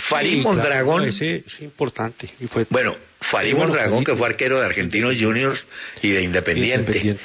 Farid 0.09 0.41
Mondragón. 0.41 1.05
es 1.05 1.61
importante. 1.61 2.29
bueno, 2.69 2.95
Farid 3.19 3.55
Mondragón, 3.55 4.03
que 4.03 4.15
fue 4.15 4.27
arquero 4.27 4.59
de 4.59 4.65
Argentinos 4.65 5.15
Juniors 5.19 5.65
y 6.01 6.09
de 6.11 6.21
Independiente. 6.21 7.17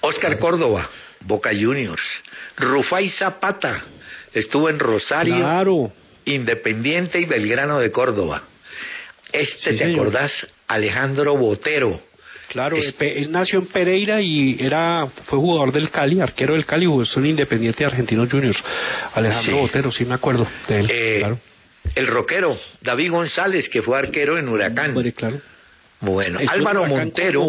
Oscar 0.00 0.38
Córdoba, 0.38 0.88
Boca 1.20 1.50
Juniors. 1.50 2.02
Rufai 2.56 3.08
Zapata, 3.10 3.84
estuvo 4.32 4.70
en 4.70 4.78
Rosario, 4.78 5.92
Independiente 6.24 7.20
y 7.20 7.26
Belgrano 7.26 7.78
de 7.78 7.90
Córdoba. 7.90 8.42
Este, 9.32 9.74
¿te 9.74 9.92
acordás? 9.92 10.46
Alejandro 10.68 11.36
Botero, 11.36 12.00
Claro, 12.56 12.78
él 13.00 13.30
nació 13.30 13.58
en 13.58 13.66
Pereira 13.66 14.22
y 14.22 14.56
era 14.58 15.06
fue 15.26 15.38
jugador 15.38 15.72
del 15.72 15.90
Cali, 15.90 16.20
arquero 16.22 16.54
del 16.54 16.64
Cali, 16.64 16.86
es 17.02 17.14
un 17.14 17.26
independiente 17.26 17.80
de 17.80 17.84
Argentinos 17.84 18.30
Juniors. 18.30 18.64
Alejandro 19.12 19.58
Botero, 19.58 19.92
sí 19.92 20.06
me 20.06 20.14
acuerdo 20.14 20.48
de 20.66 20.80
él. 20.80 20.88
Eh, 20.90 21.16
claro. 21.18 21.38
El 21.94 22.06
rockero, 22.06 22.58
David 22.80 23.10
González, 23.10 23.68
que 23.68 23.82
fue 23.82 23.98
arquero 23.98 24.38
en 24.38 24.48
Huracán. 24.48 24.94
claro. 25.14 25.38
Bueno, 26.00 26.38
Álvaro 26.48 26.86
Montero. 26.86 27.44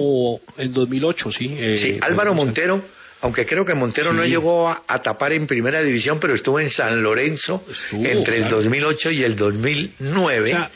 En 0.58 0.74
2008, 0.74 1.32
sí. 1.32 1.56
Eh, 1.58 1.78
sí, 1.78 2.00
Álvaro 2.02 2.34
Montero, 2.34 2.84
aunque 3.22 3.46
creo 3.46 3.63
que 3.63 3.76
Montero 3.76 4.12
no 4.12 4.26
llegó 4.26 4.67
a, 4.70 5.02
tapar 5.02 5.32
en 5.32 5.48
primera 5.48 5.82
división, 5.84 6.20
pero 6.20 6.36
estuvo 6.36 6.60
en 6.60 6.70
San 6.70 7.02
Lorenzo 7.02 7.63
entre 7.93 8.39
el 8.39 8.50
2008 8.50 9.12
y 9.12 9.24
el 9.24 9.38
2009. 9.38 10.67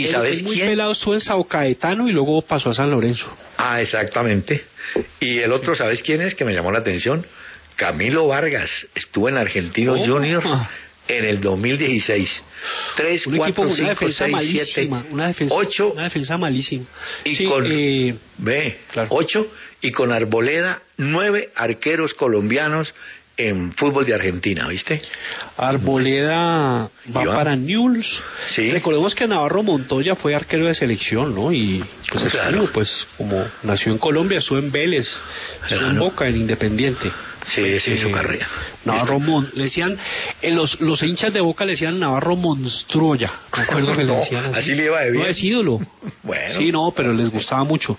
¿Y 0.00 0.06
sabes 0.08 0.42
muy 0.42 0.58
pelado 0.58 0.92
estuvo 0.92 1.14
en 1.14 1.20
Sao 1.20 1.44
Caetano 1.44 2.08
y 2.08 2.12
luego 2.12 2.42
pasó 2.42 2.70
a 2.70 2.74
San 2.74 2.90
Lorenzo. 2.90 3.26
Ah, 3.56 3.80
exactamente. 3.80 4.64
Y 5.20 5.38
el 5.38 5.52
otro, 5.52 5.74
¿sabes 5.74 6.02
quién 6.02 6.20
es? 6.22 6.34
Que 6.34 6.44
me 6.44 6.52
llamó 6.52 6.72
la 6.72 6.78
atención. 6.78 7.24
Camilo 7.76 8.26
Vargas 8.26 8.70
estuvo 8.94 9.28
en 9.28 9.36
Argentinos 9.36 10.06
Juniors 10.06 10.46
en 11.08 11.24
el 11.24 11.40
2016. 11.40 12.42
3, 12.96 13.28
4, 13.36 13.70
5, 13.70 14.10
6, 14.10 14.36
7, 14.74 14.90
una 15.10 15.28
defensa, 15.28 15.54
8. 15.54 15.92
Una 15.92 16.04
defensa 16.04 16.36
malísima. 16.36 16.84
Y 17.24 17.44
con, 17.44 17.66
eh, 17.70 18.14
ve, 18.38 18.78
claro. 18.92 19.08
8 19.12 19.52
y 19.82 19.90
con 19.92 20.12
Arboleda, 20.12 20.82
9 20.98 21.50
arqueros 21.54 22.14
colombianos 22.14 22.94
en 23.48 23.72
fútbol 23.72 24.04
de 24.04 24.14
Argentina, 24.14 24.68
¿viste? 24.68 25.00
Arboleda 25.56 26.90
va 27.16 27.24
para 27.24 27.56
Newell's. 27.56 28.06
Sí. 28.48 28.70
Recordemos 28.70 29.14
que 29.14 29.26
Navarro 29.26 29.62
Montoya 29.62 30.14
fue 30.14 30.34
arquero 30.34 30.66
de 30.66 30.74
selección, 30.74 31.34
¿no? 31.34 31.52
Y 31.52 31.82
pues, 32.10 32.24
claro. 32.24 32.68
pues 32.72 33.06
como 33.16 33.44
nació 33.62 33.92
en 33.92 33.98
Colombia, 33.98 34.38
estuvo 34.38 34.58
en 34.58 34.70
Vélez, 34.70 35.08
estuvo 35.68 35.88
en 35.88 35.98
Boca, 35.98 36.28
en 36.28 36.36
Independiente. 36.36 37.10
Sí, 37.46 37.80
sí, 37.80 37.98
su 37.98 38.08
eh, 38.08 38.12
carrera. 38.12 38.46
Navarro 38.84 39.18
Mon, 39.18 39.50
le 39.54 39.64
decían, 39.64 39.98
los, 40.42 40.80
los 40.80 41.02
hinchas 41.02 41.32
de 41.32 41.40
Boca 41.40 41.64
le 41.64 41.72
decían 41.72 41.98
Navarro 41.98 42.36
Monstruoya. 42.36 43.32
Me 43.56 43.62
acuerdo 43.62 43.96
que 43.96 44.04
le 44.04 44.14
decían 44.14 44.54
así. 44.54 44.74
le 44.74 44.84
iba 44.84 45.00
de 45.00 45.10
bien. 45.10 45.24
No 45.24 45.30
es 45.30 45.42
ídolo. 45.42 45.80
bueno. 46.22 46.54
Sí, 46.58 46.70
no, 46.70 46.92
pero 46.94 47.12
les 47.12 47.30
gustaba 47.30 47.64
mucho. 47.64 47.98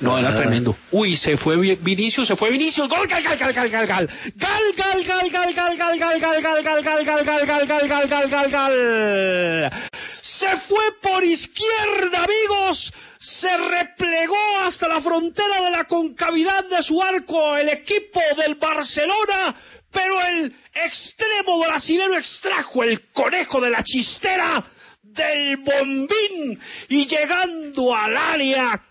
No, 0.00 0.18
era 0.18 0.34
tremendo. 0.34 0.76
Uy, 0.90 1.16
se 1.16 1.36
fue 1.36 1.56
Vinicius, 1.76 2.26
se 2.26 2.36
fue 2.36 2.50
Vinicius. 2.50 2.88
Gol, 2.88 3.06
gal, 3.06 3.22
gal, 3.22 3.38
gal, 3.38 3.52
gal, 3.52 3.70
gal, 3.70 3.86
gal. 3.86 4.08
Gal, 4.34 4.62
gal, 4.76 5.04
gal, 5.04 5.30
gal, 5.30 5.54
gal, 5.54 5.76
gal, 5.78 5.98
gal, 6.00 6.20
gal, 6.20 6.62
gal, 6.62 6.82
gal, 6.82 7.04
gal, 7.04 7.24
gal, 7.24 7.46
gal, 7.46 7.66
gal, 7.66 7.88
gal, 7.88 8.08
gal, 8.08 8.30
gal, 8.30 8.50
gal. 8.50 9.72
Se 10.20 10.48
fue 10.68 10.84
por 11.02 11.22
izquierda, 11.22 12.24
amigos 12.24 12.92
se 13.20 13.54
replegó 13.54 14.58
hasta 14.62 14.88
la 14.88 15.02
frontera 15.02 15.62
de 15.62 15.70
la 15.70 15.84
concavidad 15.84 16.64
de 16.68 16.82
su 16.82 17.02
arco 17.02 17.54
el 17.56 17.68
equipo 17.68 18.18
del 18.38 18.54
Barcelona, 18.54 19.54
pero 19.92 20.22
el 20.22 20.56
extremo 20.72 21.58
brasileño 21.58 22.16
extrajo 22.16 22.82
el 22.82 23.10
conejo 23.12 23.60
de 23.60 23.70
la 23.70 23.82
chistera 23.82 24.64
del 25.02 25.58
bombín 25.58 26.58
y 26.88 27.06
llegando 27.06 27.94
al 27.94 28.16
área 28.16 28.82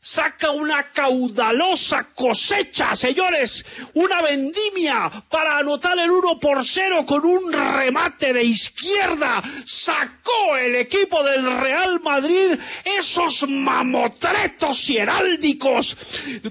saca 0.00 0.52
una 0.52 0.92
caudalosa 0.92 2.08
cosecha, 2.14 2.94
señores, 2.94 3.64
una 3.94 4.22
vendimia 4.22 5.24
para 5.28 5.58
anotar 5.58 5.98
el 5.98 6.10
1 6.10 6.38
por 6.38 6.64
0 6.64 7.04
con 7.04 7.24
un 7.24 7.52
remate 7.52 8.32
de 8.32 8.44
izquierda. 8.44 9.42
Sacó 9.64 10.56
el 10.56 10.76
equipo 10.76 11.22
del 11.24 11.60
Real 11.60 12.00
Madrid 12.00 12.56
esos 12.84 13.48
mamotretos 13.48 14.88
heráldicos 14.88 15.96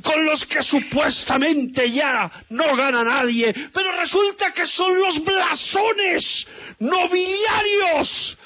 con 0.03 0.25
los 0.25 0.45
que 0.45 0.61
supuestamente 0.61 1.89
ya 1.91 2.29
no 2.49 2.75
gana 2.75 3.03
nadie, 3.03 3.53
pero 3.73 3.91
resulta 3.93 4.51
que 4.51 4.65
son 4.67 4.99
los 4.99 5.23
blasones 5.23 6.47
nobiliarios 6.79 8.37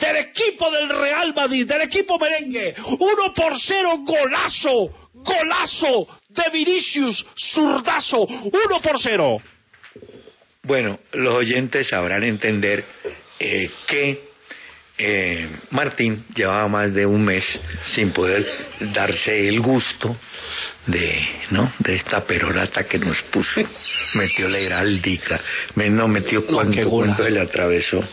del 0.00 0.16
equipo 0.16 0.70
del 0.70 0.88
Real 0.88 1.34
Madrid, 1.34 1.66
del 1.66 1.82
equipo 1.82 2.18
merengue. 2.18 2.74
Uno 2.98 3.34
por 3.34 3.58
cero, 3.60 3.98
golazo, 3.98 5.10
golazo 5.14 6.08
de 6.28 6.44
Vinicius, 6.52 7.24
zurdazo, 7.36 8.22
uno 8.22 8.80
por 8.82 8.98
cero. 9.00 9.38
Bueno, 10.62 10.98
los 11.12 11.34
oyentes 11.34 11.88
sabrán 11.88 12.22
entender 12.22 12.84
eh, 13.38 13.70
que 13.86 14.29
eh, 15.02 15.48
Martín 15.70 16.24
llevaba 16.34 16.68
más 16.68 16.92
de 16.92 17.06
un 17.06 17.24
mes 17.24 17.44
sin 17.94 18.10
poder 18.12 18.46
darse 18.92 19.48
el 19.48 19.60
gusto 19.60 20.14
de, 20.86 21.26
¿no? 21.50 21.72
De 21.78 21.94
esta 21.94 22.22
perorata 22.24 22.84
que 22.84 22.98
nos 22.98 23.20
puso. 23.24 23.62
Metió 24.14 24.48
la 24.48 24.58
heráldica, 24.58 25.40
me, 25.74 25.88
no 25.88 26.06
metió 26.06 26.46
cuánto, 26.46 26.88
cuánto 26.88 27.24
se 27.24 27.30
le 27.30 27.40
atravesó. 27.40 28.04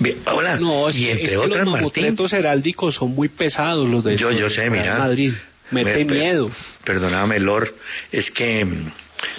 Bien, 0.00 0.18
hola, 0.26 0.56
No, 0.56 0.88
es, 0.88 0.96
y 0.96 1.08
entre 1.08 1.24
es 1.24 1.30
que 1.30 1.36
otras, 1.38 1.64
los 1.64 1.72
Martín, 1.80 2.16
heráldicos 2.32 2.94
son 2.96 3.12
muy 3.14 3.28
pesados 3.28 3.88
los 3.88 4.04
de 4.04 4.16
yo, 4.16 4.30
yo 4.30 4.50
sé, 4.50 4.68
mira. 4.68 4.98
Madrid. 4.98 5.32
Mete 5.70 6.04
Me- 6.04 6.14
miedo. 6.14 6.50
Perdóname, 6.84 7.40
Lord, 7.40 7.72
es 8.12 8.30
que 8.30 8.64
mm, 8.64 8.92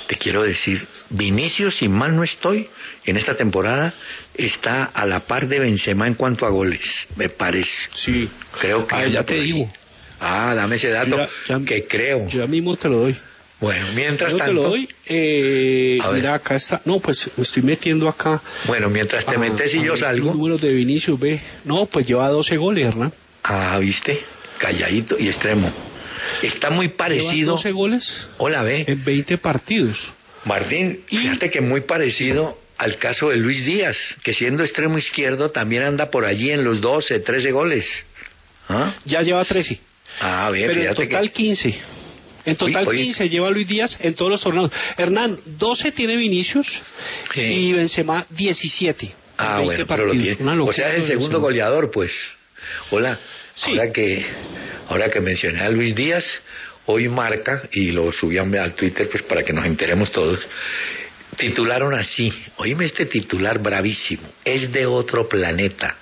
te 0.07 0.15
quiero 0.15 0.41
decir, 0.41 0.85
Vinicius, 1.09 1.77
si 1.77 1.87
mal 1.87 2.15
no 2.15 2.23
estoy, 2.23 2.67
en 3.05 3.17
esta 3.17 3.35
temporada 3.37 3.93
está 4.33 4.85
a 4.85 5.05
la 5.05 5.21
par 5.21 5.47
de 5.47 5.59
Benzema 5.59 6.07
en 6.07 6.15
cuanto 6.15 6.45
a 6.45 6.49
goles, 6.49 6.81
me 7.15 7.29
parece. 7.29 7.69
Sí. 7.93 8.29
Creo 8.59 8.87
que 8.87 8.95
Ah, 8.95 9.07
ya 9.07 9.23
te 9.23 9.39
digo. 9.39 9.71
Ah, 10.19 10.53
dame 10.55 10.77
ese 10.77 10.89
dato, 10.89 11.17
Ya- 11.17 11.29
ya- 11.59 11.65
que 11.65 11.85
creo. 11.87 12.27
Yo 12.29 12.39
ya 12.41 12.47
mismo 12.47 12.75
te 12.75 12.87
lo 12.89 12.97
doy. 12.99 13.17
Bueno, 13.59 13.87
mientras 13.93 14.31
Yo 14.33 14.37
te 14.37 14.43
tanto, 14.43 14.53
lo 14.63 14.69
doy. 14.69 14.89
Eh, 15.05 15.97
mira, 16.13 16.35
acá 16.35 16.55
está. 16.55 16.81
No, 16.85 16.99
pues 16.99 17.29
me 17.37 17.43
estoy 17.43 17.63
metiendo 17.63 18.07
acá. 18.09 18.41
bueno, 18.67 18.89
mientras 18.89 19.25
te 19.25 19.35
a- 19.35 19.39
metes 19.39 19.73
y 19.73 19.79
a 19.79 19.83
yo 19.83 19.91
ver 19.93 19.99
salgo, 19.99 20.25
Los 20.27 20.35
números 20.35 20.61
de 20.61 20.73
Vinicius, 20.73 21.19
ve. 21.19 21.39
No, 21.63 21.85
pues 21.85 22.05
lleva 22.05 22.27
12 22.29 22.57
goles, 22.57 22.93
¿verdad? 22.95 23.13
ah, 23.43 23.77
viste, 23.79 24.21
calladito 24.57 25.17
y 25.19 25.27
extremo. 25.27 25.71
Está 26.41 26.69
muy 26.69 26.89
parecido. 26.89 27.53
12 27.53 27.71
goles 27.71 28.27
Hola, 28.37 28.63
ve. 28.63 28.83
en 28.87 29.03
20 29.05 29.37
partidos. 29.37 29.97
Martín, 30.45 31.01
fíjate 31.07 31.49
que 31.49 31.61
muy 31.61 31.81
parecido 31.81 32.57
al 32.77 32.97
caso 32.97 33.29
de 33.29 33.37
Luis 33.37 33.65
Díaz, 33.65 33.97
que 34.23 34.33
siendo 34.33 34.63
extremo 34.63 34.97
izquierdo 34.97 35.51
también 35.51 35.83
anda 35.83 36.09
por 36.11 36.25
allí 36.25 36.51
en 36.51 36.63
los 36.63 36.81
12, 36.81 37.19
13 37.19 37.51
goles. 37.51 37.85
¿Ah? 38.69 38.95
Ya 39.05 39.21
lleva 39.21 39.43
13. 39.43 39.79
Ah, 40.19 40.49
bien, 40.51 40.67
Pero 40.67 40.81
en 40.81 40.87
fíjate 40.87 41.05
total 41.07 41.27
que... 41.31 41.33
15. 41.33 41.79
En 42.45 42.55
total 42.57 42.87
Oye, 42.87 42.97
oye. 42.99 43.03
15 43.05 43.29
lleva 43.29 43.49
Luis 43.49 43.67
Díaz 43.67 43.97
en 43.99 44.13
todos 44.13 44.31
los 44.31 44.41
torneos. 44.41 44.71
Hernán, 44.97 45.37
12 45.45 45.91
tiene 45.93 46.15
Vinicius 46.15 46.67
Sí. 47.33 47.41
y 47.41 47.73
Benzema 47.73 48.25
17. 48.29 49.05
en 49.07 49.13
Ah, 49.37 49.57
20 49.57 49.65
bueno, 49.65 49.85
pero 49.87 50.05
lo 50.05 50.11
tiene. 50.11 50.61
O 50.61 50.73
sea, 50.73 50.89
es 50.93 51.01
el 51.01 51.07
segundo 51.07 51.39
goleador, 51.41 51.89
pues. 51.91 52.11
Hola, 52.91 53.19
Sí. 53.55 53.71
ahora 53.71 53.91
que 53.91 54.25
ahora 54.89 55.09
que 55.09 55.21
mencioné 55.21 55.61
a 55.61 55.69
Luis 55.69 55.95
Díaz, 55.95 56.23
hoy 56.87 57.07
marca, 57.09 57.63
y 57.71 57.91
lo 57.91 58.11
subí 58.11 58.37
a- 58.37 58.43
al 58.43 58.73
Twitter 58.75 59.09
pues 59.09 59.23
para 59.23 59.43
que 59.43 59.53
nos 59.53 59.65
enteremos 59.65 60.11
todos, 60.11 60.39
titularon 61.37 61.93
así, 61.93 62.31
oíme 62.57 62.85
este 62.85 63.05
titular 63.05 63.59
bravísimo, 63.59 64.23
es 64.43 64.71
de 64.71 64.85
otro 64.85 65.27
planeta. 65.27 65.97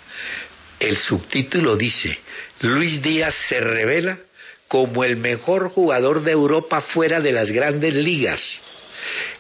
El 0.80 0.98
subtítulo 0.98 1.76
dice, 1.78 2.18
Luis 2.62 3.02
Díaz 3.02 3.36
se 3.48 3.62
revela 3.62 4.18
como 4.68 5.04
el 5.04 5.18
mejor 5.18 5.70
jugador 5.70 6.24
de 6.24 6.32
Europa 6.32 6.82
fuera 6.82 7.22
de 7.22 7.32
las 7.32 7.52
grandes 7.52 7.94
ligas. 7.94 8.42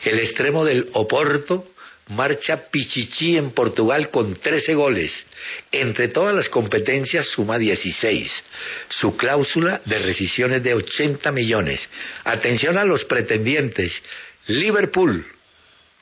El 0.03 0.19
extremo 0.19 0.63
del 0.65 0.89
Oporto 0.93 1.67
marcha 2.10 2.70
Pichichi 2.70 3.38
en 3.38 3.52
Portugal 3.52 4.10
con 4.10 4.36
13 4.36 4.74
goles. 4.76 5.26
Entre 5.72 6.08
todas 6.10 6.36
las 6.36 6.50
competencias 6.50 7.28
suma 7.28 7.58
16. 7.58 8.44
Su 8.89 9.16
cláusula 9.16 9.82
de 9.86 10.00
rescisión 10.00 10.54
es 10.54 10.63
de 10.63 10.74
80 10.74 11.32
millones. 11.32 11.88
Atención 12.24 12.78
a 12.78 12.86
los 12.86 13.06
pretendientes. 13.06 14.02
Liverpool, 14.48 15.26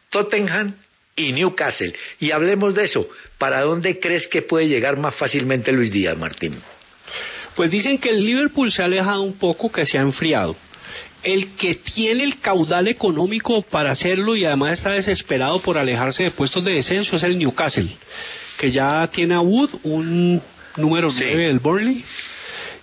Tottenham 0.10 0.76
y 1.16 1.34
Newcastle. 1.34 1.94
Y 2.20 2.32
hablemos 2.32 2.74
de 2.76 2.86
eso. 2.86 3.08
¿Para 3.38 3.62
dónde 3.62 4.00
crees 4.00 4.28
que 4.28 4.42
puede 4.42 4.68
llegar 4.68 4.98
más 4.98 5.16
fácilmente 5.16 5.72
Luis 5.72 5.92
Díaz, 5.92 6.18
Martín? 6.18 6.56
Pues 7.56 7.70
dicen 7.70 7.98
que 7.98 8.10
el 8.10 8.24
Liverpool 8.24 8.72
se 8.72 8.82
ha 8.82 8.86
alejado 8.86 9.22
un 9.22 9.38
poco, 9.38 9.72
que 9.72 9.86
se 9.86 9.98
ha 9.98 10.02
enfriado. 10.02 10.56
El 11.24 11.50
que 11.56 11.76
tiene 11.76 12.24
el 12.24 12.40
caudal 12.40 12.88
económico 12.88 13.62
para 13.62 13.92
hacerlo 13.92 14.36
y 14.36 14.46
además 14.46 14.80
está 14.80 14.92
desesperado 14.92 15.60
por 15.62 15.78
alejarse 15.78 16.24
de 16.24 16.32
puestos 16.32 16.64
de 16.66 16.74
descenso 16.74 17.16
es 17.16 17.24
el 17.24 17.38
Newcastle, 17.38 17.90
que 18.58 18.72
ya 18.72 19.06
tiene 19.08 19.36
a 19.36 19.42
Wood, 19.42 19.70
un 19.84 20.42
número 20.78 21.10
9 21.12 21.48
del 21.48 21.60
Burnley, 21.60 22.04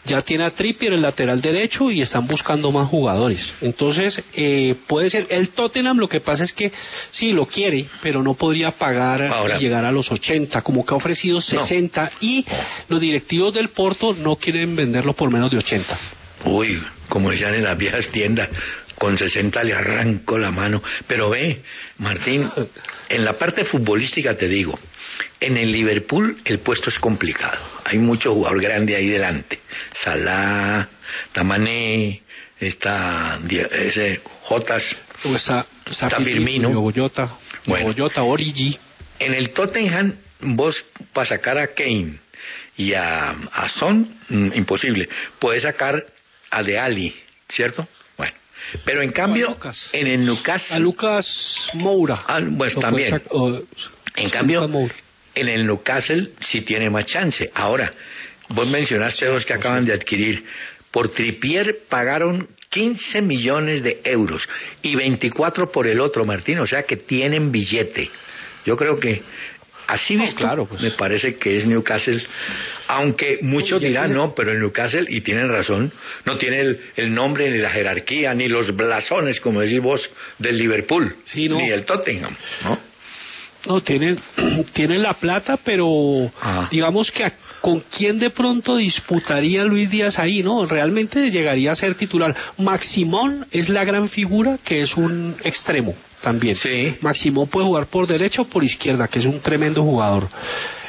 ya 0.04 0.22
tiene 0.22 0.44
a 0.44 0.50
Trippier 0.50 0.92
el 0.94 1.02
lateral 1.02 1.40
derecho 1.42 1.90
y 1.90 2.00
están 2.00 2.26
buscando 2.26 2.70
más 2.70 2.88
jugadores. 2.88 3.52
Entonces, 3.60 4.22
eh, 4.32 4.76
puede 4.86 5.10
ser, 5.10 5.26
el 5.28 5.50
Tottenham 5.50 5.98
lo 5.98 6.08
que 6.08 6.20
pasa 6.20 6.44
es 6.44 6.52
que 6.52 6.72
sí 7.10 7.32
lo 7.32 7.44
quiere, 7.46 7.86
pero 8.00 8.22
no 8.22 8.34
podría 8.34 8.70
pagar 8.70 9.26
Ahora- 9.26 9.56
y 9.58 9.60
llegar 9.60 9.84
a 9.84 9.92
los 9.92 10.10
80, 10.10 10.62
como 10.62 10.86
que 10.86 10.94
ha 10.94 10.96
ofrecido 10.96 11.40
60 11.40 12.10
y 12.20 12.44
los 12.88 13.00
directivos 13.00 13.52
del 13.52 13.70
Porto 13.70 14.14
no 14.14 14.36
quieren 14.36 14.76
venderlo 14.76 15.12
por 15.12 15.30
menos 15.30 15.50
de 15.50 15.58
80. 15.58 15.98
Uy, 16.44 16.82
como 17.08 17.30
decían 17.30 17.54
en 17.54 17.64
las 17.64 17.76
viejas 17.76 18.08
tiendas, 18.10 18.48
con 18.96 19.16
60 19.16 19.62
le 19.64 19.74
arranco 19.74 20.38
la 20.38 20.50
mano. 20.50 20.82
Pero 21.06 21.30
ve, 21.30 21.62
Martín, 21.98 22.50
en 23.08 23.24
la 23.24 23.38
parte 23.38 23.64
futbolística 23.64 24.36
te 24.36 24.48
digo, 24.48 24.78
en 25.40 25.56
el 25.56 25.72
Liverpool 25.72 26.36
el 26.44 26.58
puesto 26.60 26.90
es 26.90 26.98
complicado. 26.98 27.58
Hay 27.84 27.98
mucho 27.98 28.34
jugador 28.34 28.60
grande 28.60 28.96
ahí 28.96 29.08
delante. 29.08 29.60
Salah, 30.02 30.88
Tamané, 31.32 32.22
está 32.60 33.40
ese 33.48 34.20
Jotas, 34.42 34.82
está, 35.36 35.66
Firmino. 36.22 36.70
Goyota, 36.70 37.36
Bueno. 37.66 37.86
Goyota, 37.86 38.22
Origi. 38.22 38.78
En 39.18 39.34
el 39.34 39.50
Tottenham, 39.50 40.14
vos 40.40 40.84
para 41.12 41.28
sacar 41.28 41.58
a 41.58 41.68
Kane 41.74 42.18
y 42.76 42.94
a, 42.94 43.30
a 43.30 43.68
Son, 43.68 44.08
mm, 44.28 44.52
imposible. 44.54 45.08
Puedes 45.40 45.64
sacar 45.64 46.04
a 46.50 46.62
De 46.62 46.78
Ali, 46.78 47.14
¿cierto? 47.48 47.86
Bueno. 48.16 48.32
Pero 48.84 49.02
en 49.02 49.10
cambio, 49.12 49.48
Lucas. 49.50 49.88
en 49.92 50.06
el 50.06 50.24
Newcastle. 50.24 50.76
A 50.76 50.78
Lucas 50.78 51.70
Moura. 51.74 52.22
Ah, 52.26 52.40
pues 52.56 52.74
también. 52.76 53.10
puede 53.10 53.22
sac- 53.24 53.28
o- 53.30 53.62
En 54.16 54.30
cambio, 54.30 54.68
en 55.34 55.48
el 55.48 55.66
Newcastle 55.66 56.30
sí 56.40 56.62
tiene 56.62 56.90
más 56.90 57.06
chance. 57.06 57.50
Ahora, 57.54 57.92
vos 58.48 58.66
mencionaste 58.66 59.26
dos 59.26 59.44
que 59.44 59.52
acaban 59.54 59.84
de 59.84 59.92
adquirir. 59.92 60.44
Por 60.90 61.08
Tripier 61.12 61.80
pagaron 61.88 62.48
15 62.70 63.22
millones 63.22 63.82
de 63.82 64.00
euros 64.04 64.46
y 64.82 64.94
24 64.96 65.70
por 65.70 65.86
el 65.86 66.00
otro, 66.00 66.24
Martín. 66.24 66.58
O 66.58 66.66
sea 66.66 66.82
que 66.82 66.96
tienen 66.96 67.52
billete. 67.52 68.10
Yo 68.66 68.76
creo 68.76 68.98
que 68.98 69.22
así 69.86 70.16
visto, 70.16 70.36
claro, 70.40 70.66
pues. 70.66 70.80
me 70.82 70.90
parece 70.90 71.36
que 71.36 71.58
es 71.58 71.66
Newcastle. 71.66 72.22
Aunque 72.88 73.38
muchos 73.42 73.80
dirán, 73.80 74.14
no, 74.14 74.34
pero 74.34 74.50
el 74.50 74.60
Newcastle, 74.60 75.04
y 75.08 75.20
tienen 75.20 75.48
razón, 75.50 75.92
no 76.24 76.36
tiene 76.38 76.60
el, 76.60 76.80
el 76.96 77.12
nombre 77.14 77.50
ni 77.50 77.58
la 77.58 77.70
jerarquía, 77.70 78.32
ni 78.34 78.48
los 78.48 78.74
blasones, 78.74 79.40
como 79.40 79.60
decís 79.60 79.80
vos, 79.80 80.10
del 80.38 80.56
Liverpool, 80.56 81.14
Sí, 81.24 81.48
no. 81.48 81.56
ni 81.58 81.68
el 81.70 81.84
Tottenham. 81.84 82.34
¿no? 82.64 82.78
No, 83.66 83.80
tienen, 83.82 84.18
tienen 84.72 85.02
la 85.02 85.14
plata, 85.14 85.58
pero 85.62 86.30
Ah. 86.40 86.68
digamos 86.70 87.10
que 87.10 87.24
a- 87.24 87.32
con 87.60 87.80
quién 87.94 88.18
de 88.20 88.30
pronto 88.30 88.76
disputaría 88.76 89.64
Luis 89.64 89.90
Díaz 89.90 90.18
ahí, 90.18 90.42
¿no? 90.44 90.64
Realmente 90.64 91.28
llegaría 91.30 91.72
a 91.72 91.74
ser 91.74 91.96
titular. 91.96 92.34
Maximón 92.56 93.46
es 93.50 93.68
la 93.68 93.84
gran 93.84 94.08
figura 94.08 94.58
que 94.64 94.82
es 94.82 94.96
un 94.96 95.34
extremo 95.42 95.94
también. 96.22 96.54
Sí. 96.54 96.96
Maximón 97.00 97.48
puede 97.48 97.66
jugar 97.66 97.86
por 97.86 98.06
derecha 98.06 98.42
o 98.42 98.44
por 98.46 98.62
izquierda, 98.62 99.08
que 99.08 99.18
es 99.18 99.24
un 99.26 99.40
tremendo 99.40 99.82
jugador. 99.82 100.28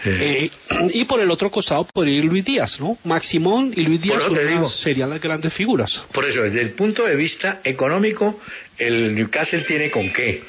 Eh, 0.06 0.50
y 0.94 1.06
por 1.06 1.20
el 1.20 1.30
otro 1.30 1.52
costado 1.52 1.86
podría 1.86 2.18
ir 2.18 2.26
Luis 2.26 2.46
Díaz, 2.46 2.80
¿no? 2.80 2.98
Maximón 3.04 3.74
y 3.76 3.82
Luis 3.82 4.02
Díaz 4.02 4.24
digo. 4.48 4.70
serían 4.70 5.10
las 5.10 5.22
grandes 5.22 5.54
figuras. 5.54 6.04
Por 6.14 6.26
eso, 6.26 6.42
desde 6.44 6.62
el 6.62 6.72
punto 6.72 7.06
de 7.06 7.16
vista 7.16 7.60
económico, 7.64 8.40
el 8.78 9.14
Newcastle 9.16 9.62
tiene 9.62 9.90
con 9.90 10.12
qué. 10.12 10.44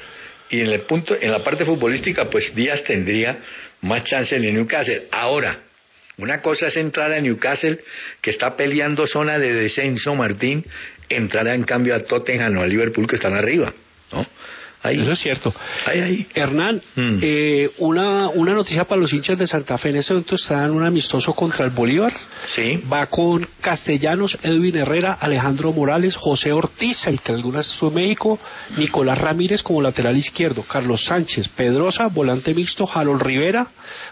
Y 0.50 0.60
en 0.60 0.68
el 0.68 0.80
punto, 0.80 1.16
en 1.20 1.30
la 1.30 1.42
parte 1.44 1.64
futbolística, 1.64 2.28
pues 2.28 2.54
Díaz 2.54 2.82
tendría 2.84 3.38
más 3.82 4.04
chance 4.04 4.34
en 4.34 4.44
el 4.44 4.54
Newcastle. 4.54 5.04
Ahora, 5.10 5.58
una 6.18 6.42
cosa 6.42 6.68
es 6.68 6.76
entrar 6.76 7.12
a 7.12 7.20
Newcastle, 7.20 7.78
que 8.20 8.30
está 8.30 8.56
peleando 8.56 9.06
zona 9.06 9.38
de 9.38 9.54
descenso, 9.54 10.14
Martín, 10.14 10.64
entrará 11.08 11.54
en 11.54 11.64
cambio 11.64 11.94
a 11.94 12.00
Tottenham 12.00 12.58
o 12.58 12.62
a 12.62 12.66
Liverpool, 12.66 13.06
que 13.06 13.16
están 13.16 13.34
arriba. 13.34 13.72
Ahí, 14.82 14.98
Eso 15.00 15.12
es 15.12 15.18
cierto. 15.18 15.54
ahí, 15.86 16.00
ahí. 16.00 16.26
Hernán, 16.34 16.80
Mm. 16.96 17.18
eh, 17.20 17.70
una, 17.78 18.28
una 18.30 18.54
noticia 18.54 18.84
para 18.84 19.00
los 19.00 19.12
hinchas 19.12 19.36
de 19.38 19.46
Santa 19.46 19.76
Fe. 19.76 19.90
En 19.90 19.96
ese 19.96 20.14
momento 20.14 20.36
está 20.36 20.64
en 20.64 20.70
un 20.70 20.86
amistoso 20.86 21.34
contra 21.34 21.66
el 21.66 21.70
Bolívar. 21.70 22.12
Sí. 22.46 22.82
Va 22.90 23.04
con 23.06 23.46
Castellanos, 23.60 24.38
Edwin 24.42 24.76
Herrera, 24.76 25.18
Alejandro 25.20 25.72
Morales, 25.72 26.16
José 26.16 26.52
Ortiz, 26.52 27.06
el 27.06 27.20
que 27.20 27.32
algunas 27.32 27.76
en 27.82 27.94
México, 27.94 28.38
Nicolás 28.78 29.18
Ramírez 29.18 29.62
como 29.62 29.82
lateral 29.82 30.16
izquierdo, 30.16 30.62
Carlos 30.62 31.04
Sánchez, 31.04 31.48
Pedrosa, 31.48 32.06
volante 32.06 32.54
mixto, 32.54 32.88
Harold 32.92 33.20
Rivera, 33.22 33.66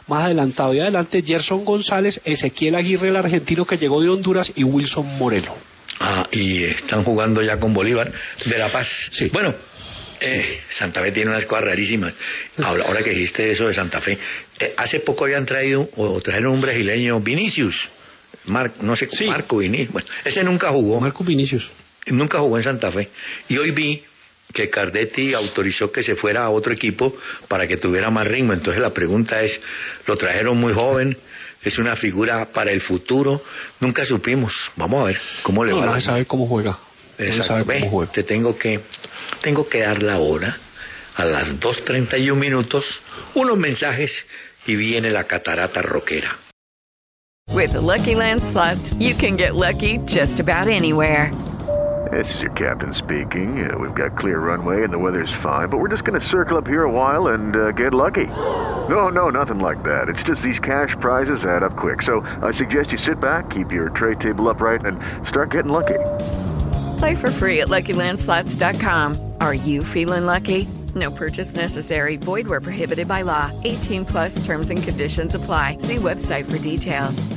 más 0.06 0.24
adelantado 0.24 0.74
y 0.74 0.80
adelante, 0.80 1.22
Gerson 1.22 1.64
González, 1.64 2.20
Ezequiel 2.24 2.74
Aguirre, 2.74 3.08
el 3.08 3.16
argentino 3.16 3.64
que 3.64 3.78
llegó 3.78 4.02
de 4.02 4.10
Honduras, 4.10 4.52
y 4.54 4.64
Wilson 4.64 5.06
Morelo. 5.18 5.54
Ah, 6.00 6.26
y 6.30 6.62
están 6.64 7.02
jugando 7.04 7.42
ya 7.42 7.58
con 7.58 7.72
Bolívar 7.74 8.12
de 8.44 8.58
La 8.58 8.68
Paz. 8.70 8.86
Sí. 9.12 9.30
Bueno, 9.32 9.54
Eh, 10.20 10.60
Santa 10.76 11.02
Fe 11.02 11.12
tiene 11.12 11.30
unas 11.30 11.46
cosas 11.46 11.64
rarísimas. 11.64 12.14
Ahora, 12.62 12.84
ahora 12.86 13.02
que 13.02 13.10
dijiste 13.10 13.50
eso 13.50 13.68
de 13.68 13.74
Santa 13.74 14.00
Fe, 14.00 14.18
eh, 14.58 14.74
hace 14.76 15.00
poco 15.00 15.24
habían 15.24 15.46
traído 15.46 15.88
o 15.96 16.20
trajeron 16.20 16.54
un 16.54 16.60
brasileño, 16.60 17.20
Vinicius. 17.20 17.88
Mar, 18.44 18.72
no 18.80 18.96
sé, 18.96 19.08
Marco 19.26 19.58
Vinicius. 19.58 19.92
Bueno, 19.92 20.08
ese 20.24 20.42
nunca 20.42 20.70
jugó. 20.70 21.00
Marco 21.00 21.24
Vinicius. 21.24 21.68
Nunca 22.06 22.38
jugó 22.38 22.56
en 22.56 22.64
Santa 22.64 22.90
Fe. 22.90 23.08
Y 23.48 23.58
hoy 23.58 23.70
vi 23.70 24.02
que 24.52 24.70
Cardetti 24.70 25.34
autorizó 25.34 25.92
que 25.92 26.02
se 26.02 26.16
fuera 26.16 26.44
a 26.44 26.50
otro 26.50 26.72
equipo 26.72 27.14
para 27.48 27.66
que 27.66 27.76
tuviera 27.76 28.10
más 28.10 28.26
ritmo. 28.26 28.52
Entonces 28.52 28.80
la 28.80 28.92
pregunta 28.92 29.42
es, 29.42 29.60
lo 30.06 30.16
trajeron 30.16 30.56
muy 30.56 30.72
joven, 30.72 31.16
es 31.62 31.78
una 31.78 31.96
figura 31.96 32.46
para 32.46 32.70
el 32.70 32.80
futuro, 32.80 33.42
nunca 33.80 34.04
supimos. 34.04 34.54
Vamos 34.76 35.02
a 35.02 35.06
ver 35.06 35.20
cómo 35.42 35.64
le 35.64 35.72
no, 35.72 35.78
va. 35.78 35.86
No 35.86 35.94
se 35.96 36.06
sabe 36.06 36.24
cómo 36.24 36.46
juega. 36.46 36.78
Exacto. 37.18 37.64
Ve. 37.64 38.08
Te 38.12 38.22
tengo 38.22 38.56
que, 38.56 38.80
tengo 39.42 39.68
que 39.68 39.80
dar 39.80 40.02
la 40.02 40.18
hora 40.18 40.56
a 41.16 41.24
las 41.24 41.58
2.31 41.60 42.34
minutos, 42.36 42.84
unos 43.34 43.58
mensajes 43.58 44.12
y 44.66 44.76
viene 44.76 45.10
la 45.10 45.24
catarata 45.24 45.82
rockera. 45.82 46.38
With 47.52 47.72
the 47.72 47.80
Lucky 47.80 48.14
Land 48.14 48.42
slots, 48.42 48.94
you 49.00 49.14
can 49.14 49.36
get 49.36 49.56
lucky 49.56 49.98
just 50.06 50.38
about 50.38 50.68
anywhere. 50.68 51.32
This 52.12 52.32
is 52.34 52.40
your 52.40 52.52
captain 52.52 52.94
speaking. 52.94 53.68
Uh, 53.68 53.76
we've 53.76 53.94
got 53.94 54.16
clear 54.16 54.38
runway 54.38 54.84
and 54.84 54.92
the 54.92 54.98
weather's 54.98 55.32
fine, 55.42 55.68
but 55.68 55.78
we're 55.78 55.88
just 55.88 56.04
going 56.04 56.18
to 56.18 56.26
circle 56.26 56.56
up 56.56 56.66
here 56.66 56.84
a 56.84 56.90
while 56.90 57.28
and 57.28 57.56
uh, 57.56 57.72
get 57.72 57.92
lucky. 57.92 58.26
No, 58.26 59.08
no, 59.08 59.28
nothing 59.28 59.58
like 59.58 59.82
that. 59.82 60.08
It's 60.08 60.22
just 60.22 60.40
these 60.40 60.60
cash 60.60 60.94
prizes 61.00 61.44
add 61.44 61.62
up 61.62 61.76
quick. 61.76 62.02
So 62.02 62.20
I 62.42 62.52
suggest 62.52 62.92
you 62.92 62.98
sit 62.98 63.20
back, 63.20 63.50
keep 63.50 63.72
your 63.72 63.90
tray 63.90 64.14
table 64.14 64.48
upright, 64.48 64.86
and 64.86 64.98
start 65.26 65.50
getting 65.50 65.72
lucky. 65.72 65.98
Play 66.98 67.14
for 67.14 67.30
free 67.30 67.60
at 67.60 67.68
LuckyLandSlots.com. 67.68 69.34
Are 69.40 69.54
you 69.54 69.84
feeling 69.84 70.26
lucky? 70.26 70.66
No 70.94 71.10
purchase 71.10 71.54
necessary. 71.54 72.16
Void 72.16 72.48
where 72.48 72.60
prohibited 72.60 73.06
by 73.06 73.22
law. 73.22 73.52
18 73.64 74.04
plus 74.04 74.44
terms 74.44 74.70
and 74.70 74.82
conditions 74.82 75.34
apply. 75.34 75.78
See 75.78 75.96
website 75.96 76.50
for 76.50 76.58
details. 76.58 77.28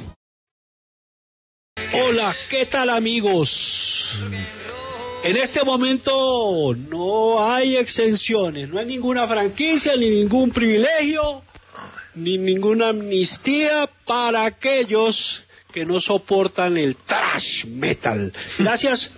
Hola, 1.94 2.34
¿qué 2.50 2.66
tal 2.72 2.90
amigos? 2.90 3.50
En 5.24 5.38
este 5.38 5.64
momento 5.64 6.74
no 6.74 7.40
hay 7.40 7.76
exenciones, 7.76 8.70
no 8.70 8.80
hay 8.80 8.86
ninguna 8.86 9.28
franquicia 9.28 9.96
ni 9.96 10.10
ningún 10.10 10.52
privilegio 10.52 11.44
ni 12.16 12.38
ninguna 12.38 12.90
amnistía 12.90 13.88
para 14.06 14.46
aquellos 14.46 15.44
que 15.72 15.86
no 15.86 16.00
soportan 16.00 16.78
el 16.78 16.96
trash 16.98 17.66
metal. 17.66 18.34
Gracias 18.58 19.12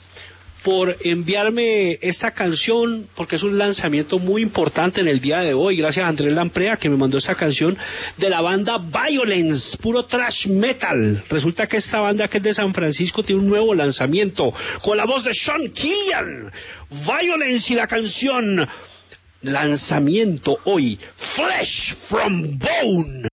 por 0.63 0.95
enviarme 1.01 1.99
esta 2.01 2.31
canción, 2.31 3.07
porque 3.15 3.35
es 3.35 3.43
un 3.43 3.57
lanzamiento 3.57 4.17
muy 4.17 4.41
importante 4.41 5.01
en 5.01 5.07
el 5.07 5.19
día 5.19 5.39
de 5.39 5.53
hoy. 5.53 5.77
Gracias 5.77 6.05
a 6.05 6.09
Andrés 6.09 6.33
Lamprea 6.33 6.77
que 6.77 6.89
me 6.89 6.97
mandó 6.97 7.17
esta 7.17 7.35
canción 7.35 7.77
de 8.17 8.29
la 8.29 8.41
banda 8.41 8.77
Violence, 8.77 9.77
puro 9.77 10.05
trash 10.05 10.47
metal. 10.47 11.23
Resulta 11.29 11.67
que 11.67 11.77
esta 11.77 11.99
banda 11.99 12.27
que 12.27 12.37
es 12.37 12.43
de 12.43 12.53
San 12.53 12.73
Francisco 12.73 13.23
tiene 13.23 13.41
un 13.41 13.49
nuevo 13.49 13.73
lanzamiento 13.73 14.53
con 14.81 14.97
la 14.97 15.05
voz 15.05 15.23
de 15.23 15.33
Sean 15.33 15.69
Killian. 15.69 16.51
Violence 16.89 17.73
y 17.73 17.75
la 17.75 17.87
canción 17.87 18.67
lanzamiento 19.41 20.57
hoy, 20.65 20.97
Flesh 21.35 21.95
from 22.07 22.57
Bone. 22.57 23.32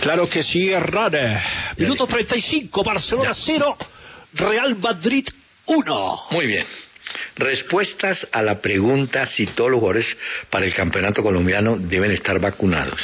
Claro 0.00 0.28
que 0.28 0.42
sí, 0.42 0.70
Herrera. 0.70 1.74
Minuto 1.76 2.06
35, 2.06 2.82
Barcelona 2.82 3.32
0, 3.34 3.76
Real 4.34 4.76
Madrid 4.76 5.26
1. 5.66 6.20
Muy 6.30 6.46
bien. 6.46 6.66
Respuestas 7.36 8.26
a 8.32 8.42
la 8.42 8.60
pregunta 8.60 9.26
si 9.26 9.46
todos 9.46 9.70
los 9.70 9.80
jugadores 9.80 10.16
para 10.50 10.66
el 10.66 10.74
campeonato 10.74 11.22
colombiano 11.22 11.76
deben 11.76 12.10
estar 12.10 12.38
vacunados. 12.40 13.00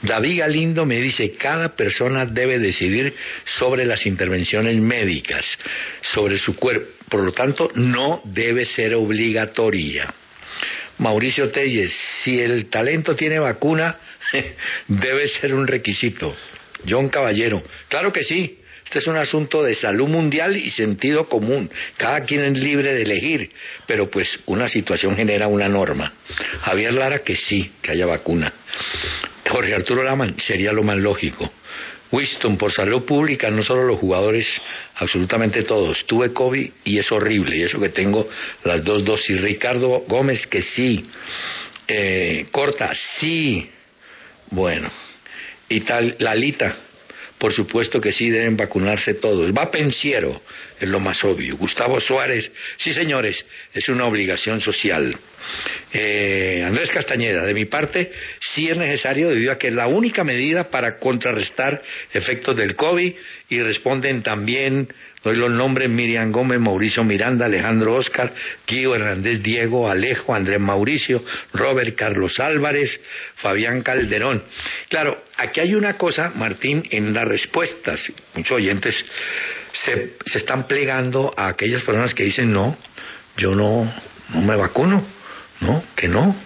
David 0.00 0.40
Galindo 0.40 0.86
me 0.86 1.00
dice, 1.00 1.34
cada 1.34 1.76
persona 1.76 2.24
debe 2.26 2.58
decidir 2.58 3.14
sobre 3.44 3.84
las 3.84 4.06
intervenciones 4.06 4.76
médicas, 4.76 5.44
sobre 6.00 6.38
su 6.38 6.56
cuerpo, 6.56 6.86
por 7.08 7.20
lo 7.20 7.32
tanto 7.32 7.70
no 7.74 8.22
debe 8.24 8.64
ser 8.64 8.94
obligatoria. 8.94 10.12
Mauricio 10.98 11.50
Telles, 11.50 11.92
si 12.22 12.40
el 12.40 12.66
talento 12.66 13.16
tiene 13.16 13.38
vacuna, 13.38 13.96
debe 14.88 15.28
ser 15.28 15.54
un 15.54 15.66
requisito. 15.66 16.34
John 16.88 17.08
Caballero, 17.08 17.62
claro 17.88 18.12
que 18.12 18.24
sí, 18.24 18.58
este 18.84 18.98
es 18.98 19.06
un 19.06 19.16
asunto 19.16 19.62
de 19.62 19.74
salud 19.74 20.08
mundial 20.08 20.56
y 20.56 20.70
sentido 20.70 21.28
común. 21.28 21.70
Cada 21.96 22.22
quien 22.24 22.44
es 22.44 22.58
libre 22.58 22.92
de 22.92 23.02
elegir, 23.02 23.50
pero 23.86 24.10
pues 24.10 24.40
una 24.46 24.68
situación 24.68 25.16
genera 25.16 25.48
una 25.48 25.68
norma. 25.68 26.12
Javier 26.62 26.92
Lara, 26.92 27.20
que 27.20 27.36
sí, 27.36 27.72
que 27.80 27.92
haya 27.92 28.04
vacuna. 28.04 28.52
Jorge 29.48 29.74
Arturo 29.74 30.02
Laman, 30.02 30.38
sería 30.40 30.72
lo 30.72 30.82
más 30.82 30.98
lógico. 30.98 31.50
Winston, 32.10 32.58
por 32.58 32.70
salud 32.70 33.04
pública, 33.04 33.50
no 33.50 33.62
solo 33.62 33.84
los 33.84 33.98
jugadores, 33.98 34.46
absolutamente 34.96 35.62
todos. 35.62 36.04
Tuve 36.04 36.32
COVID 36.34 36.70
y 36.84 36.98
es 36.98 37.10
horrible, 37.10 37.56
y 37.56 37.62
eso 37.62 37.80
que 37.80 37.88
tengo 37.88 38.28
las 38.64 38.84
dos 38.84 39.02
dosis. 39.02 39.40
Ricardo 39.40 40.04
Gómez, 40.06 40.46
que 40.46 40.60
sí. 40.60 41.08
Eh, 41.88 42.46
Corta, 42.50 42.92
sí. 43.18 43.70
Bueno. 44.52 44.90
Y 45.68 45.80
tal, 45.80 46.14
Lalita, 46.18 46.76
por 47.38 47.54
supuesto 47.54 48.00
que 48.00 48.12
sí 48.12 48.28
deben 48.28 48.56
vacunarse 48.56 49.14
todos. 49.14 49.50
Va 49.52 49.70
pensiero, 49.70 50.42
es 50.78 50.88
lo 50.88 51.00
más 51.00 51.24
obvio. 51.24 51.56
Gustavo 51.56 51.98
Suárez, 51.98 52.52
sí 52.76 52.92
señores, 52.92 53.44
es 53.72 53.88
una 53.88 54.04
obligación 54.04 54.60
social. 54.60 55.16
Eh, 55.92 56.62
Andrés 56.66 56.90
Castañeda, 56.90 57.44
de 57.44 57.54
mi 57.54 57.66
parte, 57.66 58.10
sí 58.40 58.68
es 58.68 58.76
necesario 58.76 59.28
debido 59.28 59.52
a 59.52 59.58
que 59.58 59.68
es 59.68 59.74
la 59.74 59.86
única 59.86 60.24
medida 60.24 60.70
para 60.70 60.98
contrarrestar 60.98 61.82
efectos 62.12 62.56
del 62.56 62.76
COVID 62.76 63.12
y 63.48 63.62
responden 63.62 64.22
también, 64.22 64.88
doy 65.22 65.36
los 65.36 65.50
nombres, 65.50 65.90
Miriam 65.90 66.32
Gómez, 66.32 66.58
Mauricio 66.60 67.04
Miranda, 67.04 67.46
Alejandro 67.46 67.94
Oscar, 67.94 68.32
Guido 68.66 68.94
Hernández 68.94 69.42
Diego, 69.42 69.90
Alejo, 69.90 70.34
Andrés 70.34 70.60
Mauricio, 70.60 71.22
Robert 71.52 71.94
Carlos 71.94 72.40
Álvarez, 72.40 73.00
Fabián 73.36 73.82
Calderón. 73.82 74.42
Claro, 74.88 75.22
aquí 75.36 75.60
hay 75.60 75.74
una 75.74 75.98
cosa, 75.98 76.32
Martín, 76.34 76.82
en 76.90 77.12
las 77.12 77.26
respuestas, 77.26 78.00
muchos 78.34 78.56
oyentes 78.56 79.04
se, 79.72 80.14
se 80.24 80.38
están 80.38 80.66
plegando 80.66 81.32
a 81.36 81.48
aquellas 81.48 81.82
personas 81.82 82.14
que 82.14 82.24
dicen 82.24 82.52
no, 82.52 82.76
yo 83.36 83.54
no, 83.54 83.92
no 84.30 84.40
me 84.40 84.56
vacuno, 84.56 85.04
no, 85.62 85.82
que 85.96 86.08
no. 86.08 86.36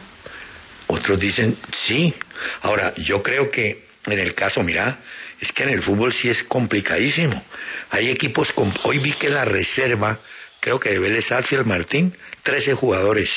Otros 0.86 1.18
dicen 1.18 1.56
sí. 1.72 2.14
Ahora, 2.62 2.94
yo 2.96 3.22
creo 3.22 3.50
que 3.50 3.86
en 4.06 4.18
el 4.18 4.34
caso, 4.34 4.62
mira, 4.62 4.98
es 5.40 5.50
que 5.52 5.64
en 5.64 5.70
el 5.70 5.82
fútbol 5.82 6.12
sí 6.12 6.28
es 6.28 6.42
complicadísimo. 6.44 7.42
Hay 7.90 8.08
equipos, 8.08 8.52
con, 8.52 8.72
hoy 8.84 8.98
vi 8.98 9.12
que 9.12 9.28
la 9.28 9.44
reserva, 9.44 10.18
creo 10.60 10.78
que 10.78 10.90
de 10.90 10.98
Vélez 10.98 11.30
Arfiel 11.32 11.64
Martín, 11.64 12.14
13 12.42 12.74
jugadores. 12.74 13.30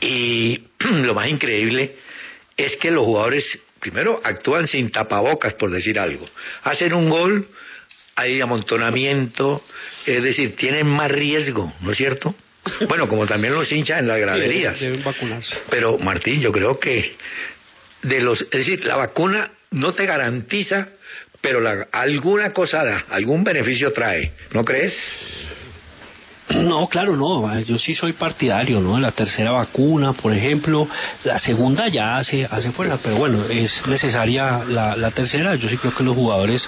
Y 0.00 0.62
lo 0.78 1.14
más 1.14 1.28
increíble 1.28 1.96
es 2.56 2.76
que 2.76 2.90
los 2.90 3.04
jugadores, 3.04 3.58
primero, 3.80 4.20
actúan 4.22 4.68
sin 4.68 4.90
tapabocas, 4.90 5.54
por 5.54 5.70
decir 5.70 5.98
algo. 5.98 6.28
Hacen 6.62 6.92
un 6.92 7.08
gol, 7.08 7.48
hay 8.14 8.40
amontonamiento, 8.40 9.64
es 10.06 10.22
decir, 10.22 10.54
tienen 10.54 10.86
más 10.86 11.10
riesgo, 11.10 11.72
¿no 11.80 11.90
es 11.90 11.96
cierto? 11.96 12.34
Bueno, 12.88 13.08
como 13.08 13.26
también 13.26 13.54
los 13.54 13.70
hinchas 13.70 14.00
en 14.00 14.08
las 14.08 14.18
graderías. 14.18 14.78
Sí, 14.78 14.86
deben 14.86 15.04
vacunarse. 15.04 15.56
Pero 15.70 15.98
Martín, 15.98 16.40
yo 16.40 16.52
creo 16.52 16.78
que 16.78 17.16
de 18.02 18.20
los, 18.20 18.42
es 18.42 18.50
decir, 18.50 18.84
la 18.84 18.96
vacuna 18.96 19.50
no 19.70 19.92
te 19.92 20.06
garantiza, 20.06 20.88
pero 21.40 21.60
la, 21.60 21.88
alguna 21.92 22.52
cosa 22.52 22.84
da, 22.84 23.04
algún 23.10 23.44
beneficio 23.44 23.92
trae, 23.92 24.32
¿no 24.52 24.64
crees? 24.64 24.96
No, 26.50 26.88
claro, 26.88 27.14
no. 27.14 27.60
Yo 27.60 27.78
sí 27.78 27.94
soy 27.94 28.14
partidario, 28.14 28.80
¿no? 28.80 28.98
La 28.98 29.12
tercera 29.12 29.52
vacuna, 29.52 30.14
por 30.14 30.34
ejemplo. 30.34 30.88
La 31.24 31.38
segunda 31.38 31.88
ya 31.88 32.16
hace, 32.16 32.46
hace 32.50 32.70
fuerza, 32.72 32.98
pero 33.02 33.16
bueno, 33.16 33.44
es 33.44 33.86
necesaria 33.86 34.64
la, 34.66 34.96
la 34.96 35.10
tercera. 35.10 35.54
Yo 35.56 35.68
sí 35.68 35.76
creo 35.76 35.94
que 35.94 36.04
los 36.04 36.16
jugadores 36.16 36.66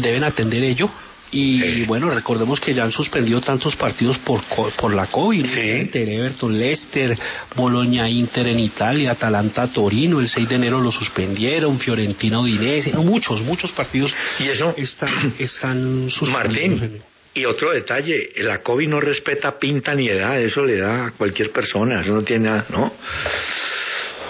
deben 0.00 0.24
atender 0.24 0.64
ello 0.64 0.90
Y 1.36 1.84
bueno, 1.86 2.10
recordemos 2.10 2.60
que 2.60 2.72
ya 2.72 2.84
han 2.84 2.92
suspendido 2.92 3.40
tantos 3.40 3.74
partidos 3.74 4.18
por, 4.18 4.42
por 4.44 4.94
la 4.94 5.06
COVID. 5.08 5.44
¿no? 5.44 5.62
Inter, 5.62 6.08
Everton, 6.08 6.56
Leicester, 6.56 7.18
Bologna, 7.56 8.08
Inter 8.08 8.46
en 8.48 8.60
Italia, 8.60 9.12
Atalanta, 9.12 9.66
Torino. 9.66 10.20
El 10.20 10.28
6 10.28 10.48
de 10.48 10.54
enero 10.54 10.80
lo 10.80 10.92
suspendieron, 10.92 11.78
Fiorentina, 11.80 12.38
Udinese. 12.38 12.92
no, 12.92 13.02
muchos, 13.02 13.40
muchos 13.42 13.72
partidos 13.72 14.14
Y 14.38 14.48
eso, 14.48 14.74
están, 14.76 15.34
están 15.38 16.08
suspendidos. 16.08 16.80
Martín, 16.80 17.02
y 17.34 17.44
otro 17.46 17.72
detalle, 17.72 18.30
la 18.36 18.58
COVID 18.58 18.88
no 18.88 19.00
respeta 19.00 19.58
pinta 19.58 19.92
ni 19.94 20.08
edad, 20.08 20.40
eso 20.40 20.64
le 20.64 20.76
da 20.76 21.06
a 21.06 21.10
cualquier 21.10 21.50
persona, 21.50 22.00
eso 22.00 22.12
no 22.12 22.22
tiene 22.22 22.44
nada, 22.44 22.66
¿no? 22.68 22.92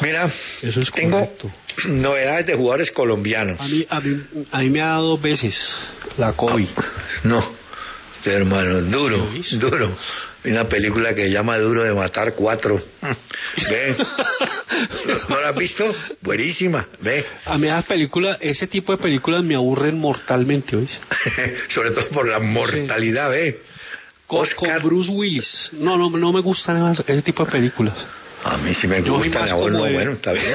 Mira, 0.00 0.32
Eso 0.62 0.80
es 0.80 0.90
tengo 0.90 1.20
correcto. 1.20 1.50
novedades 1.88 2.46
de 2.46 2.54
jugadores 2.54 2.90
colombianos. 2.90 3.60
A 3.60 3.68
mí, 3.68 3.86
a, 3.88 4.00
mí, 4.00 4.22
a 4.50 4.58
mí 4.60 4.70
me 4.70 4.80
ha 4.80 4.88
dado 4.88 5.08
dos 5.08 5.22
veces 5.22 5.56
la 6.16 6.32
COVID. 6.32 6.68
No, 7.24 7.54
hermano, 8.32 8.80
duro, 8.82 9.28
duro. 9.52 9.96
Hay 10.44 10.50
una 10.50 10.68
película 10.68 11.14
que 11.14 11.24
se 11.24 11.30
llama 11.30 11.58
Duro 11.58 11.84
de 11.84 11.94
Matar 11.94 12.34
Cuatro. 12.34 12.80
Ve, 13.70 13.96
¿no 15.28 15.40
la 15.40 15.48
has 15.50 15.56
visto? 15.56 15.84
Buenísima, 16.20 16.88
ve. 17.00 17.24
A 17.44 17.56
mí 17.56 17.66
las 17.66 17.84
películas, 17.84 18.38
ese 18.40 18.66
tipo 18.66 18.96
de 18.96 19.02
películas 19.02 19.42
me 19.42 19.54
aburren 19.54 19.98
mortalmente, 19.98 20.76
¿oís? 20.76 20.90
Sobre 21.68 21.90
todo 21.92 22.08
por 22.08 22.28
la 22.28 22.40
mortalidad, 22.40 23.30
ve. 23.30 23.60
Con, 24.26 24.46
con 24.56 24.82
Bruce 24.82 25.10
Willis. 25.10 25.70
No, 25.72 25.96
no, 25.96 26.10
no 26.10 26.32
me 26.32 26.40
gustan 26.40 26.94
ese 27.06 27.22
tipo 27.22 27.44
de 27.44 27.52
películas. 27.52 27.94
A 28.44 28.58
mí 28.58 28.74
sí 28.74 28.86
me 28.86 28.98
Yo 29.02 29.06
soy 29.18 29.28
gustan, 29.28 29.42
más 29.42 29.50
a 29.50 29.54
vos 29.54 29.66
no, 29.72 29.78
como 29.78 29.84
de- 29.86 29.92
bueno, 29.94 30.12
está 30.12 30.32
bien. 30.32 30.54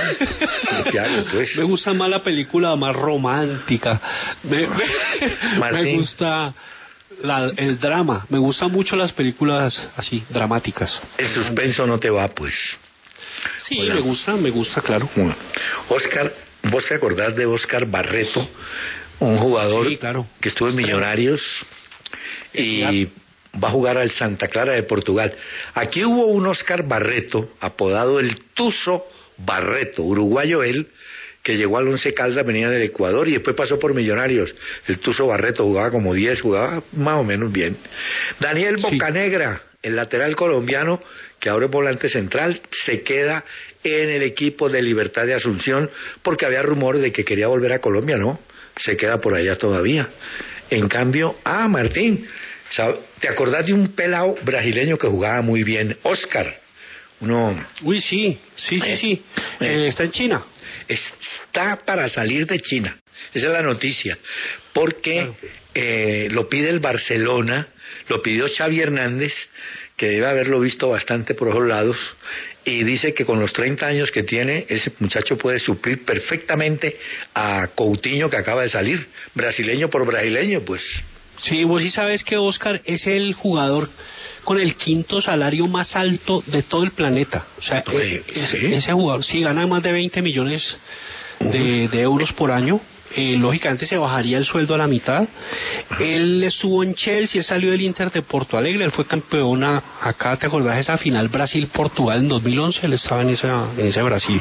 ¿Qué 0.91 0.99
hago, 0.99 1.25
pues? 1.31 1.55
Me 1.57 1.63
gusta 1.63 1.93
más 1.93 2.09
la 2.09 2.21
película 2.21 2.75
más 2.75 2.95
romántica. 2.95 3.99
Me, 4.43 4.67
me- 4.67 5.93
gusta 5.95 6.53
la- 7.23 7.51
el 7.57 7.79
drama. 7.79 8.25
Me 8.29 8.37
gustan 8.37 8.71
mucho 8.71 8.95
las 8.95 9.11
películas 9.11 9.89
así, 9.97 10.23
dramáticas. 10.29 11.01
El 11.17 11.29
suspenso 11.29 11.87
no 11.87 11.99
te 11.99 12.09
va, 12.11 12.27
pues. 12.27 12.53
Sí, 13.65 13.79
Hola. 13.79 13.95
me 13.95 14.01
gusta, 14.01 14.33
me 14.33 14.49
gusta, 14.51 14.81
claro. 14.81 15.09
Bueno, 15.15 15.35
Oscar, 15.89 16.31
¿vos 16.63 16.85
te 16.87 16.93
acordás 16.95 17.35
de 17.35 17.45
Oscar 17.47 17.85
Barreto? 17.87 18.47
Un 19.19 19.37
jugador 19.37 19.87
Sí, 19.87 19.97
claro. 19.97 20.27
que 20.39 20.49
estuvo 20.49 20.69
en 20.69 20.75
Millonarios 20.75 21.41
y 22.53 23.07
va 23.61 23.69
a 23.69 23.71
jugar 23.71 23.97
al 23.97 24.11
Santa 24.11 24.47
Clara 24.47 24.75
de 24.75 24.83
Portugal. 24.83 25.33
Aquí 25.73 26.03
hubo 26.03 26.27
un 26.27 26.47
Oscar 26.47 26.87
Barreto, 26.87 27.53
apodado 27.59 28.19
el 28.19 28.37
Tuzo 28.53 29.05
Barreto, 29.37 30.03
uruguayo 30.03 30.63
él, 30.63 30.87
que 31.43 31.57
llegó 31.57 31.77
al 31.77 31.87
Once 31.87 32.13
Caldas, 32.13 32.45
venía 32.45 32.69
del 32.69 32.83
Ecuador 32.83 33.27
y 33.27 33.33
después 33.33 33.55
pasó 33.55 33.79
por 33.79 33.93
Millonarios. 33.93 34.53
El 34.87 34.99
Tuzo 34.99 35.27
Barreto 35.27 35.63
jugaba 35.63 35.89
como 35.89 36.13
10, 36.13 36.41
jugaba 36.41 36.83
más 36.93 37.15
o 37.15 37.23
menos 37.23 37.51
bien. 37.51 37.77
Daniel 38.39 38.77
Bocanegra, 38.77 39.61
el 39.81 39.95
lateral 39.95 40.35
colombiano, 40.35 40.99
que 41.39 41.49
ahora 41.49 41.67
es 41.67 41.71
volante 41.71 42.09
central, 42.09 42.61
se 42.85 43.01
queda 43.01 43.45
en 43.83 44.09
el 44.09 44.23
equipo 44.23 44.69
de 44.69 44.81
Libertad 44.81 45.25
de 45.25 45.33
Asunción 45.33 45.89
porque 46.21 46.45
había 46.45 46.61
rumores 46.61 47.01
de 47.01 47.11
que 47.13 47.23
quería 47.23 47.47
volver 47.47 47.71
a 47.71 47.79
Colombia, 47.79 48.17
¿no? 48.17 48.39
Se 48.77 48.97
queda 48.97 49.21
por 49.21 49.35
allá 49.35 49.55
todavía. 49.55 50.09
En 50.69 50.87
cambio, 50.87 51.37
ah, 51.45 51.67
Martín, 51.67 52.27
¿sab- 52.71 52.97
¿te 53.19 53.27
acordás 53.27 53.65
de 53.67 53.73
un 53.73 53.89
pelado 53.89 54.35
brasileño 54.43 54.97
que 54.97 55.07
jugaba 55.07 55.41
muy 55.41 55.63
bien? 55.63 55.97
Oscar. 56.03 56.59
Uno 57.21 57.53
Uy, 57.81 57.99
sí, 57.99 58.37
sí, 58.55 58.79
sí, 58.79 58.95
sí. 58.95 59.23
eh. 59.59 59.83
Eh, 59.83 59.87
está 59.87 60.03
en 60.03 60.11
China. 60.11 60.43
está 60.87 61.77
para 61.77 62.07
salir 62.07 62.45
de 62.47 62.59
China. 62.59 62.97
Esa 63.33 63.47
es 63.47 63.53
la 63.53 63.61
noticia. 63.61 64.17
Porque 64.71 65.31
eh, 65.73 66.27
lo 66.31 66.47
pide 66.47 66.69
el 66.69 66.79
Barcelona, 66.79 67.67
lo 68.07 68.21
pidió 68.21 68.47
Xavi 68.47 68.79
Hernández, 68.79 69.33
que 69.97 70.07
debe 70.07 70.27
haberlo 70.27 70.61
visto 70.61 70.87
bastante 70.89 71.33
por 71.33 71.49
otros 71.49 71.67
lados, 71.67 71.97
y 72.63 72.83
dice 72.85 73.13
que 73.13 73.25
con 73.25 73.39
los 73.41 73.51
30 73.51 73.85
años 73.85 74.11
que 74.11 74.23
tiene, 74.23 74.65
ese 74.69 74.93
muchacho 74.99 75.37
puede 75.37 75.59
suplir 75.59 76.05
perfectamente 76.05 76.97
a 77.33 77.67
Coutinho 77.75 78.29
que 78.29 78.37
acaba 78.37 78.61
de 78.63 78.69
salir, 78.69 79.05
brasileño 79.35 79.89
por 79.89 80.05
brasileño, 80.05 80.61
pues. 80.61 80.81
Sí, 81.41 81.63
vos 81.63 81.81
sí 81.81 81.89
sabes 81.89 82.23
que 82.23 82.37
Oscar 82.37 82.81
es 82.85 83.07
el 83.07 83.33
jugador 83.33 83.89
con 84.43 84.59
el 84.59 84.75
quinto 84.75 85.21
salario 85.21 85.67
más 85.67 85.95
alto 85.95 86.43
de 86.47 86.63
todo 86.63 86.83
el 86.83 86.91
planeta. 86.91 87.45
O 87.57 87.61
sea, 87.61 87.83
Oye, 87.87 88.15
eh, 88.17 88.23
ese, 88.27 88.59
¿sí? 88.59 88.73
ese 88.73 88.93
jugador 88.93 89.23
sí 89.23 89.41
gana 89.41 89.65
más 89.67 89.81
de 89.83 89.91
20 89.91 90.21
millones 90.21 90.77
de, 91.39 91.87
de 91.87 92.01
euros 92.01 92.33
por 92.33 92.51
año. 92.51 92.79
Eh, 93.15 93.37
lógicamente 93.37 93.87
se 93.87 93.97
bajaría 93.97 94.37
el 94.37 94.45
sueldo 94.45 94.75
a 94.75 94.77
la 94.77 94.87
mitad. 94.87 95.27
Él 95.99 96.43
estuvo 96.43 96.83
en 96.83 96.93
Chelsea, 96.93 97.39
él 97.39 97.45
salió 97.45 97.71
del 97.71 97.81
Inter 97.81 98.11
de 98.11 98.21
Porto 98.21 98.55
Alegre, 98.55 98.83
él 98.85 98.91
fue 98.91 99.05
campeón 99.05 99.63
a- 99.63 99.81
acá, 100.01 100.35
¿te 100.35 100.45
acordás 100.45 100.77
esa 100.79 100.95
final 100.97 101.27
Brasil-Portugal 101.27 102.19
en 102.19 102.27
2011? 102.27 102.85
Él 102.85 102.93
estaba 102.93 103.23
en, 103.23 103.29
esa, 103.31 103.67
en 103.77 103.87
ese 103.87 104.01
Brasil. 104.03 104.39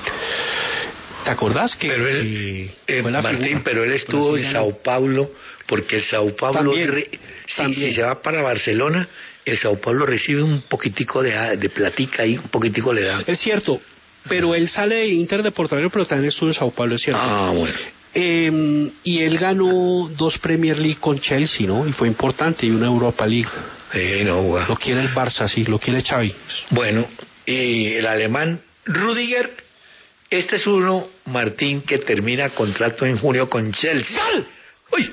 ¿Te 1.24 1.30
acordás 1.30 1.76
que, 1.76 1.88
Pero 1.88 2.08
él, 2.08 2.70
que 2.86 2.98
eh, 2.98 3.02
fue 3.02 3.10
la 3.10 3.22
Martín, 3.22 3.42
figura 3.42 3.62
pero 3.64 3.84
él 3.84 3.92
estuvo 3.92 4.36
en? 4.36 4.52
Sao 4.52 4.78
Paulo, 4.82 5.30
porque 5.68 5.96
el 5.98 6.02
Sao 6.04 6.34
Paulo, 6.34 6.70
También, 6.72 6.90
re- 6.92 7.08
si, 7.46 7.56
también. 7.56 7.90
si 7.90 7.94
se 7.94 8.02
va 8.02 8.20
para 8.20 8.42
Barcelona, 8.42 9.06
el 9.44 9.56
Sao 9.58 9.76
Paulo 9.80 10.04
recibe 10.06 10.42
un 10.42 10.62
poquitico 10.62 11.22
de, 11.22 11.56
de 11.56 11.68
platica 11.68 12.24
ahí, 12.24 12.36
un 12.36 12.48
poquitico 12.48 12.92
le 12.92 13.02
da. 13.02 13.22
Es 13.26 13.38
cierto, 13.38 13.80
pero 14.28 14.54
él 14.54 14.68
sale 14.68 14.96
de 14.96 15.06
Inter 15.08 15.42
de 15.42 15.50
Porto 15.52 15.74
Alegre, 15.76 15.90
pero 15.92 16.04
también 16.06 16.30
estuvo 16.30 16.48
en 16.48 16.54
Sao 16.54 16.70
Paulo, 16.72 16.96
es 16.96 17.02
cierto. 17.02 17.20
Ah, 17.22 17.52
bueno. 17.54 17.74
Eh, 18.14 18.90
y 19.04 19.18
él 19.20 19.38
ganó 19.38 20.08
dos 20.16 20.38
Premier 20.38 20.78
League 20.78 20.96
con 20.98 21.20
Chelsea, 21.20 21.66
¿no? 21.66 21.86
Y 21.86 21.92
fue 21.92 22.08
importante, 22.08 22.66
y 22.66 22.70
una 22.70 22.86
Europa 22.86 23.26
League. 23.26 23.48
Sí, 23.92 24.24
no. 24.24 24.58
Lo 24.66 24.76
quiere 24.76 25.02
el 25.02 25.10
Barça, 25.10 25.46
sí, 25.48 25.62
lo 25.64 25.78
quiere 25.78 26.02
Xavi. 26.02 26.34
Bueno, 26.70 27.06
y 27.46 27.92
el 27.92 28.06
alemán 28.06 28.60
Rudiger, 28.86 29.50
este 30.30 30.56
es 30.56 30.66
uno, 30.66 31.06
Martín, 31.26 31.82
que 31.82 31.98
termina 31.98 32.50
contrato 32.50 33.04
en 33.06 33.18
junio 33.18 33.48
con 33.48 33.70
Chelsea. 33.72 34.16
¡Gal! 34.16 34.46
¡Uy! 34.92 35.10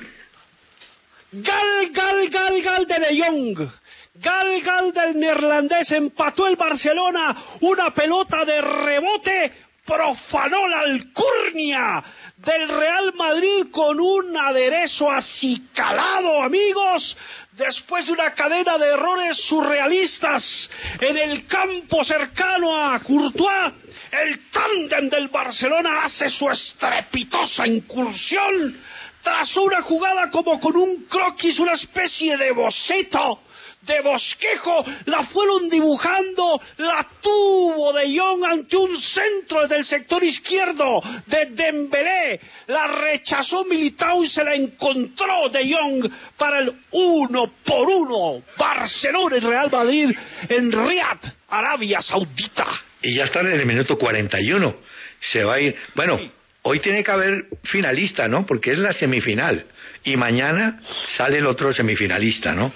Gal, 1.42 1.90
gal, 1.92 2.28
gal, 2.30 2.62
gal 2.62 2.86
de 2.86 2.98
De. 2.98 3.68
Gal, 4.14 4.62
gal 4.62 4.92
del 4.92 5.20
neerlandés 5.20 5.90
empató 5.92 6.46
el 6.46 6.56
Barcelona. 6.56 7.58
Una 7.60 7.90
pelota 7.90 8.44
de 8.46 8.58
rebote 8.62 9.52
profanó 9.84 10.66
la 10.66 10.80
alcurnia 10.80 12.04
del 12.38 12.68
Real 12.68 13.12
Madrid 13.14 13.66
con 13.70 14.00
un 14.00 14.34
aderezo 14.34 15.10
acicalado, 15.10 16.42
amigos. 16.42 17.16
Después 17.52 18.06
de 18.06 18.12
una 18.12 18.32
cadena 18.32 18.78
de 18.78 18.86
errores 18.86 19.36
surrealistas 19.46 20.70
en 21.00 21.18
el 21.18 21.46
campo 21.46 22.02
cercano 22.04 22.74
a 22.74 22.98
Courtois, 23.00 23.72
el 24.10 24.50
tándem 24.50 25.10
del 25.10 25.28
Barcelona 25.28 26.04
hace 26.04 26.30
su 26.30 26.48
estrepitosa 26.48 27.66
incursión 27.66 28.80
tras 29.26 29.56
una 29.56 29.82
jugada 29.82 30.30
como 30.30 30.60
con 30.60 30.76
un 30.76 31.06
croquis, 31.06 31.58
una 31.58 31.72
especie 31.72 32.36
de 32.36 32.52
boceto, 32.52 33.40
de 33.82 34.00
bosquejo, 34.00 34.84
la 35.06 35.24
fueron 35.24 35.68
dibujando, 35.68 36.60
la 36.76 37.04
tuvo 37.20 37.92
de 37.92 38.16
Jong 38.16 38.44
ante 38.44 38.76
un 38.76 38.96
centro 39.00 39.62
desde 39.62 39.78
el 39.78 39.84
sector 39.84 40.22
izquierdo 40.22 41.02
de 41.26 41.46
Dembélé, 41.46 42.40
la 42.68 42.86
rechazó 42.86 43.64
Militao 43.64 44.22
y 44.22 44.28
se 44.28 44.44
la 44.44 44.54
encontró 44.54 45.48
de 45.48 45.74
Jong 45.74 46.08
para 46.36 46.60
el 46.60 46.72
uno 46.92 47.52
por 47.64 47.88
uno, 47.88 48.44
Barcelona 48.56 49.38
y 49.38 49.40
Real 49.40 49.72
Madrid 49.72 50.16
en 50.48 50.70
Riyadh, 50.70 51.32
Arabia 51.48 52.00
Saudita. 52.00 52.68
Y 53.02 53.16
ya 53.16 53.24
están 53.24 53.48
en 53.48 53.58
el 53.58 53.66
minuto 53.66 53.98
41. 53.98 54.76
Se 55.20 55.42
va 55.42 55.54
a 55.54 55.60
ir. 55.60 55.74
Bueno, 55.96 56.20
hoy 56.68 56.80
tiene 56.80 57.02
que 57.04 57.10
haber 57.10 57.44
finalista, 57.64 58.28
¿no? 58.28 58.44
Porque 58.46 58.72
es 58.72 58.78
la 58.78 58.92
semifinal. 58.92 59.64
Y 60.04 60.16
mañana 60.16 60.80
sale 61.16 61.38
el 61.38 61.46
otro 61.46 61.72
semifinalista, 61.72 62.52
¿no? 62.52 62.72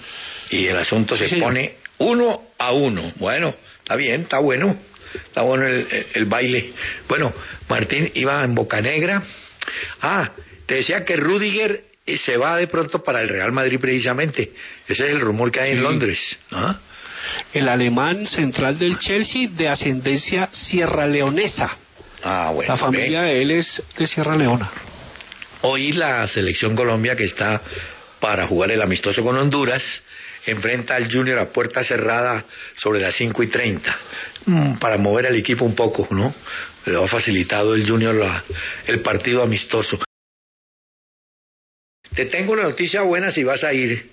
Y 0.49 0.67
el 0.67 0.77
asunto 0.77 1.15
se 1.17 1.27
señor. 1.29 1.43
pone 1.49 1.75
uno 1.99 2.41
a 2.57 2.71
uno. 2.73 3.11
Bueno, 3.17 3.53
está 3.79 3.95
bien, 3.95 4.21
está 4.21 4.39
bueno. 4.39 4.75
Está 5.13 5.41
bueno 5.41 5.65
el, 5.67 5.87
el- 5.91 6.05
el 6.13 6.25
baile. 6.25 6.71
Bueno, 7.07 7.33
Martín 7.69 8.11
iba 8.15 8.43
en 8.43 8.55
Boca 8.55 8.79
Negra. 8.81 9.21
Ah, 10.01 10.31
te 10.65 10.75
decía 10.75 11.03
que 11.05 11.15
Rudiger 11.17 11.83
eh, 12.05 12.17
se 12.17 12.37
va 12.37 12.57
de 12.57 12.67
pronto 12.67 13.03
para 13.03 13.21
el 13.21 13.27
Real 13.29 13.51
Madrid 13.51 13.77
precisamente. 13.79 14.51
Ese 14.87 15.05
es 15.05 15.11
el 15.11 15.19
rumor 15.19 15.51
que 15.51 15.59
hay 15.59 15.71
en. 15.71 15.83
Londres. 15.83 16.39
¿ah? 16.51 16.79
El 17.53 17.67
alemán 17.69 18.25
central 18.25 18.79
del 18.79 18.97
Chelsea 18.99 19.49
de 19.51 19.67
ascendencia 19.69 20.49
sierra 20.51 21.05
leonesa. 21.07 21.77
Ah, 22.23 22.51
bueno. 22.53 22.73
La 22.73 22.77
familia 22.79 23.21
de 23.23 23.41
él 23.41 23.51
es 23.51 23.81
de 23.97 24.07
Sierra 24.07 24.35
Leona. 24.35 24.71
Hoy 25.63 25.91
la 25.91 26.27
selección 26.27 26.75
Colombia 26.75 27.15
que 27.15 27.25
está 27.25 27.61
para 28.19 28.47
jugar 28.47 28.71
el 28.71 28.81
amistoso 28.81 29.23
con 29.23 29.37
Honduras 29.37 29.83
enfrenta 30.45 30.95
al 30.95 31.11
Junior 31.11 31.37
a 31.39 31.49
puerta 31.49 31.83
cerrada 31.83 32.45
sobre 32.75 32.99
las 33.01 33.15
5 33.15 33.43
y 33.43 33.47
30 33.47 33.95
Mm, 34.45 34.77
para 34.79 34.97
mover 34.97 35.27
al 35.27 35.35
equipo 35.35 35.63
un 35.65 35.75
poco, 35.75 36.07
¿no? 36.09 36.33
Le 36.87 36.97
ha 37.03 37.07
facilitado 37.07 37.75
el 37.75 37.87
Junior 37.87 38.15
la- 38.15 38.43
el 38.87 39.01
partido 39.01 39.43
amistoso. 39.43 39.99
te 42.15 42.25
tengo 42.25 42.53
una 42.53 42.63
noticia 42.63 43.03
buena 43.03 43.31
si 43.31 43.43
vas 43.43 43.63
a 43.63 43.71
ir. 43.73 44.09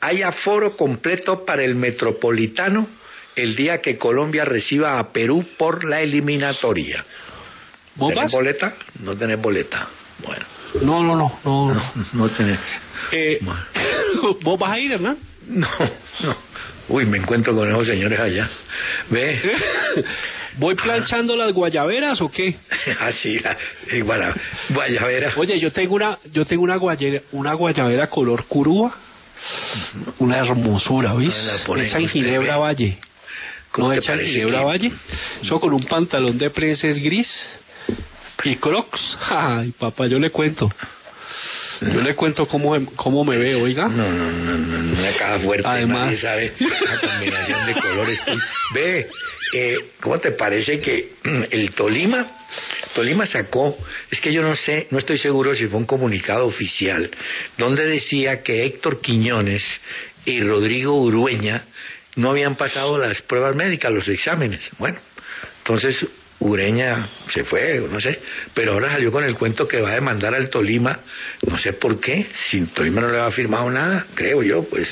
Hay 0.00 0.22
aforo 0.22 0.76
completo 0.76 1.44
para 1.44 1.64
el 1.64 1.74
Metropolitano 1.76 2.88
el 3.36 3.54
día 3.56 3.80
que 3.80 3.96
Colombia 3.96 4.44
reciba 4.44 4.98
a 4.98 5.12
Perú 5.12 5.46
por 5.56 5.84
la 5.84 6.02
eliminatoria. 6.02 7.04
¿Vos 7.96 8.14
¿Tenés 8.14 8.32
boleta? 8.32 8.74
No 9.00 9.16
tenés 9.16 9.40
boleta. 9.40 9.88
Bueno, 10.24 10.44
No, 10.82 11.02
no, 11.02 11.16
no, 11.16 11.38
no. 11.44 11.74
no, 11.74 11.92
no 12.12 12.28
tenés. 12.30 12.58
Eh, 13.12 13.40
¿Vos 14.42 14.58
vas 14.58 14.72
a 14.72 14.78
ir, 14.78 14.92
Hernán? 14.92 15.16
No, 15.48 15.68
no. 16.22 16.36
Uy, 16.88 17.06
me 17.06 17.18
encuentro 17.18 17.54
con 17.54 17.68
esos 17.68 17.86
señores 17.86 18.18
allá. 18.20 18.48
Ve. 19.08 19.40
¿Voy 20.56 20.74
planchando 20.74 21.36
las 21.36 21.52
guayaberas 21.52 22.20
o 22.20 22.28
qué? 22.28 22.56
Así, 23.00 23.40
guara- 24.02 24.34
guayabera. 24.70 25.32
Oye, 25.36 25.58
yo 25.58 25.70
tengo 25.72 25.94
una, 25.94 26.18
yo 26.32 26.44
tengo 26.44 26.62
una 26.64 26.76
guayera, 26.76 27.22
una 27.32 27.54
guayabera 27.54 28.08
color 28.08 28.44
curúa, 28.46 28.94
una 30.18 30.38
hermosura, 30.38 31.14
¿vís? 31.14 31.34
¿Dónde 31.34 31.52
la 31.52 31.64
pone 31.64 31.86
Hecha 31.86 31.98
en 31.98 32.08
Ginebra 32.08 32.54
ve? 32.56 32.60
Valle. 32.60 32.98
¿Cómo 33.70 33.88
¿No 33.88 33.94
hecha 33.94 34.14
en 34.14 34.20
Ginebra 34.26 34.58
que- 34.58 34.64
Valle? 34.64 34.92
Eso 35.42 35.60
con 35.60 35.72
un 35.72 35.84
pantalón 35.84 36.36
de 36.36 36.50
prenses 36.50 37.00
gris 37.00 37.28
y 38.44 38.56
crocs. 38.56 39.18
Ay, 39.30 39.72
papá, 39.72 40.06
yo 40.06 40.18
le 40.18 40.30
cuento. 40.30 40.70
Yo 41.80 42.02
le 42.02 42.14
cuento 42.14 42.46
cómo, 42.46 42.76
cómo 42.94 43.24
me 43.24 43.38
veo, 43.38 43.62
oiga. 43.62 43.88
No, 43.88 44.10
no, 44.10 44.30
no, 44.30 44.58
no, 44.58 44.98
una 45.00 45.12
caja 45.16 45.38
fuerte. 45.40 45.66
Además- 45.66 46.00
Nadie 46.02 46.18
sabe 46.18 46.52
la 46.60 47.00
combinación 47.00 47.66
de 47.66 47.74
colores. 47.74 48.20
Ve, 48.74 49.08
eh, 49.54 49.76
¿cómo 50.00 50.18
te 50.18 50.32
parece 50.32 50.80
que 50.80 51.14
el 51.50 51.70
Tolima, 51.74 52.26
Tolima 52.94 53.24
sacó, 53.24 53.78
es 54.10 54.20
que 54.20 54.30
yo 54.32 54.42
no 54.42 54.54
sé, 54.56 54.88
no 54.90 54.98
estoy 54.98 55.16
seguro 55.18 55.54
si 55.54 55.68
fue 55.68 55.78
un 55.78 55.86
comunicado 55.86 56.46
oficial, 56.46 57.10
donde 57.56 57.86
decía 57.86 58.42
que 58.42 58.64
Héctor 58.66 59.00
Quiñones 59.00 59.62
y 60.26 60.40
Rodrigo 60.42 61.00
Urueña 61.00 61.64
no 62.16 62.30
habían 62.30 62.56
pasado 62.56 62.98
las 62.98 63.22
pruebas 63.22 63.54
médicas, 63.56 63.90
los 63.90 64.06
exámenes. 64.08 64.68
Bueno, 64.78 64.98
entonces 65.58 66.04
Ureña 66.40 67.08
se 67.28 67.44
fue, 67.44 67.80
no 67.90 68.00
sé, 68.00 68.18
pero 68.54 68.72
ahora 68.72 68.92
salió 68.92 69.12
con 69.12 69.24
el 69.24 69.36
cuento 69.36 69.68
que 69.68 69.80
va 69.80 69.90
a 69.90 69.94
demandar 69.94 70.34
al 70.34 70.48
Tolima, 70.48 71.00
no 71.46 71.58
sé 71.58 71.74
por 71.74 72.00
qué, 72.00 72.26
si 72.48 72.62
Tolima 72.66 73.02
no 73.02 73.12
le 73.12 73.20
ha 73.20 73.30
firmado 73.30 73.70
nada, 73.70 74.06
creo 74.14 74.42
yo, 74.42 74.64
pues. 74.64 74.88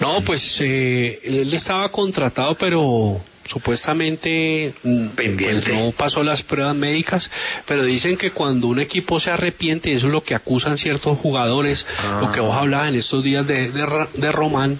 No, 0.00 0.22
pues 0.24 0.42
eh, 0.60 1.20
él 1.22 1.52
estaba 1.52 1.90
contratado, 1.90 2.56
pero 2.56 3.20
supuestamente 3.48 4.74
mm, 4.82 5.06
pues, 5.16 5.68
no 5.68 5.92
pasó 5.92 6.22
las 6.22 6.42
pruebas 6.42 6.74
médicas, 6.76 7.30
pero 7.66 7.84
dicen 7.84 8.16
que 8.16 8.30
cuando 8.30 8.68
un 8.68 8.80
equipo 8.80 9.20
se 9.20 9.30
arrepiente, 9.30 9.92
eso 9.92 10.06
es 10.06 10.12
lo 10.12 10.22
que 10.22 10.34
acusan 10.34 10.76
ciertos 10.76 11.18
jugadores, 11.18 11.84
Ah. 11.98 12.20
lo 12.22 12.32
que 12.32 12.40
vos 12.40 12.56
hablabas 12.56 12.88
en 12.88 12.96
estos 12.96 13.22
días 13.24 13.46
de, 13.46 13.70
de, 13.70 14.06
de 14.14 14.32
Román, 14.32 14.78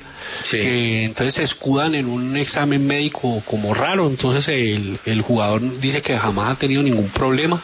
Sí. 0.50 0.56
que 0.58 1.04
entonces 1.04 1.34
se 1.34 1.44
escudan 1.44 1.94
en 1.94 2.06
un 2.06 2.36
examen 2.36 2.84
médico 2.84 3.42
como 3.46 3.72
raro, 3.74 4.08
entonces 4.08 4.48
el, 4.48 4.98
el 5.04 5.22
jugador 5.22 5.78
dice 5.80 6.02
que 6.02 6.18
jamás 6.18 6.50
ha 6.50 6.58
tenido 6.58 6.82
ningún 6.82 7.10
problema, 7.10 7.62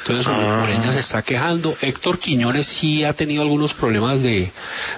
entonces 0.00 0.26
Ah. 0.28 0.62
Ureña 0.64 0.92
se 0.92 1.00
está 1.00 1.22
quejando, 1.22 1.76
Héctor 1.80 2.18
Quiñones 2.18 2.66
sí 2.66 3.04
ha 3.04 3.12
tenido 3.12 3.42
algunos 3.42 3.72
problemas 3.74 4.20
de, 4.20 4.50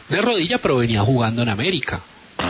de 0.08 0.20
rodilla, 0.22 0.58
pero 0.58 0.76
venía 0.78 1.02
jugando 1.02 1.42
en 1.42 1.48
América. 1.50 2.00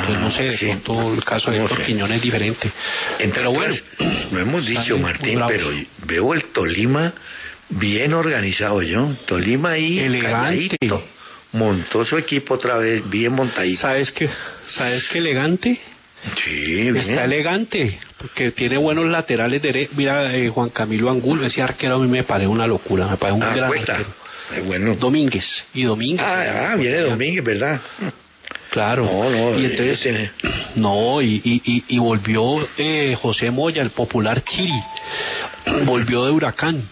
Entonces, 0.00 0.20
no 0.22 0.30
sé, 0.30 0.42
de 0.44 0.48
Ah, 0.50 0.56
sí. 0.58 0.66
pronto 0.66 1.14
el 1.14 1.24
caso 1.24 1.50
de 1.50 1.58
No 1.58 1.62
Héctor 1.64 1.78
sé. 1.78 1.84
Quiñones 1.86 2.16
es 2.16 2.22
diferente. 2.22 2.72
Entre 3.18 3.32
pero 3.40 3.52
bueno, 3.52 3.74
otras, 3.74 4.32
lo 4.32 4.38
hemos 4.40 4.66
dicho, 4.66 4.98
Martín, 4.98 5.40
pero 5.46 5.70
veo 6.06 6.34
el 6.34 6.44
Tolima 6.46 7.12
bien 7.70 8.14
organizado 8.14 8.82
yo. 8.82 9.14
Tolima 9.26 9.70
ahí 9.70 9.98
Elegante. 10.00 10.76
Montó 11.52 12.04
su 12.04 12.18
equipo 12.18 12.54
otra 12.54 12.78
vez, 12.78 13.08
bien 13.08 13.32
montadito. 13.32 13.80
¿Sabes 13.82 14.10
qué? 14.10 14.28
¿Sabes 14.66 15.04
qué 15.12 15.18
elegante? 15.18 15.78
Sí, 16.44 16.90
bien. 16.90 16.96
Está 16.96 17.24
elegante, 17.24 17.98
porque 18.18 18.50
tiene 18.50 18.76
buenos 18.78 19.06
laterales 19.06 19.62
dere- 19.62 19.88
Mira, 19.94 20.34
eh, 20.34 20.48
Juan 20.48 20.70
Camilo 20.70 21.10
Angulo, 21.10 21.44
ese 21.46 21.62
arquero 21.62 21.96
a 21.96 21.98
mí 21.98 22.08
me 22.08 22.24
parece 22.24 22.48
una 22.48 22.66
locura, 22.66 23.06
me 23.06 23.16
parece 23.18 23.36
un 23.36 23.42
Ah, 23.44 23.54
gran 23.54 23.70
arquero. 23.70 24.06
Eh, 24.56 24.60
bueno. 24.64 24.94
Domínguez, 24.96 25.44
y 25.74 25.82
Domínguez. 25.84 26.26
Ah, 26.26 26.70
ah, 26.72 26.76
viene 26.76 27.02
Domínguez, 27.02 27.44
¿verdad? 27.44 27.80
Claro. 28.74 29.04
No, 29.04 29.30
no, 29.30 29.56
y 29.56 29.62
eh, 29.66 29.66
entonces, 29.70 30.00
tiene- 30.00 30.30
no, 30.74 31.22
y, 31.22 31.40
y, 31.44 31.84
y, 31.86 31.98
volvió 31.98 32.66
eh, 32.76 33.14
José 33.22 33.52
Moya, 33.52 33.80
el 33.82 33.90
popular 33.90 34.42
Chiri, 34.42 34.80
volvió 35.84 36.24
de 36.24 36.32
Huracán. 36.32 36.82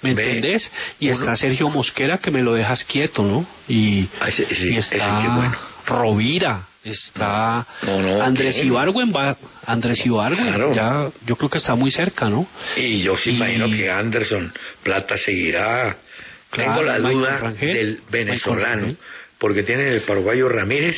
¿Me 0.00 0.14
Ve, 0.14 0.24
entendés? 0.38 0.72
Y 1.00 1.08
uno- 1.10 1.20
está 1.20 1.36
Sergio 1.36 1.68
Mosquera 1.68 2.16
que 2.16 2.30
me 2.30 2.40
lo 2.40 2.54
dejas 2.54 2.82
quieto, 2.84 3.22
¿no? 3.22 3.46
Y, 3.68 4.08
y 4.08 4.76
está 4.78 5.20
qué 5.22 5.28
bueno. 5.28 5.56
Rovira, 5.86 6.62
está 6.82 7.66
No, 7.82 8.00
no, 8.00 8.22
Andrés 8.22 8.54
¿quién? 8.54 8.68
Ibargüen 8.68 9.12
va, 9.12 9.36
Andrés 9.66 10.04
Ibargüen, 10.06 10.46
Claro. 10.54 10.72
ya 10.74 11.10
yo 11.26 11.36
creo 11.36 11.50
que 11.50 11.58
está 11.58 11.74
muy 11.74 11.90
cerca, 11.90 12.30
¿no? 12.30 12.46
Y 12.76 13.02
yo 13.02 13.16
sí 13.18 13.30
Y- 13.32 13.36
imagino 13.36 13.68
que 13.70 13.90
Anderson 13.90 14.50
Plata 14.82 15.18
seguirá. 15.18 15.98
Claro, 16.50 16.70
Tengo 16.80 16.82
la 16.82 16.94
Michael 16.98 17.14
duda 17.16 17.36
Rangel. 17.38 17.74
del 17.74 18.00
venezolano. 18.10 18.94
Porque 19.42 19.64
tiene 19.64 19.88
el 19.88 20.02
paraguayo 20.02 20.48
Ramírez. 20.48 20.96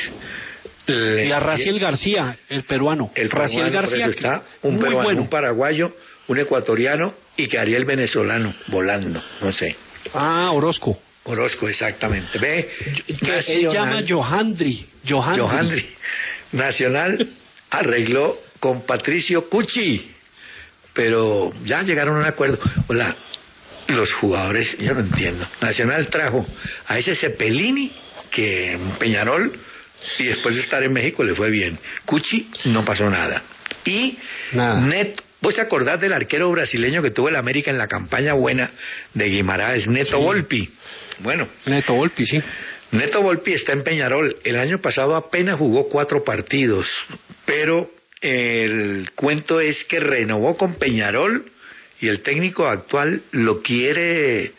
le- 0.86 1.24
Y 1.28 1.32
a 1.32 1.40
Raciel 1.40 1.80
García, 1.80 2.36
el 2.50 2.64
peruano. 2.64 3.10
El 3.14 3.30
Raciel 3.30 3.70
peruano, 3.70 3.88
García, 3.88 4.06
está 4.08 4.42
que- 4.60 4.68
un 4.68 4.78
peruano, 4.78 5.02
bueno. 5.04 5.22
un 5.22 5.28
paraguayo, 5.30 5.96
un 6.28 6.38
ecuatoriano 6.38 7.14
y 7.38 7.48
quedaría 7.48 7.78
el 7.78 7.86
venezolano 7.86 8.54
volando, 8.66 9.24
no 9.40 9.50
sé. 9.50 9.74
Ah, 10.12 10.50
Orozco. 10.52 10.98
Orozco, 11.22 11.70
exactamente. 11.70 12.38
Ve, 12.38 12.68
Que 13.18 13.40
se 13.40 13.62
llama 13.62 14.02
Johandri. 14.06 14.84
Johandri. 15.08 15.40
Johandri. 15.40 15.86
Nacional 16.52 17.28
arregló 17.70 18.38
con 18.60 18.82
Patricio 18.82 19.48
Cucci, 19.48 20.10
pero 20.92 21.50
ya 21.64 21.82
llegaron 21.82 22.16
a 22.16 22.20
un 22.20 22.26
acuerdo. 22.26 22.58
Hola, 22.88 23.16
los 23.88 24.12
jugadores, 24.12 24.76
yo 24.78 24.92
no 24.92 25.00
entiendo. 25.00 25.48
Nacional 25.62 26.08
trajo 26.08 26.46
a 26.86 26.98
ese 26.98 27.14
Cepelini 27.14 27.90
que 28.34 28.72
en 28.72 28.90
Peñarol 28.98 29.52
y 30.18 30.24
después 30.24 30.54
de 30.56 30.62
estar 30.62 30.82
en 30.82 30.92
México 30.92 31.22
le 31.22 31.34
fue 31.34 31.50
bien. 31.50 31.78
Cucci 32.04 32.50
no 32.66 32.84
pasó 32.84 33.08
nada. 33.08 33.42
Y 33.84 34.18
Nada. 34.52 34.80
Neto, 34.80 35.22
¿vos 35.40 35.54
te 35.54 35.60
acordás 35.60 36.00
del 36.00 36.12
arquero 36.12 36.50
brasileño 36.50 37.00
que 37.00 37.10
tuvo 37.10 37.28
el 37.28 37.36
América 37.36 37.70
en 37.70 37.78
la 37.78 37.86
campaña 37.86 38.34
buena 38.34 38.70
de 39.14 39.26
Guimaraes, 39.26 39.86
Neto 39.86 40.18
Volpi? 40.18 40.68
Bueno, 41.20 41.48
Neto 41.66 41.94
Volpi, 41.94 42.26
sí. 42.26 42.42
Neto 42.90 43.22
Volpi 43.22 43.52
está 43.52 43.72
en 43.72 43.82
Peñarol. 43.82 44.36
El 44.44 44.56
año 44.56 44.80
pasado 44.80 45.14
apenas 45.14 45.56
jugó 45.56 45.88
cuatro 45.88 46.24
partidos, 46.24 46.88
pero 47.44 47.90
el 48.20 49.10
cuento 49.14 49.60
es 49.60 49.84
que 49.84 50.00
renovó 50.00 50.56
con 50.56 50.74
Peñarol 50.74 51.44
y 52.00 52.08
el 52.08 52.20
técnico 52.20 52.66
actual 52.66 53.22
lo 53.32 53.62
quiere 53.62 54.52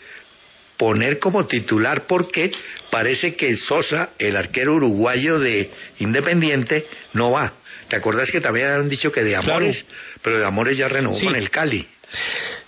poner 0.78 1.20
como 1.20 1.46
titular 1.48 2.06
porque 2.08 2.52
parece 2.90 3.36
que 3.36 3.56
Sosa, 3.56 4.10
el 4.20 4.36
arquero 4.36 4.76
uruguayo 4.76 5.40
de 5.40 5.70
Independiente, 6.00 6.86
no 7.14 7.32
va. 7.32 7.54
¿Te 7.90 7.96
acordás 7.96 8.32
que 8.32 8.42
también 8.42 8.68
han 8.68 8.90
dicho 8.90 9.12
que 9.12 9.24
de 9.24 9.36
Amores? 9.36 9.86
Pero 10.22 10.40
de 10.40 10.46
Amores 10.46 10.78
ya 10.78 10.88
renovó 10.88 11.16
Sí. 11.20 11.26
con 11.26 11.36
el 11.36 11.50
Cali. 11.50 11.88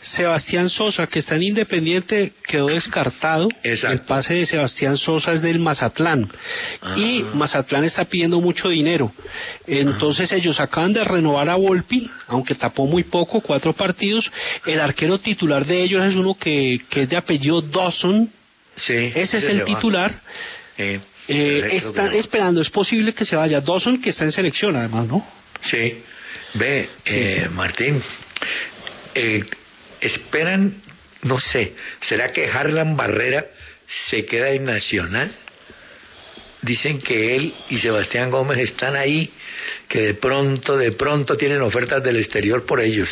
Sebastián 0.02 0.70
Sosa, 0.70 1.08
que 1.08 1.20
está 1.20 1.36
en 1.36 1.43
Independiente, 1.43 2.34
quedó 2.48 2.68
descartado. 2.68 3.48
Exacto. 3.64 3.93
El 3.93 4.02
pase 4.08 4.34
de 4.36 4.45
Sebastián 4.45 4.95
Sosa 4.98 5.34
es 5.34 5.41
del 5.41 5.60
Mazatlán. 5.60 6.30
Y 6.95 7.22
Ah. 7.24 7.32
Mazatlán 7.34 7.84
está 7.84 8.06
pidiendo 8.06 8.39
mucho 8.39 8.70
dinero. 8.70 9.12
Entonces 9.66 10.32
ellos 10.32 10.60
acaban 10.60 10.93
de 10.93 11.04
renovar 11.04 11.50
a 11.50 11.56
Volpi, 11.56 12.10
aunque 12.28 12.56
tapó 12.56 12.86
muy 12.86 13.04
poco, 13.04 13.41
cuatro 13.41 13.74
partidos. 13.74 14.32
El 14.66 14.80
arquero 14.80 15.18
titular 15.20 15.66
de 15.66 15.82
ellos 15.84 16.06
es 16.06 16.16
uno 16.16 16.36
que, 16.36 16.80
que 16.89 17.02
es 17.02 17.10
de 17.10 17.18
apellido 17.18 17.62
Dawson. 17.62 18.30
Sí, 18.76 19.12
Ese 19.16 19.38
es 19.38 19.43
el 19.45 19.64
titular. 19.66 20.22
Eh, 20.78 21.00
Eh, 21.30 21.70
están 21.74 22.14
esperando, 22.14 22.62
es 22.62 22.70
posible 22.70 23.14
que 23.14 23.26
se 23.26 23.36
vaya 23.36 23.60
Dawson, 23.60 24.00
que 24.02 24.12
está 24.12 24.24
en 24.24 24.32
selección 24.32 24.78
además, 24.78 25.08
¿no? 25.08 25.28
Sí. 25.62 26.02
Ve, 26.54 26.88
eh, 27.04 27.50
Martín, 27.52 28.02
eh, 29.14 29.43
esperan, 30.02 30.76
no 31.24 31.39
sé, 31.39 31.74
¿será 32.02 32.30
que 32.32 32.48
Harlan 32.48 32.95
Barrera 32.98 33.45
se 34.10 34.26
queda 34.26 34.50
en 34.52 34.66
Nacional? 34.66 35.32
Dicen 36.62 37.00
que 37.02 37.36
él 37.36 37.54
y 37.70 37.78
Sebastián 37.78 38.32
Gómez 38.32 38.58
están 38.60 38.95
ahí, 38.95 39.32
que 39.88 40.02
de 40.02 40.14
pronto, 40.16 40.76
de 40.76 40.91
pronto 40.91 41.38
tienen 41.38 41.62
ofertas 41.62 42.04
del 42.04 42.18
exterior 42.18 42.66
por 42.66 42.82
ellos. 42.82 43.08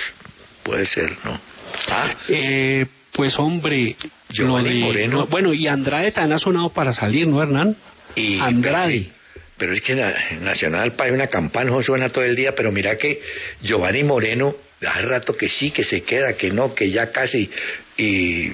Puede 0.63 0.85
ser, 0.87 1.15
¿no? 1.23 1.39
Ah, 1.87 2.15
Eh, 2.27 2.85
pues 3.11 3.37
hombre, 3.37 3.95
lo 4.01 4.09
Giovanni 4.29 4.69
de, 4.69 4.79
Moreno. 4.79 5.17
no, 5.19 5.27
bueno, 5.27 5.53
y 5.53 5.67
Andrade 5.67 6.11
también 6.11 6.33
ha 6.33 6.39
sonado 6.39 6.69
para 6.69 6.91
salir, 6.91 7.27
¿no, 7.27 7.41
Hernán? 7.41 7.75
y, 8.15 8.39
Andrade. 8.39 9.09
Pero, 9.57 9.73
es 9.73 9.81
que 9.81 9.95
na- 9.95 10.13
Nacional 10.41 10.93
para 10.93 11.13
una 11.13 11.27
campana 11.27 11.69
no 11.69 11.81
suena 11.81 12.09
todo 12.09 12.23
el 12.25 12.35
día, 12.35 12.53
pero 12.55 12.71
mira 12.71 12.97
que 12.97 13.21
Giovanni 13.61 14.03
Moreno, 14.03 14.55
hace 14.87 15.01
rato 15.03 15.35
que 15.35 15.49
sí, 15.49 15.71
que 15.71 15.83
se 15.83 16.03
queda, 16.03 16.33
que 16.33 16.51
no, 16.51 16.73
que 16.73 16.89
ya 16.89 17.11
casi. 17.11 17.49
Y 17.97 18.51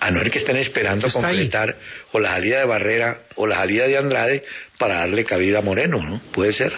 A 0.00 0.10
no 0.10 0.20
ser 0.20 0.30
que 0.30 0.38
estén 0.38 0.56
esperando 0.56 1.08
completar 1.10 1.76
o 2.12 2.20
la 2.20 2.30
salida 2.30 2.60
de 2.60 2.64
Barrera 2.66 3.22
o 3.34 3.46
la 3.46 3.56
salida 3.56 3.86
de 3.86 3.98
Andrade 3.98 4.44
para 4.78 4.96
darle 5.00 5.24
cabida 5.24 5.58
a 5.58 5.62
Moreno, 5.62 6.02
¿no? 6.02 6.20
Puede 6.32 6.52
ser. 6.52 6.72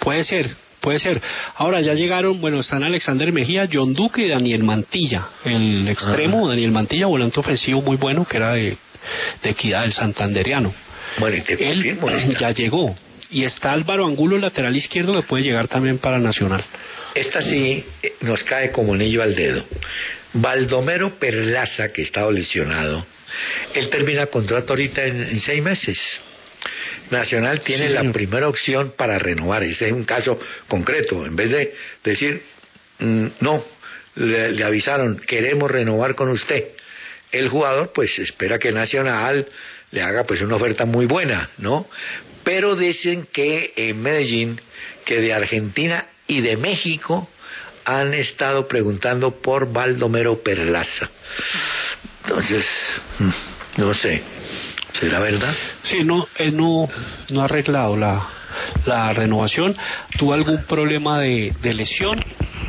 Puede 0.00 0.24
ser, 0.24 0.50
puede 0.80 0.98
ser. 0.98 1.20
Ahora 1.56 1.80
ya 1.80 1.94
llegaron, 1.94 2.40
bueno, 2.40 2.60
están 2.60 2.82
Alexander 2.82 3.32
Mejía, 3.32 3.68
John 3.72 3.94
Duque 3.94 4.22
y 4.22 4.28
Daniel 4.28 4.62
Mantilla. 4.62 5.28
El 5.44 5.88
extremo, 5.88 6.48
Daniel 6.48 6.72
Mantilla, 6.72 7.06
volante 7.06 7.40
ofensivo 7.40 7.82
muy 7.82 7.96
bueno, 7.96 8.26
que 8.26 8.36
era 8.36 8.52
de, 8.54 8.76
de 9.42 9.50
Equidad, 9.50 9.84
el 9.84 9.92
santanderiano. 9.92 10.72
Bueno, 11.18 11.36
y 11.36 11.40
te 11.42 11.70
Él 11.70 11.98
ya 12.40 12.50
llegó. 12.50 12.94
Y 13.30 13.44
está 13.44 13.72
Álvaro 13.72 14.06
Angulo, 14.06 14.38
lateral 14.38 14.74
izquierdo, 14.74 15.12
que 15.12 15.22
puede 15.22 15.42
llegar 15.42 15.68
también 15.68 15.98
para 15.98 16.18
Nacional. 16.18 16.64
Esta 17.14 17.40
sí 17.42 17.84
eh, 18.02 18.14
nos 18.20 18.44
cae 18.44 18.70
como 18.70 18.94
anillo 18.94 19.22
al 19.22 19.34
dedo. 19.34 19.64
Baldomero 20.34 21.14
Perlaza, 21.18 21.92
que 21.92 22.02
estaba 22.02 22.30
lesionado, 22.30 23.06
él 23.74 23.88
termina 23.90 24.26
contrato 24.26 24.72
ahorita 24.72 25.04
en, 25.04 25.22
en 25.22 25.40
seis 25.40 25.62
meses. 25.62 25.98
Nacional 27.10 27.60
tiene 27.60 27.88
Sí, 27.88 27.94
la 27.94 28.12
primera 28.12 28.48
opción 28.48 28.92
para 28.96 29.18
renovar. 29.18 29.62
Este 29.62 29.86
es 29.86 29.92
un 29.92 30.04
caso 30.04 30.38
concreto. 30.66 31.24
En 31.24 31.36
vez 31.36 31.50
de 31.50 31.74
decir, 32.04 32.42
mm, 32.98 33.26
no, 33.40 33.64
le, 34.16 34.52
le 34.52 34.64
avisaron, 34.64 35.18
queremos 35.18 35.70
renovar 35.70 36.14
con 36.14 36.28
usted. 36.28 36.68
El 37.32 37.48
jugador, 37.48 37.92
pues, 37.94 38.18
espera 38.18 38.58
que 38.58 38.72
Nacional 38.72 39.46
le 39.90 40.02
haga 40.02 40.24
pues 40.24 40.40
una 40.42 40.56
oferta 40.56 40.84
muy 40.84 41.06
buena, 41.06 41.50
¿no? 41.58 41.88
Pero 42.44 42.76
dicen 42.76 43.26
que 43.32 43.72
en 43.76 44.02
Medellín, 44.02 44.60
que 45.04 45.20
de 45.20 45.32
Argentina 45.32 46.06
y 46.28 46.42
de 46.42 46.56
México 46.56 47.28
han 47.84 48.12
estado 48.14 48.68
preguntando 48.68 49.30
por 49.40 49.72
Baldomero 49.72 50.42
Perlaza. 50.42 51.08
Entonces, 52.22 52.66
mm, 53.18 53.80
no 53.80 53.94
sé, 53.94 54.22
¿será 54.92 55.20
verdad? 55.20 55.54
Sí, 55.84 56.04
no, 56.04 56.28
no, 56.52 56.88
ha 57.40 57.44
arreglado 57.44 57.96
la, 57.96 58.28
la 58.84 59.12
renovación. 59.14 59.74
Tuvo 60.18 60.34
algún 60.34 60.64
problema 60.64 61.20
de, 61.20 61.54
de 61.62 61.74
lesión. 61.74 62.22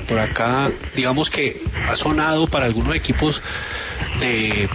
Por 0.07 0.18
acá, 0.18 0.72
digamos 0.95 1.30
que 1.30 1.62
ha 1.88 1.95
sonado 1.95 2.47
para 2.47 2.66
algunos 2.66 2.95
equipos 2.95 3.39
de, 4.22 4.70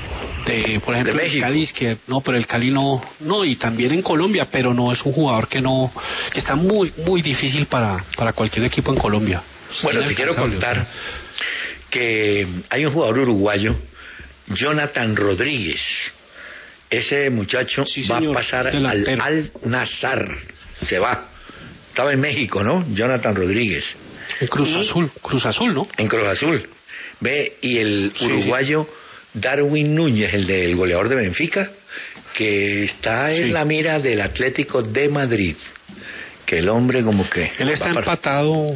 de 0.47 0.80
por 0.84 0.95
ejemplo, 0.95 1.14
De 1.14 1.26
el. 1.26 1.40
Cali, 1.40 1.66
que 1.68 1.99
no, 2.07 2.20
pero 2.20 2.36
el 2.36 2.47
Cali 2.47 2.70
no, 2.70 3.03
no, 3.20 3.45
y 3.45 3.57
también 3.57 3.92
en 3.92 4.03
Colombia, 4.03 4.47
pero 4.51 4.72
no 4.74 4.92
es 4.92 5.03
un 5.05 5.12
jugador 5.12 5.49
que 5.49 5.61
no, 5.61 5.92
que 6.32 6.38
está 6.38 6.55
muy, 6.55 6.92
muy 7.07 7.22
difícil 7.22 7.66
para, 7.66 8.05
para 8.16 8.32
cualquier 8.32 8.64
equipo 8.66 8.92
en 8.92 8.99
Colombia. 8.99 9.42
Bueno, 9.82 10.05
te 10.05 10.14
quiero 10.14 10.34
contar 10.36 10.86
que 11.90 12.47
hay 12.70 12.84
un 12.84 12.92
jugador 12.92 13.18
uruguayo, 13.20 13.76
Jonathan 14.49 15.16
Rodríguez. 15.16 15.80
Ese 16.90 17.30
muchacho 17.30 17.84
Sí, 17.86 18.07
va 18.07 18.18
a 18.18 18.32
pasar 18.32 18.66
al 18.68 18.72
delantero. 18.74 19.22
Al 19.22 19.51
Nazar. 19.64 20.28
Se 20.86 20.99
va. 20.99 21.28
Estaba 21.88 22.12
en 22.12 22.20
México, 22.20 22.62
¿no? 22.62 22.84
Jonathan 22.92 23.34
Rodríguez. 23.34 23.97
En 24.40 24.49
Cruz 24.49 24.68
Y- 24.68 24.80
Azul, 24.80 25.11
Cruz 25.22 25.47
Azul, 25.47 25.74
¿no? 25.74 25.88
En 25.97 26.09
Cruz 26.09 26.26
Azul. 26.26 26.68
Ve, 27.20 27.57
y 27.62 27.78
el 27.78 28.12
Sí, 28.16 28.26
uruguayo 28.26 28.88
Darwin 29.35 29.95
Núñez, 29.95 30.32
el 30.32 30.47
del 30.47 30.76
goleador 30.76 31.09
de 31.09 31.16
Benfica, 31.16 31.70
que 32.35 32.85
está 32.85 33.32
en 33.32 33.53
la 33.53 33.64
mira 33.64 33.99
del 33.99 34.20
Atlético 34.20 34.82
de 34.82 35.09
Madrid. 35.09 35.57
Que 36.47 36.59
el 36.59 36.68
hombre 36.68 37.03
como 37.03 37.28
que... 37.28 37.51
Él 37.59 37.70
está 37.70 37.89
empatado, 37.91 38.66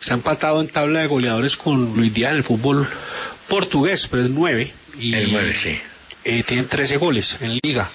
está 0.00 0.14
empatado 0.14 0.60
en 0.60 0.68
tabla 0.68 1.00
de 1.00 1.06
goleadores 1.06 1.56
con 1.56 1.94
Luis 1.96 2.12
Díaz 2.14 2.32
en 2.32 2.38
el 2.38 2.44
fútbol 2.44 2.88
portugués, 3.48 4.06
pero 4.10 4.22
es 4.24 4.30
nueve. 4.30 4.72
Y, 4.98 5.14
El 5.14 5.32
nueve, 5.32 5.54
sí. 5.62 5.78
eh, 6.24 6.42
tienen 6.44 6.66
13 6.66 6.96
goles 6.96 7.36
en 7.40 7.58
liga. 7.62 7.90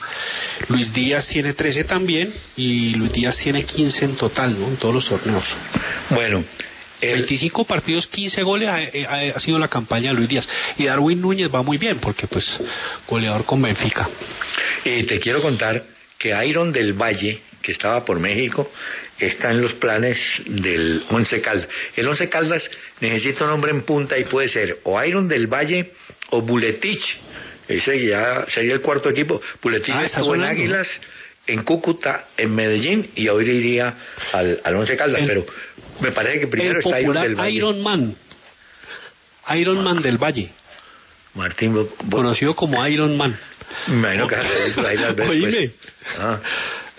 Luis 0.69 0.93
Díaz 0.93 1.27
tiene 1.27 1.53
13 1.53 1.83
también 1.85 2.33
y 2.55 2.93
Luis 2.93 3.11
Díaz 3.11 3.37
tiene 3.37 3.63
15 3.63 4.05
en 4.05 4.15
total, 4.15 4.57
¿no? 4.59 4.67
En 4.67 4.77
todos 4.77 4.93
los 4.95 5.07
torneos. 5.07 5.43
Bueno, 6.11 6.43
el, 7.01 7.13
25 7.19 7.65
partidos, 7.65 8.07
15 8.07 8.41
goles 8.43 8.69
ha, 8.69 8.75
ha- 9.09 9.35
ha 9.35 9.39
sido 9.39 9.59
la 9.59 9.67
campaña 9.67 10.09
de 10.11 10.15
Luis 10.17 10.29
Díaz. 10.29 10.47
Y 10.77 10.85
Darwin 10.85 11.21
Núñez 11.21 11.49
va 11.53 11.61
muy 11.61 11.77
bien 11.77 11.99
porque 11.99 12.27
pues 12.27 12.45
goleador 13.07 13.45
con 13.45 13.61
Benfica. 13.61 14.09
Y 14.83 15.03
te 15.03 15.19
quiero 15.19 15.41
contar 15.41 15.83
que 16.17 16.29
Iron 16.47 16.71
del 16.71 16.93
Valle, 16.93 17.39
que 17.61 17.71
estaba 17.73 18.05
por 18.05 18.19
México, 18.19 18.71
está 19.19 19.51
en 19.51 19.61
los 19.61 19.73
planes 19.75 20.17
del 20.45 21.03
Once 21.09 21.39
Caldas. 21.41 21.67
El 21.95 22.07
Once 22.07 22.27
Caldas 22.29 22.69
necesita 23.01 23.45
un 23.45 23.51
hombre 23.51 23.71
en 23.71 23.81
punta 23.83 24.17
y 24.17 24.23
puede 24.25 24.47
ser 24.49 24.79
o 24.83 25.01
Iron 25.03 25.27
del 25.27 25.47
Valle 25.47 25.91
o 26.31 26.41
Buletich. 26.41 27.17
Ese 27.67 28.05
ya 28.07 28.45
sería 28.49 28.73
el 28.73 28.81
cuarto 28.81 29.09
equipo. 29.09 29.41
Buletich 29.61 29.89
Ah, 29.95 30.05
está 30.05 30.19
estuvo 30.19 30.35
en. 30.35 30.43
Águilas, 30.43 30.87
en 31.47 31.63
Cúcuta, 31.63 32.27
en 32.37 32.53
Medellín 32.55 33.09
y 33.15 33.27
ahora 33.27 33.45
iría 33.45 33.93
al, 34.33 34.61
al 34.63 34.75
Once 34.75 34.95
Caldas. 34.95 35.21
El- 35.21 35.27
pero 35.27 35.45
me 35.99 36.11
parece 36.11 36.41
que 36.41 36.47
primero 36.47 36.79
el 36.79 36.85
está 36.85 36.99
Iron 36.99 37.05
popular 37.13 37.27
del 37.27 37.35
Valle. 37.35 37.51
Iron 37.57 37.81
Man. 37.83 38.15
Iron 39.55 39.83
Man 39.83 40.01
del 40.01 40.17
Valle. 40.17 40.49
Martín, 41.33 41.73
Bo- 41.73 41.89
conocido 42.09 42.55
como 42.55 42.85
Iron 42.87 43.15
Man. 43.17 43.37
que 44.27 44.35
eso 44.69 44.87
ahí 44.87 44.97
las 44.97 45.13
pues. 45.15 45.29
Oíme. 45.29 45.71
Ah. 46.17 46.39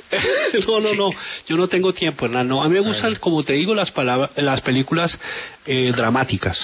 no, 0.68 0.80
no, 0.80 0.94
no, 0.94 1.10
yo 1.48 1.56
no 1.56 1.66
tengo 1.66 1.92
tiempo, 1.92 2.26
Hernán. 2.26 2.46
No, 2.46 2.62
a 2.62 2.68
mí 2.68 2.74
me 2.74 2.80
gustan, 2.80 3.14
como 3.16 3.42
te 3.42 3.54
digo, 3.54 3.74
las 3.74 3.90
palabras, 3.90 4.30
las 4.36 4.60
películas 4.60 5.18
eh, 5.66 5.92
dramáticas. 5.96 6.60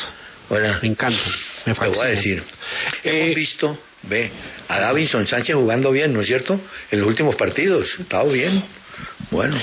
Me 0.51 0.89
encantan, 0.89 1.19
me 1.65 1.73
Te 1.75 1.81
voy 1.81 1.89
a 1.89 1.93
fascinan. 1.95 2.11
decir, 2.15 2.43
Eh, 3.05 3.23
hemos 3.25 3.35
visto, 3.37 3.79
ve, 4.03 4.31
a 4.69 4.79
Davinson 4.81 5.27
Sánchez 5.27 5.57
jugando 5.57 5.91
bien, 5.91 6.13
¿no 6.13 6.21
es 6.21 6.27
cierto? 6.27 6.61
En 6.91 6.99
los 7.01 7.09
últimos 7.09 7.35
partidos, 7.37 7.89
estado 7.99 8.31
bien. 8.31 8.63
Bueno, 9.31 9.57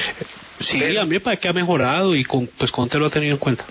Sí, 0.60 0.78
Pero- 0.80 1.02
a 1.02 1.06
mí 1.06 1.12
me 1.12 1.20
parece 1.20 1.42
que 1.42 1.48
ha 1.48 1.54
mejorado 1.54 2.16
y 2.16 2.24
con, 2.24 2.48
pues 2.48 2.72
Conte 2.72 2.98
lo 2.98 3.06
ha 3.08 3.10
tenido 3.10 3.34
en 3.34 3.40
cuenta. 3.40 3.66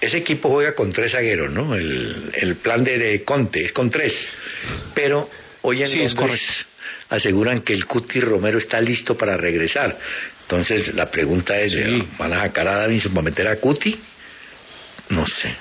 ese 0.00 0.18
equipo 0.18 0.48
juega 0.50 0.74
con 0.74 0.92
tres 0.92 1.12
zagueros, 1.12 1.50
¿no? 1.50 1.74
El, 1.74 2.30
el 2.34 2.56
plan 2.56 2.84
de, 2.84 2.98
de 2.98 3.24
Conte 3.24 3.64
es 3.64 3.72
con 3.72 3.90
tres. 3.90 4.14
Pero 4.94 5.28
hoy 5.62 5.82
en 5.82 5.88
Sí, 5.88 6.00
es 6.02 6.14
Londres 6.14 6.40
aseguran 7.10 7.62
que 7.62 7.72
el 7.72 7.86
Cuti 7.86 8.20
Romero 8.20 8.58
está 8.58 8.80
listo 8.80 9.16
para 9.16 9.36
regresar. 9.36 9.98
Entonces 10.42 10.94
la 10.94 11.10
pregunta 11.10 11.58
es, 11.58 11.72
Sí. 11.72 12.08
¿van 12.18 12.32
a 12.34 12.40
sacar 12.40 12.68
a 12.68 12.76
Davinson 12.76 13.12
para 13.12 13.24
meter 13.24 13.48
a 13.48 13.56
Cuti? 13.56 13.98
No 15.08 15.26
sé. 15.26 15.54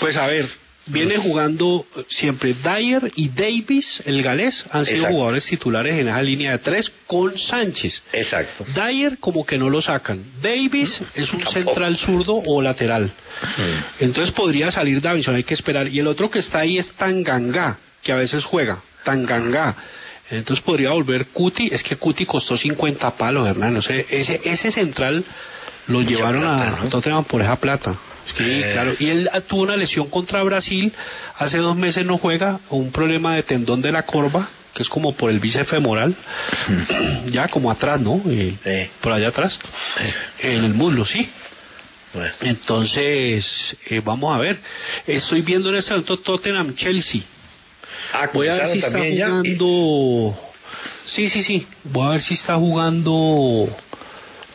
Pues 0.00 0.16
a 0.16 0.26
ver, 0.26 0.46
viene 0.86 1.16
jugando 1.18 1.86
siempre 2.08 2.54
Dyer 2.54 3.12
y 3.16 3.28
Davis, 3.28 4.02
el 4.04 4.22
galés, 4.22 4.64
han 4.72 4.84
sido 4.84 4.96
Exacto. 4.98 5.14
jugadores 5.14 5.46
titulares 5.46 5.98
en 5.98 6.08
esa 6.08 6.22
línea 6.22 6.52
de 6.52 6.58
tres 6.58 6.90
con 7.06 7.38
Sánchez. 7.38 8.02
Exacto. 8.12 8.64
Dyer 8.74 9.18
como 9.18 9.44
que 9.46 9.56
no 9.58 9.70
lo 9.70 9.80
sacan. 9.80 10.22
Davis 10.42 11.00
es 11.14 11.32
un 11.32 11.40
Tampoco. 11.40 11.52
central 11.52 11.96
zurdo 11.98 12.34
o 12.34 12.60
lateral. 12.60 13.10
Entonces 14.00 14.34
podría 14.34 14.70
salir 14.70 15.00
Davison, 15.00 15.34
hay 15.34 15.44
que 15.44 15.54
esperar. 15.54 15.88
Y 15.88 15.98
el 15.98 16.06
otro 16.06 16.30
que 16.30 16.40
está 16.40 16.60
ahí 16.60 16.78
es 16.78 16.92
Tanganga, 16.92 17.78
que 18.02 18.12
a 18.12 18.16
veces 18.16 18.44
juega. 18.44 18.78
Tanganga. 19.04 19.74
Entonces 20.30 20.64
podría 20.64 20.90
volver 20.90 21.26
Cuti. 21.26 21.68
Es 21.72 21.82
que 21.82 21.96
Cuti 21.96 22.24
costó 22.24 22.56
50 22.56 23.10
palos, 23.16 23.46
Hernán. 23.46 23.76
Ese, 23.76 24.40
ese 24.44 24.70
central 24.70 25.24
lo 25.88 26.00
llevaron 26.00 26.42
plata, 26.42 26.76
a 26.80 26.84
¿no? 26.84 26.88
Tottenham 26.90 27.24
por 27.24 27.42
esa 27.42 27.56
plata. 27.56 27.96
Sí, 28.26 28.44
Eh. 28.44 28.70
claro. 28.72 28.94
Y 28.98 29.08
él 29.10 29.28
tuvo 29.48 29.62
una 29.62 29.76
lesión 29.76 30.08
contra 30.08 30.42
Brasil. 30.42 30.92
Hace 31.38 31.58
dos 31.58 31.76
meses 31.76 32.04
no 32.06 32.18
juega. 32.18 32.60
Un 32.70 32.92
problema 32.92 33.34
de 33.36 33.42
tendón 33.42 33.82
de 33.82 33.90
la 33.92 34.02
corva, 34.04 34.48
que 34.74 34.82
es 34.82 34.88
como 34.88 35.12
por 35.14 35.30
el 35.30 35.38
bíceps 35.40 35.68
femoral. 35.70 36.14
ya 37.26 37.48
como 37.48 37.70
atrás, 37.70 38.00
¿no? 38.00 38.22
Eh. 38.26 38.90
Por 39.00 39.12
allá 39.12 39.28
atrás. 39.28 39.58
En 40.40 40.64
el 40.64 40.74
muslo, 40.74 41.04
sí. 41.04 41.28
Bueno. 42.14 42.34
Entonces, 42.42 43.76
eh, 43.86 44.00
vamos 44.04 44.34
a 44.34 44.38
ver. 44.38 44.58
Estoy 45.06 45.40
viendo 45.42 45.70
en 45.70 45.76
este 45.76 45.92
momento 45.92 46.18
Tottenham 46.18 46.74
Chelsea. 46.74 47.22
Ah, 48.12 48.28
Voy 48.32 48.48
a 48.48 48.54
ver 48.54 48.68
si 48.68 48.78
está 48.78 49.08
ya. 49.08 49.28
Jugando. 49.30 50.38
Sí, 51.06 51.28
sí, 51.28 51.42
sí. 51.42 51.66
Voy 51.84 52.06
a 52.06 52.10
ver 52.10 52.20
si 52.20 52.34
está 52.34 52.56
jugando. 52.56 53.68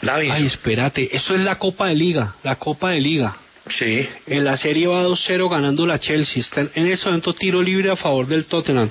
Ay, 0.07 0.45
espérate. 0.45 1.09
Esto 1.15 1.34
es 1.36 1.41
la 1.41 1.57
Copa 1.57 1.88
de 1.88 1.95
Liga. 1.95 2.36
La 2.43 2.55
Copa 2.55 2.91
de 2.91 2.99
Liga. 3.01 3.36
Sí. 3.70 4.07
En 4.28 4.43
la 4.43 4.57
serie 4.57 4.88
va 4.88 5.03
2-0 5.03 5.49
ganando 5.49 5.86
la 5.86 5.99
Chelsea. 5.99 6.41
Está 6.41 6.61
en- 6.74 6.88
este 6.88 7.05
momento 7.05 7.34
tiro 7.34 7.61
libre 7.61 7.91
a 7.91 7.95
favor 7.95 8.28
del 8.28 8.45
Tottenham. 8.45 8.89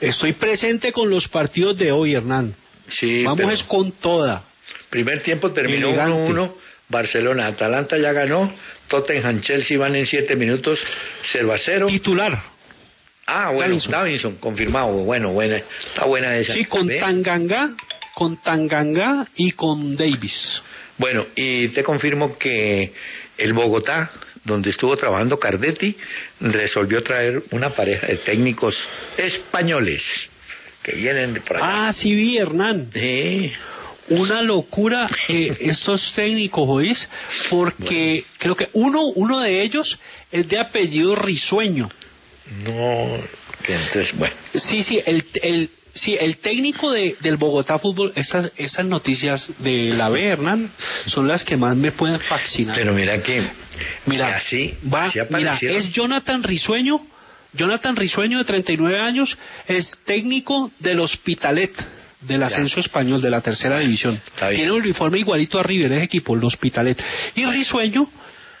Estoy 0.00 0.32
presente 0.32 0.92
con 0.92 1.08
los 1.08 1.26
partidos 1.28 1.76
de 1.78 1.90
hoy, 1.92 2.14
Hernán. 2.14 2.54
Sí, 2.88 3.24
Vamos 3.24 3.52
es 3.52 3.62
con 3.64 3.92
toda. 3.92 4.44
primer 4.90 5.22
tiempo 5.22 5.50
terminó 5.52 5.88
Elegante. 5.88 6.12
1-1, 6.32 6.54
Barcelona, 6.88 7.46
Atalanta 7.48 7.96
ya 7.98 8.12
ganó, 8.12 8.52
Tottenham, 8.88 9.40
Chelsea 9.40 9.76
van 9.78 9.96
en 9.96 10.06
7 10.06 10.36
minutos 10.36 10.78
0 11.32 11.52
a 11.52 11.58
0. 11.58 11.86
Titular. 11.88 12.40
Ah, 13.26 13.46
bueno, 13.50 13.62
Davinson. 13.70 13.90
Davinson, 13.92 14.36
confirmado, 14.36 14.88
bueno, 15.04 15.30
buena, 15.32 15.56
está 15.56 16.04
buena 16.04 16.36
esa. 16.36 16.52
Sí, 16.54 16.64
con 16.66 16.86
¿Ve? 16.86 17.00
Tanganga, 17.00 17.70
con 18.14 18.36
Tanganga 18.40 19.26
y 19.34 19.50
con 19.52 19.96
Davis. 19.96 20.62
Bueno, 20.98 21.26
y 21.34 21.68
te 21.68 21.82
confirmo 21.82 22.38
que 22.38 22.92
el 23.38 23.52
Bogotá 23.52 24.10
donde 24.46 24.70
estuvo 24.70 24.96
trabajando 24.96 25.38
Cardetti, 25.38 25.96
resolvió 26.40 27.02
traer 27.02 27.42
una 27.50 27.70
pareja 27.70 28.06
de 28.06 28.16
técnicos 28.18 28.88
españoles 29.18 30.02
que 30.82 30.92
vienen 30.92 31.34
de 31.34 31.40
por 31.40 31.56
allá. 31.56 31.88
Ah, 31.88 31.92
sí 31.92 32.14
vi, 32.14 32.38
Hernán. 32.38 32.90
Sí. 32.94 33.52
Una 34.08 34.40
locura 34.40 35.06
eh, 35.28 35.56
estos 35.60 36.12
técnicos, 36.14 36.64
¿oís? 36.68 37.08
Porque 37.50 38.24
creo 38.38 38.54
que 38.54 38.68
uno, 38.74 39.02
uno 39.16 39.40
de 39.40 39.62
ellos 39.62 39.98
es 40.30 40.48
de 40.48 40.60
apellido 40.60 41.16
risueño. 41.16 41.90
No, 42.64 43.18
entonces, 43.66 44.16
bueno. 44.16 44.36
Sí, 44.54 44.84
sí, 44.84 45.02
el, 45.04 45.24
el, 45.42 45.70
sí, 45.96 46.16
el 46.18 46.38
técnico 46.38 46.90
de, 46.92 47.16
del 47.20 47.36
Bogotá 47.36 47.78
Fútbol, 47.78 48.12
estas 48.14 48.84
noticias 48.84 49.50
de 49.58 49.88
la 49.94 50.08
B, 50.08 50.24
Hernán, 50.24 50.70
son 51.06 51.26
las 51.26 51.44
que 51.44 51.56
más 51.56 51.76
me 51.76 51.92
pueden 51.92 52.20
fascinar. 52.20 52.76
Pero 52.76 52.92
mira 52.94 53.20
que, 53.22 53.46
Mira, 54.06 54.36
así, 54.36 54.74
va, 54.92 55.06
así 55.06 55.18
mira, 55.30 55.58
es 55.76 55.90
Jonathan 55.92 56.42
Risueño. 56.42 57.00
Jonathan 57.52 57.96
Risueño, 57.96 58.38
de 58.38 58.44
39 58.44 59.00
años, 59.00 59.36
es 59.66 59.90
técnico 60.04 60.70
del 60.78 61.00
Hospitalet, 61.00 61.72
del 62.20 62.42
ascenso 62.42 62.80
español, 62.80 63.20
de 63.22 63.30
la 63.30 63.40
tercera 63.40 63.78
división. 63.78 64.20
Tiene 64.56 64.72
un 64.72 64.80
uniforme 64.82 65.18
igualito 65.18 65.58
a 65.58 65.62
River, 65.62 65.92
es 65.92 66.02
equipo, 66.02 66.34
el 66.34 66.44
Hospitalet. 66.44 67.02
Y 67.34 67.44
Risueño 67.46 68.08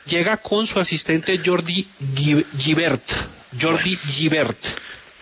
llega 0.06 0.38
con 0.38 0.66
su 0.66 0.78
asistente 0.78 1.40
Jordi 1.44 1.86
Gi- 2.14 2.44
Gibert. 2.58 3.02
Jordi 3.60 3.96
Gibert. 3.96 4.56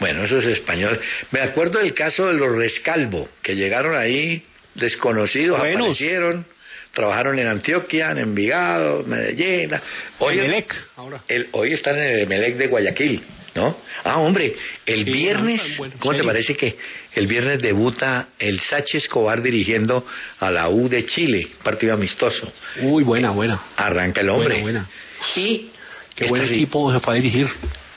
Bueno, 0.00 0.24
eso 0.24 0.38
es 0.38 0.46
español. 0.46 1.00
Me 1.30 1.40
acuerdo 1.40 1.78
del 1.78 1.94
caso 1.94 2.26
de 2.26 2.34
los 2.34 2.52
Rescalvo, 2.54 3.28
que 3.42 3.54
llegaron 3.54 3.94
ahí 3.96 4.42
desconocidos, 4.74 5.58
Buenos. 5.58 5.80
aparecieron, 5.80 6.44
trabajaron 6.92 7.38
en 7.38 7.46
Antioquia, 7.46 8.10
en 8.10 8.18
Envigado, 8.18 9.04
Medellín. 9.04 9.70
Hoy, 10.18 10.38
Emelec, 10.38 10.74
ahora. 10.96 11.20
el- 11.28 11.48
hoy 11.52 11.72
están 11.72 11.96
en 11.98 12.08
el 12.10 12.18
Emelec 12.20 12.56
de 12.56 12.66
Guayaquil, 12.66 13.22
¿no? 13.54 13.76
Ah, 14.02 14.18
hombre, 14.18 14.54
el 14.84 15.04
Sí, 15.04 15.10
viernes, 15.12 15.60
ah, 15.64 15.74
bueno, 15.78 15.94
¿cómo 16.00 16.16
te 16.16 16.24
parece 16.24 16.56
que 16.56 16.76
el 17.14 17.26
viernes 17.28 17.62
debuta 17.62 18.28
el 18.38 18.58
Sachi 18.60 18.96
Escobar 18.98 19.42
dirigiendo 19.42 20.04
a 20.40 20.50
la 20.50 20.68
U 20.68 20.88
de 20.88 21.06
Chile, 21.06 21.48
partido 21.62 21.94
amistoso? 21.94 22.52
Uy, 22.80 23.04
buena, 23.04 23.30
buena. 23.30 23.60
Arranca 23.76 24.20
el 24.22 24.28
hombre. 24.30 24.60
Buena, 24.60 24.62
buena. 24.82 24.88
Y 25.36 25.70
Qué 26.16 26.26
buen 26.26 26.42
equipo 26.44 26.92
se 26.92 26.98
fue 27.00 27.14
a 27.14 27.16
dirigir. 27.16 27.48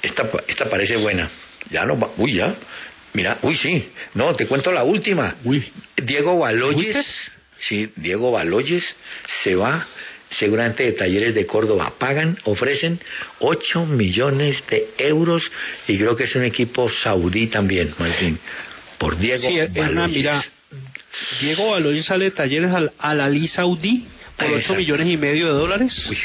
esta, 0.04 0.30
esta 0.48 0.70
parece 0.70 0.96
buena. 0.98 1.30
Ya 1.72 1.86
no 1.86 1.98
va. 2.00 2.10
Uy, 2.18 2.36
ya. 2.36 2.56
Mira, 3.14 3.40
uy, 3.42 3.58
sí. 3.58 3.90
No, 4.14 4.34
te 4.36 4.46
cuento 4.48 4.72
la 4.72 4.84
última. 4.84 5.36
Uy. 5.44 5.66
Diego 5.96 6.38
Baloyes. 6.40 7.32
Sí, 7.60 7.92
Diego 7.96 8.32
Baloyes 8.32 8.84
se 9.44 9.56
va 9.56 9.86
seguramente 10.30 10.84
de 10.84 10.92
talleres 10.92 11.34
de 11.34 11.46
Córdoba. 11.46 11.94
Pagan, 11.98 12.38
ofrecen 12.44 13.00
8 13.40 13.86
millones 13.88 14.62
de 14.70 14.90
euros 14.98 15.50
y 15.88 15.98
creo 15.98 16.16
que 16.16 16.26
es 16.26 16.36
un 16.36 16.44
equipo 16.44 16.90
saudí 16.90 17.48
también, 17.48 17.94
Martín. 17.98 18.38
Por 18.98 19.18
Diego 19.18 19.48
Sí, 19.50 19.58
Baloyes. 19.80 20.10
mira, 20.16 20.44
Diego 21.40 21.72
Baloyes 21.72 22.06
sale 22.06 22.26
de 22.26 22.32
talleres 22.32 22.72
al, 22.74 22.92
al 23.00 23.22
Ali 23.22 23.48
Saudí 23.48 24.06
por 24.38 24.46
Ah, 24.46 24.50
8 24.50 24.58
exacto. 24.58 24.80
millones 24.80 25.08
y 25.08 25.18
medio 25.18 25.48
de 25.48 25.54
dólares. 25.54 26.06
Uy. 26.10 26.18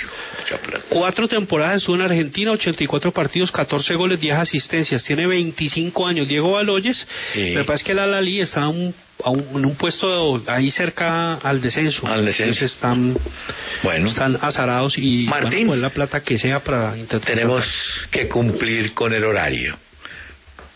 Cuatro 0.90 1.28
temporadas 1.28 1.76
estuvo 1.78 1.96
en 1.96 2.02
Argentina, 2.02 2.52
84 2.52 3.10
partidos, 3.12 3.50
14 3.50 3.94
goles, 3.94 4.20
10 4.20 4.34
asistencias. 4.36 5.02
Tiene 5.04 5.26
25 5.26 6.06
años. 6.06 6.28
Diego 6.28 6.50
Baloyes, 6.52 7.06
me 7.34 7.64
parece 7.64 7.84
que 7.84 7.92
el 7.92 7.98
Al-Ali 8.00 8.40
está 8.40 8.68
un- 8.68 8.94
a 9.24 9.30
un- 9.30 9.46
en 9.54 9.64
un 9.64 9.76
puesto 9.76 10.42
ahí 10.48 10.70
cerca 10.70 11.34
al 11.34 11.60
descenso. 11.60 12.06
Al 12.06 12.24
descenso. 12.24 12.50
Entonces 12.64 12.72
están, 12.74 13.16
Bueno. 13.82 14.08
están 14.08 14.36
azarados 14.42 14.98
y 14.98 15.24
Martín. 15.28 15.68
poner 15.68 15.82
la 15.82 15.90
plata 15.90 16.20
que 16.20 16.36
sea 16.38 16.58
para 16.60 16.96
intentar. 16.98 17.30
Tenemos 17.32 17.64
que 18.10 18.28
cumplir 18.28 18.92
con 18.94 19.12
el 19.14 19.24
horario. 19.24 19.78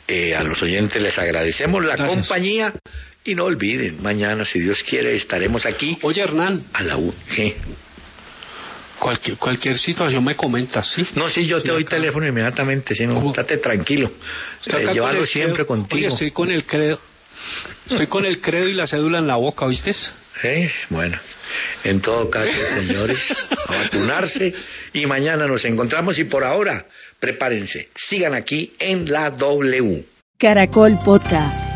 Eh, 0.09 0.37
a 0.37 0.45
los 0.45 0.63
oyentes 0.63 1.03
les 1.03 1.19
agradecemos 1.19 1.85
la 1.85 1.97
Gracias. 1.97 2.19
compañía 2.21 2.73
y 3.27 3.35
no 3.35 3.45
olviden, 3.45 4.03
mañana, 4.03 4.45
si 4.45 4.61
Dios 4.61 4.83
quiere, 4.83 5.15
estaremos 5.17 5.65
aquí 5.67 5.99
Oye, 6.03 6.23
Hernán, 6.23 6.65
a 6.73 6.83
la 6.83 6.97
U. 6.97 7.15
¿Qué? 7.35 7.57
cualquier, 8.99 9.37
cualquier 9.37 9.79
situación 9.79 10.25
me 10.25 10.35
comentas, 10.35 10.91
¿sí? 10.95 11.07
No, 11.15 11.29
sí, 11.29 11.47
yo 11.47 11.59
te 11.59 11.65
Sí, 11.65 11.69
doy 11.69 11.83
acá. 11.83 11.97
teléfono 11.97 12.27
inmediatamente, 12.27 12.95
si 12.95 13.05
estate 13.05 13.59
tranquilo. 13.59 14.11
Eh, 14.67 14.85
con 14.85 14.95
llévalo 14.95 15.27
siempre 15.27 15.55
credo. 15.55 15.67
contigo. 15.67 15.97
Oye, 15.99 16.07
estoy 16.09 16.31
con 16.31 16.51
el 16.51 16.65
credo. 16.65 16.99
Estoy 17.89 18.07
con 18.07 18.25
el 18.25 18.41
credo 18.41 18.69
y 18.69 18.73
la 18.73 18.87
cédula 18.87 19.19
en 19.19 19.27
la 19.27 19.37
boca, 19.37 19.67
¿viste? 19.67 19.93
¿Eh? 20.43 20.71
Bueno, 20.91 21.19
en 21.85 22.01
todo 22.01 22.29
caso, 22.31 22.51
señores, 22.77 23.19
a 23.69 23.77
vacunarse 23.77 24.53
y 24.93 25.07
mañana 25.07 25.47
nos 25.47 25.65
encontramos 25.65 26.19
y 26.19 26.25
por 26.25 26.43
ahora, 26.45 26.87
prepárense, 27.21 27.91
sigan 27.95 28.35
aquí 28.35 28.73
en 28.79 29.11
la 29.11 29.31
W. 29.31 30.05
Caracol 30.39 30.99
Podcast. 31.05 31.76